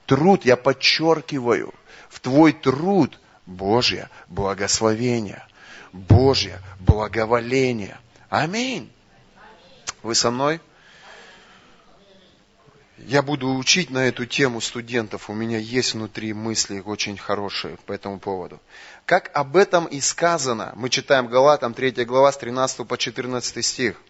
Труд, 0.07 0.45
я 0.45 0.57
подчеркиваю, 0.57 1.72
в 2.09 2.18
твой 2.18 2.53
труд 2.53 3.20
Божье 3.47 4.11
благословение, 4.28 5.47
Божье 5.93 6.61
благоволение. 6.80 7.97
Аминь. 8.28 8.91
Вы 10.03 10.16
со 10.16 10.32
мной? 10.32 10.61
Я 12.99 13.22
буду 13.22 13.55
учить 13.55 13.91
на 13.91 14.09
эту 14.09 14.26
тему 14.26 14.61
студентов. 14.61 15.30
У 15.30 15.32
меня 15.32 15.59
есть 15.59 15.95
внутри 15.95 16.32
мысли 16.32 16.82
очень 16.85 17.16
хорошие 17.16 17.76
по 17.87 17.93
этому 17.93 18.18
поводу. 18.18 18.61
Как 19.07 19.30
об 19.32 19.57
этом 19.57 19.87
и 19.87 20.01
сказано, 20.01 20.72
мы 20.74 20.91
читаем 20.91 21.28
Галатам 21.28 21.72
3 21.72 22.05
глава 22.05 22.32
с 22.32 22.37
13 22.37 22.85
по 22.89 22.99
14 22.99 23.64
стих. 23.64 24.01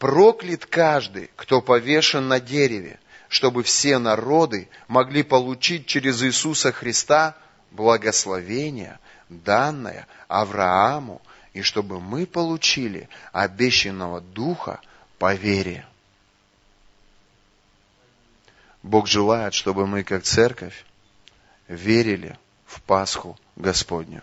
Проклят 0.00 0.64
каждый, 0.64 1.30
кто 1.36 1.60
повешен 1.60 2.26
на 2.26 2.40
дереве, 2.40 2.98
чтобы 3.28 3.62
все 3.62 3.98
народы 3.98 4.70
могли 4.88 5.22
получить 5.22 5.84
через 5.84 6.22
Иисуса 6.22 6.72
Христа 6.72 7.36
благословение, 7.70 8.98
данное 9.28 10.06
Аврааму, 10.26 11.20
и 11.52 11.60
чтобы 11.60 12.00
мы 12.00 12.24
получили 12.24 13.10
обещанного 13.32 14.22
Духа 14.22 14.80
по 15.18 15.34
вере. 15.34 15.84
Бог 18.82 19.06
желает, 19.06 19.52
чтобы 19.52 19.86
мы, 19.86 20.02
как 20.02 20.22
церковь, 20.22 20.86
верили 21.68 22.38
в 22.64 22.80
Пасху 22.80 23.38
Господню. 23.54 24.22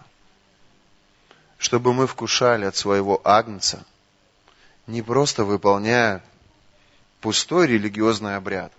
Чтобы 1.59 1.93
мы 1.93 2.07
вкушали 2.07 2.65
от 2.65 2.75
своего 2.75 3.21
Агнца– 3.23 3.85
не 4.87 5.01
просто 5.01 5.43
выполняя 5.43 6.23
пустой 7.19 7.67
религиозный 7.67 8.37
обряд, 8.37 8.71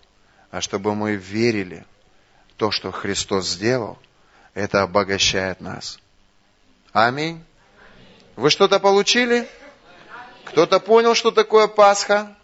а 0.51 0.61
чтобы 0.61 0.95
мы 0.95 1.17
верили 1.17 1.85
в 2.49 2.55
то, 2.55 2.71
что 2.71 2.91
Христос 2.91 3.47
сделал, 3.47 3.99
это 4.55 4.83
обогащает 4.83 5.61
нас. 5.61 6.01
Аминь. 6.93 7.45
Вы 8.37 8.51
что-то 8.51 8.81
получили? 8.81 9.47
Кто-то 10.45 10.81
понял, 10.81 11.15
что 11.15 11.31
такое 11.31 11.69
Пасха? 11.69 12.35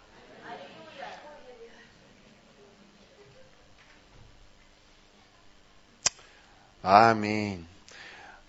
Аминь. 6.83 7.65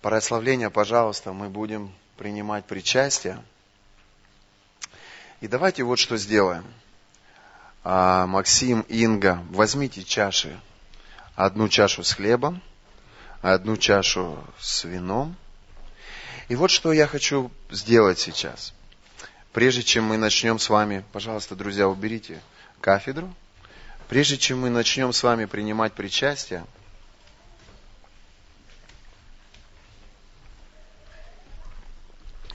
Прославление, 0.01 0.69
пожалуйста, 0.69 1.33
мы 1.33 1.49
будем 1.49 1.91
принимать 2.17 2.65
причастие. 2.65 3.43
И 5.39 5.47
давайте 5.47 5.83
вот 5.83 5.99
что 5.99 6.17
сделаем. 6.17 6.65
А, 7.83 8.25
Максим, 8.25 8.81
Инга, 8.89 9.43
возьмите 9.49 10.03
чаши. 10.03 10.59
Одну 11.35 11.69
чашу 11.69 12.03
с 12.03 12.13
хлебом, 12.13 12.61
одну 13.41 13.77
чашу 13.77 14.43
с 14.59 14.83
вином. 14.83 15.35
И 16.47 16.55
вот 16.55 16.71
что 16.71 16.91
я 16.91 17.05
хочу 17.05 17.51
сделать 17.69 18.17
сейчас. 18.17 18.73
Прежде 19.53 19.83
чем 19.83 20.05
мы 20.05 20.17
начнем 20.17 20.57
с 20.57 20.69
вами, 20.69 21.05
пожалуйста, 21.13 21.55
друзья, 21.55 21.87
уберите 21.87 22.41
кафедру. 22.81 23.31
Прежде 24.09 24.37
чем 24.37 24.61
мы 24.61 24.71
начнем 24.71 25.13
с 25.13 25.21
вами 25.21 25.45
принимать 25.45 25.93
причастие, 25.93 26.65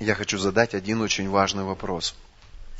я 0.01 0.16
хочу 0.16 0.39
задать 0.39 0.74
один 0.74 1.01
очень 1.01 1.28
важный 1.28 1.62
вопрос– 1.62 2.16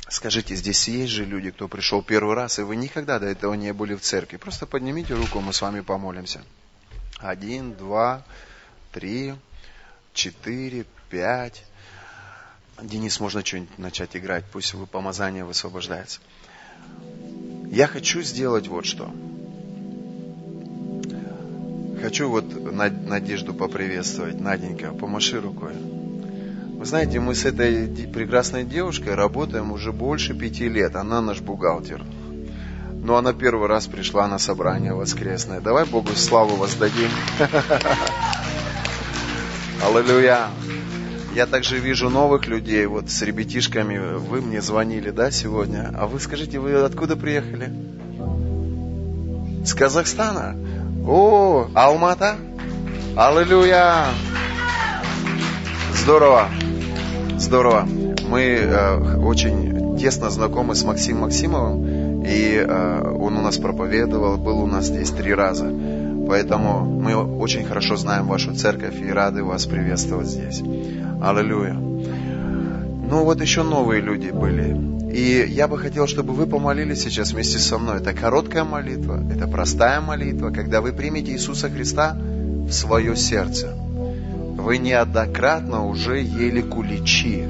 Скажите, 0.09 0.55
здесь 0.55 0.87
есть 0.87 1.11
же 1.11 1.25
люди, 1.25 1.51
кто 1.51 1.67
пришел 1.67 2.01
первый 2.01 2.35
раз, 2.35 2.59
и 2.59 2.63
вы 2.63 2.75
никогда 2.75 3.19
до 3.19 3.27
этого 3.27 3.53
не 3.53 3.71
были 3.73 3.95
в 3.95 4.01
церкви. 4.01 4.37
Просто 4.37 4.65
поднимите 4.65 5.13
руку, 5.13 5.39
мы 5.39 5.53
с 5.53 5.61
вами 5.61 5.79
помолимся. 5.79 6.41
Один, 7.19 7.73
два, 7.73 8.25
три, 8.91 9.33
четыре, 10.13 10.85
пять. 11.09 11.63
Денис, 12.81 13.19
можно 13.19 13.45
что-нибудь 13.45 13.77
начать 13.77 14.15
играть, 14.17 14.43
пусть 14.51 14.73
вы 14.73 14.87
помазание 14.87 15.45
высвобождается. 15.45 16.19
Я 17.71 17.87
хочу 17.87 18.21
сделать 18.21 18.67
вот 18.67 18.85
что. 18.85 19.11
Хочу 22.01 22.29
вот 22.29 22.73
Надежду 22.73 23.53
поприветствовать. 23.53 24.39
Наденька, 24.39 24.91
помаши 24.91 25.39
рукой. 25.39 26.02
Вы 26.83 26.87
знаете, 26.87 27.21
мы 27.21 27.33
с 27.33 27.45
этой 27.45 27.87
прекрасной 28.07 28.65
девушкой 28.65 29.15
работаем 29.15 29.71
уже 29.71 29.93
больше 29.93 30.33
пяти 30.33 30.67
лет. 30.67 30.97
Она 30.97 31.21
наш 31.21 31.39
бухгалтер. 31.39 32.03
Но 32.91 33.15
она 33.15 33.31
первый 33.31 33.69
раз 33.69 33.87
пришла 33.87 34.27
на 34.27 34.37
собрание 34.37 34.93
воскресное. 34.93 35.61
Давай 35.61 35.85
Богу 35.85 36.09
славу 36.13 36.57
воздадим. 36.57 37.07
Аллилуйя. 39.81 40.49
Я 41.33 41.45
также 41.45 41.79
вижу 41.79 42.09
новых 42.09 42.47
людей, 42.47 42.85
вот 42.85 43.09
с 43.09 43.21
ребятишками. 43.21 44.17
Вы 44.17 44.41
мне 44.41 44.61
звонили, 44.61 45.09
да, 45.09 45.31
сегодня? 45.31 45.89
А 45.97 46.05
вы 46.05 46.19
скажите, 46.19 46.59
вы 46.59 46.73
откуда 46.73 47.15
приехали? 47.15 47.71
С 49.63 49.73
Казахстана? 49.73 50.57
О, 51.07 51.69
Алмата? 51.75 52.35
Аллилуйя! 53.15 54.07
Здорово! 55.93 56.49
Здорово. 57.37 57.87
Мы 58.29 58.41
э, 58.41 59.17
очень 59.17 59.97
тесно 59.97 60.29
знакомы 60.29 60.75
с 60.75 60.83
Максимом 60.83 61.21
Максимовым, 61.21 62.23
и 62.23 62.55
э, 62.55 63.15
он 63.19 63.37
у 63.37 63.41
нас 63.41 63.57
проповедовал, 63.57 64.37
был 64.37 64.59
у 64.59 64.67
нас 64.67 64.85
здесь 64.85 65.09
три 65.09 65.33
раза. 65.33 65.65
Поэтому 66.27 66.85
мы 66.85 67.15
очень 67.15 67.65
хорошо 67.65 67.95
знаем 67.95 68.27
вашу 68.27 68.55
церковь 68.55 69.01
и 69.01 69.09
рады 69.09 69.43
вас 69.43 69.65
приветствовать 69.65 70.27
здесь. 70.27 70.61
Аллилуйя. 71.21 71.73
Ну 71.73 73.23
вот 73.23 73.41
еще 73.41 73.63
новые 73.63 74.01
люди 74.01 74.29
были. 74.29 74.77
И 75.11 75.45
я 75.47 75.67
бы 75.67 75.77
хотел, 75.77 76.07
чтобы 76.07 76.33
вы 76.33 76.47
помолились 76.47 77.01
сейчас 77.01 77.33
вместе 77.33 77.59
со 77.59 77.77
мной. 77.77 77.97
Это 77.97 78.13
короткая 78.13 78.63
молитва, 78.63 79.21
это 79.31 79.47
простая 79.47 80.01
молитва, 80.01 80.51
когда 80.51 80.81
вы 80.81 80.91
примете 80.91 81.31
Иисуса 81.31 81.69
Христа 81.69 82.15
в 82.15 82.71
свое 82.71 83.15
сердце 83.15 83.75
вы 84.57 84.77
неоднократно 84.77 85.85
уже 85.85 86.21
ели 86.21 86.61
куличи. 86.61 87.47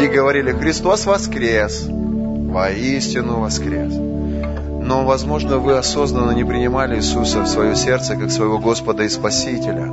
И 0.00 0.06
говорили, 0.06 0.52
Христос 0.52 1.06
воскрес, 1.06 1.86
воистину 1.88 3.40
воскрес. 3.40 3.92
Но, 3.92 5.04
возможно, 5.04 5.58
вы 5.58 5.76
осознанно 5.76 6.32
не 6.32 6.44
принимали 6.44 6.96
Иисуса 6.96 7.42
в 7.42 7.46
свое 7.46 7.76
сердце 7.76 8.16
как 8.16 8.30
своего 8.30 8.58
Господа 8.58 9.04
и 9.04 9.08
Спасителя. 9.08 9.86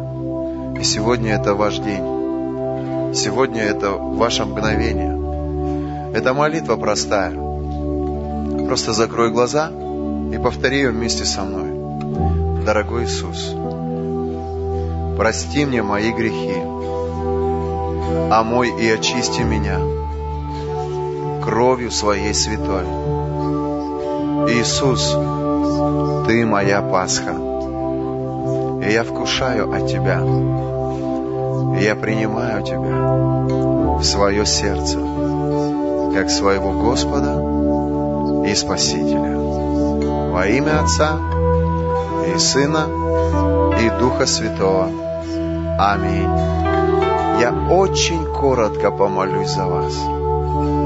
И 0.79 0.83
сегодня 0.83 1.35
это 1.35 1.53
ваш 1.53 1.77
день. 1.77 3.13
Сегодня 3.13 3.63
это 3.63 3.91
ваше 3.91 4.45
мгновение. 4.45 6.13
Это 6.13 6.33
молитва 6.33 6.75
простая. 6.75 7.31
Просто 8.67 8.93
закрой 8.93 9.31
глаза 9.31 9.69
и 9.69 10.37
повтори 10.37 10.77
ее 10.77 10.89
вместе 10.91 11.25
со 11.25 11.41
мной. 11.41 11.69
Дорогой 12.65 13.05
Иисус, 13.05 13.53
прости 15.19 15.65
мне 15.65 15.83
мои 15.83 16.13
грехи, 16.13 16.55
омой 18.31 18.69
и 18.69 18.89
очисти 18.89 19.41
меня 19.41 19.77
кровью 21.43 21.91
своей 21.91 22.33
святой. 22.33 22.85
Иисус, 24.47 25.11
Ты 26.25 26.45
моя 26.45 26.81
Пасха, 26.81 27.35
и 28.81 28.93
я 28.93 29.03
вкушаю 29.03 29.73
от 29.73 29.87
Тебя, 29.87 30.21
и 31.77 31.83
я 31.83 31.95
принимаю 31.97 32.63
Тебя 32.63 33.97
в 33.97 34.03
свое 34.05 34.45
сердце, 34.45 34.99
как 36.15 36.29
своего 36.29 36.71
Господа 36.71 38.47
и 38.49 38.55
Спасителя. 38.55 39.37
Во 40.31 40.47
имя 40.47 40.79
Отца 40.81 41.17
и 42.33 42.39
Сына 42.39 42.87
и 43.81 43.89
Духа 43.99 44.25
Святого. 44.25 45.08
Аминь. 45.81 46.29
Я 47.39 47.53
очень 47.71 48.25
коротко 48.25 48.91
помолюсь 48.91 49.49
за 49.49 49.65
вас. 49.65 49.95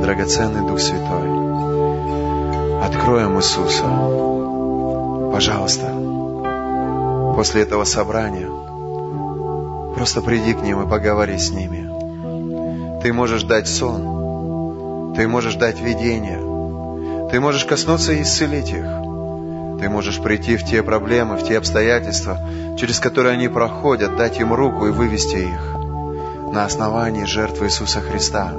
драгоценный 0.03 0.67
Дух 0.67 0.79
Святой, 0.79 1.29
откроем 2.85 3.37
Иисуса. 3.39 3.85
Пожалуйста, 5.33 5.87
после 7.35 7.63
этого 7.63 7.85
собрания 7.85 8.47
просто 9.95 10.21
приди 10.21 10.53
к 10.53 10.61
ним 10.61 10.83
и 10.83 10.87
поговори 10.87 11.39
с 11.39 11.49
ними. 11.49 13.01
Ты 13.01 13.13
можешь 13.13 13.43
дать 13.43 13.67
сон, 13.67 15.13
ты 15.15 15.27
можешь 15.27 15.55
дать 15.55 15.79
видение, 15.81 17.29
ты 17.31 17.39
можешь 17.39 17.65
коснуться 17.65 18.13
и 18.13 18.21
исцелить 18.21 18.69
их. 18.69 19.02
Ты 19.79 19.89
можешь 19.89 20.21
прийти 20.21 20.57
в 20.57 20.63
те 20.63 20.83
проблемы, 20.83 21.37
в 21.37 21.47
те 21.47 21.57
обстоятельства, 21.57 22.39
через 22.77 22.99
которые 22.99 23.33
они 23.33 23.47
проходят, 23.47 24.15
дать 24.17 24.39
им 24.39 24.53
руку 24.53 24.87
и 24.87 24.91
вывести 24.91 25.37
их 25.37 25.75
на 26.53 26.65
основании 26.65 27.25
жертвы 27.25 27.65
Иисуса 27.65 27.99
Христа. 27.99 28.51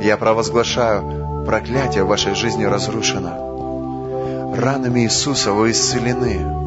Я 0.00 0.16
провозглашаю, 0.16 1.44
проклятие 1.44 2.04
в 2.04 2.08
вашей 2.08 2.34
жизни 2.34 2.64
разрушено. 2.64 4.54
Ранами 4.56 5.00
Иисуса 5.00 5.52
вы 5.52 5.72
исцелены. 5.72 6.64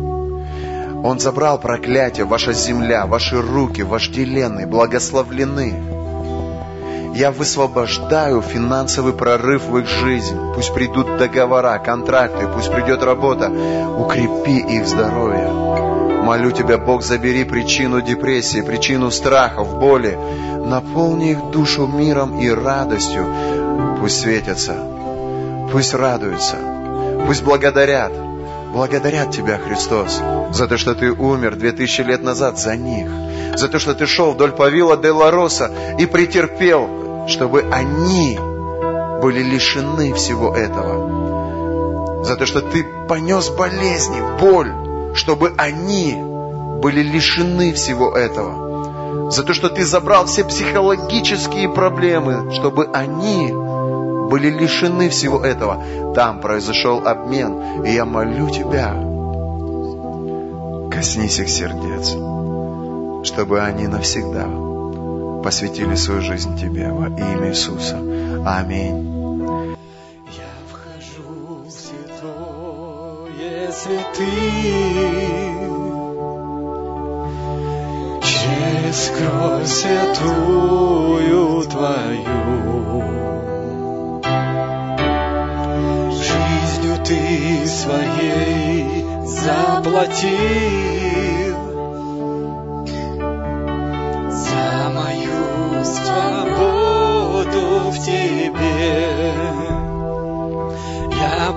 Он 1.04 1.20
забрал 1.20 1.60
проклятие, 1.60 2.26
ваша 2.26 2.54
земля, 2.54 3.06
ваши 3.06 3.42
руки 3.42 3.82
вожделенны, 3.82 4.68
благословлены. 4.68 5.97
Я 7.18 7.32
высвобождаю 7.32 8.44
финансовый 8.44 9.12
прорыв 9.12 9.64
в 9.64 9.78
их 9.80 9.88
жизнь. 9.88 10.38
Пусть 10.54 10.72
придут 10.72 11.18
договора, 11.18 11.80
контракты, 11.80 12.48
пусть 12.48 12.72
придет 12.72 13.02
работа. 13.02 13.50
Укрепи 13.98 14.60
их 14.60 14.88
здоровье. 14.88 15.48
Молю 16.22 16.52
Тебя, 16.52 16.78
Бог, 16.78 17.02
забери 17.02 17.44
причину 17.44 18.02
депрессии, 18.02 18.62
причину 18.62 19.10
страхов, 19.10 19.80
боли. 19.80 20.16
Наполни 20.64 21.32
их 21.32 21.50
душу 21.50 21.88
миром 21.88 22.40
и 22.40 22.52
радостью. 22.52 23.26
Пусть 24.00 24.22
светятся, 24.22 24.76
пусть 25.72 25.96
радуются, 25.96 26.58
пусть 27.26 27.44
благодарят. 27.44 28.12
Благодарят 28.72 29.32
Тебя, 29.32 29.58
Христос, 29.58 30.22
за 30.52 30.68
то, 30.68 30.78
что 30.78 30.94
Ты 30.94 31.12
умер 31.12 31.56
две 31.56 31.72
тысячи 31.72 32.02
лет 32.02 32.22
назад 32.22 32.60
за 32.60 32.76
них, 32.76 33.10
за 33.56 33.68
то, 33.70 33.80
что 33.80 33.96
Ты 33.96 34.06
шел 34.06 34.34
вдоль 34.34 34.52
Павила 34.52 34.96
де 34.98 35.10
Лароса 35.10 35.72
и 35.98 36.06
претерпел 36.06 37.07
чтобы 37.28 37.66
они 37.72 38.40
были 39.22 39.44
лишены 39.44 40.14
всего 40.14 40.56
этого. 40.56 42.24
За 42.24 42.36
то, 42.36 42.46
что 42.46 42.62
ты 42.62 42.86
понес 43.08 43.50
болезни, 43.50 44.22
боль, 44.40 44.74
чтобы 45.14 45.54
они 45.58 46.16
были 46.82 47.02
лишены 47.02 47.74
всего 47.74 48.12
этого. 48.12 49.30
За 49.30 49.44
то, 49.44 49.54
что 49.54 49.70
ты 49.70 49.86
забрал 49.86 50.26
все 50.26 50.46
психологические 50.46 51.70
проблемы, 51.70 52.54
чтобы 52.54 52.90
они 52.94 53.52
были 53.52 54.50
лишены 54.50 55.10
всего 55.10 55.42
этого. 55.42 56.14
Там 56.16 56.40
произошел 56.40 57.06
обмен, 57.06 57.84
и 57.84 57.92
я 57.92 58.06
молю 58.06 58.50
тебя, 58.50 58.94
коснись 60.92 61.40
их 61.40 61.50
сердец, 61.50 62.16
чтобы 63.28 63.62
они 63.62 63.88
навсегда 63.88 64.67
посвятили 65.44 65.96
свою 65.96 66.22
жизнь 66.22 66.56
Тебе 66.58 66.92
во 66.92 67.08
имя 67.08 67.50
Иисуса. 67.50 67.98
Аминь. 68.46 69.76
Я 70.28 70.54
вхожу 70.70 71.64
в 71.66 71.72
святое 71.72 73.72
святых 73.72 74.18
через 78.22 79.12
кровь 79.18 79.68
святую 79.68 81.64
Твою. 81.64 83.04
Жизнью 86.12 86.98
Ты 87.06 87.68
своей 87.68 89.06
заплатил 89.26 91.17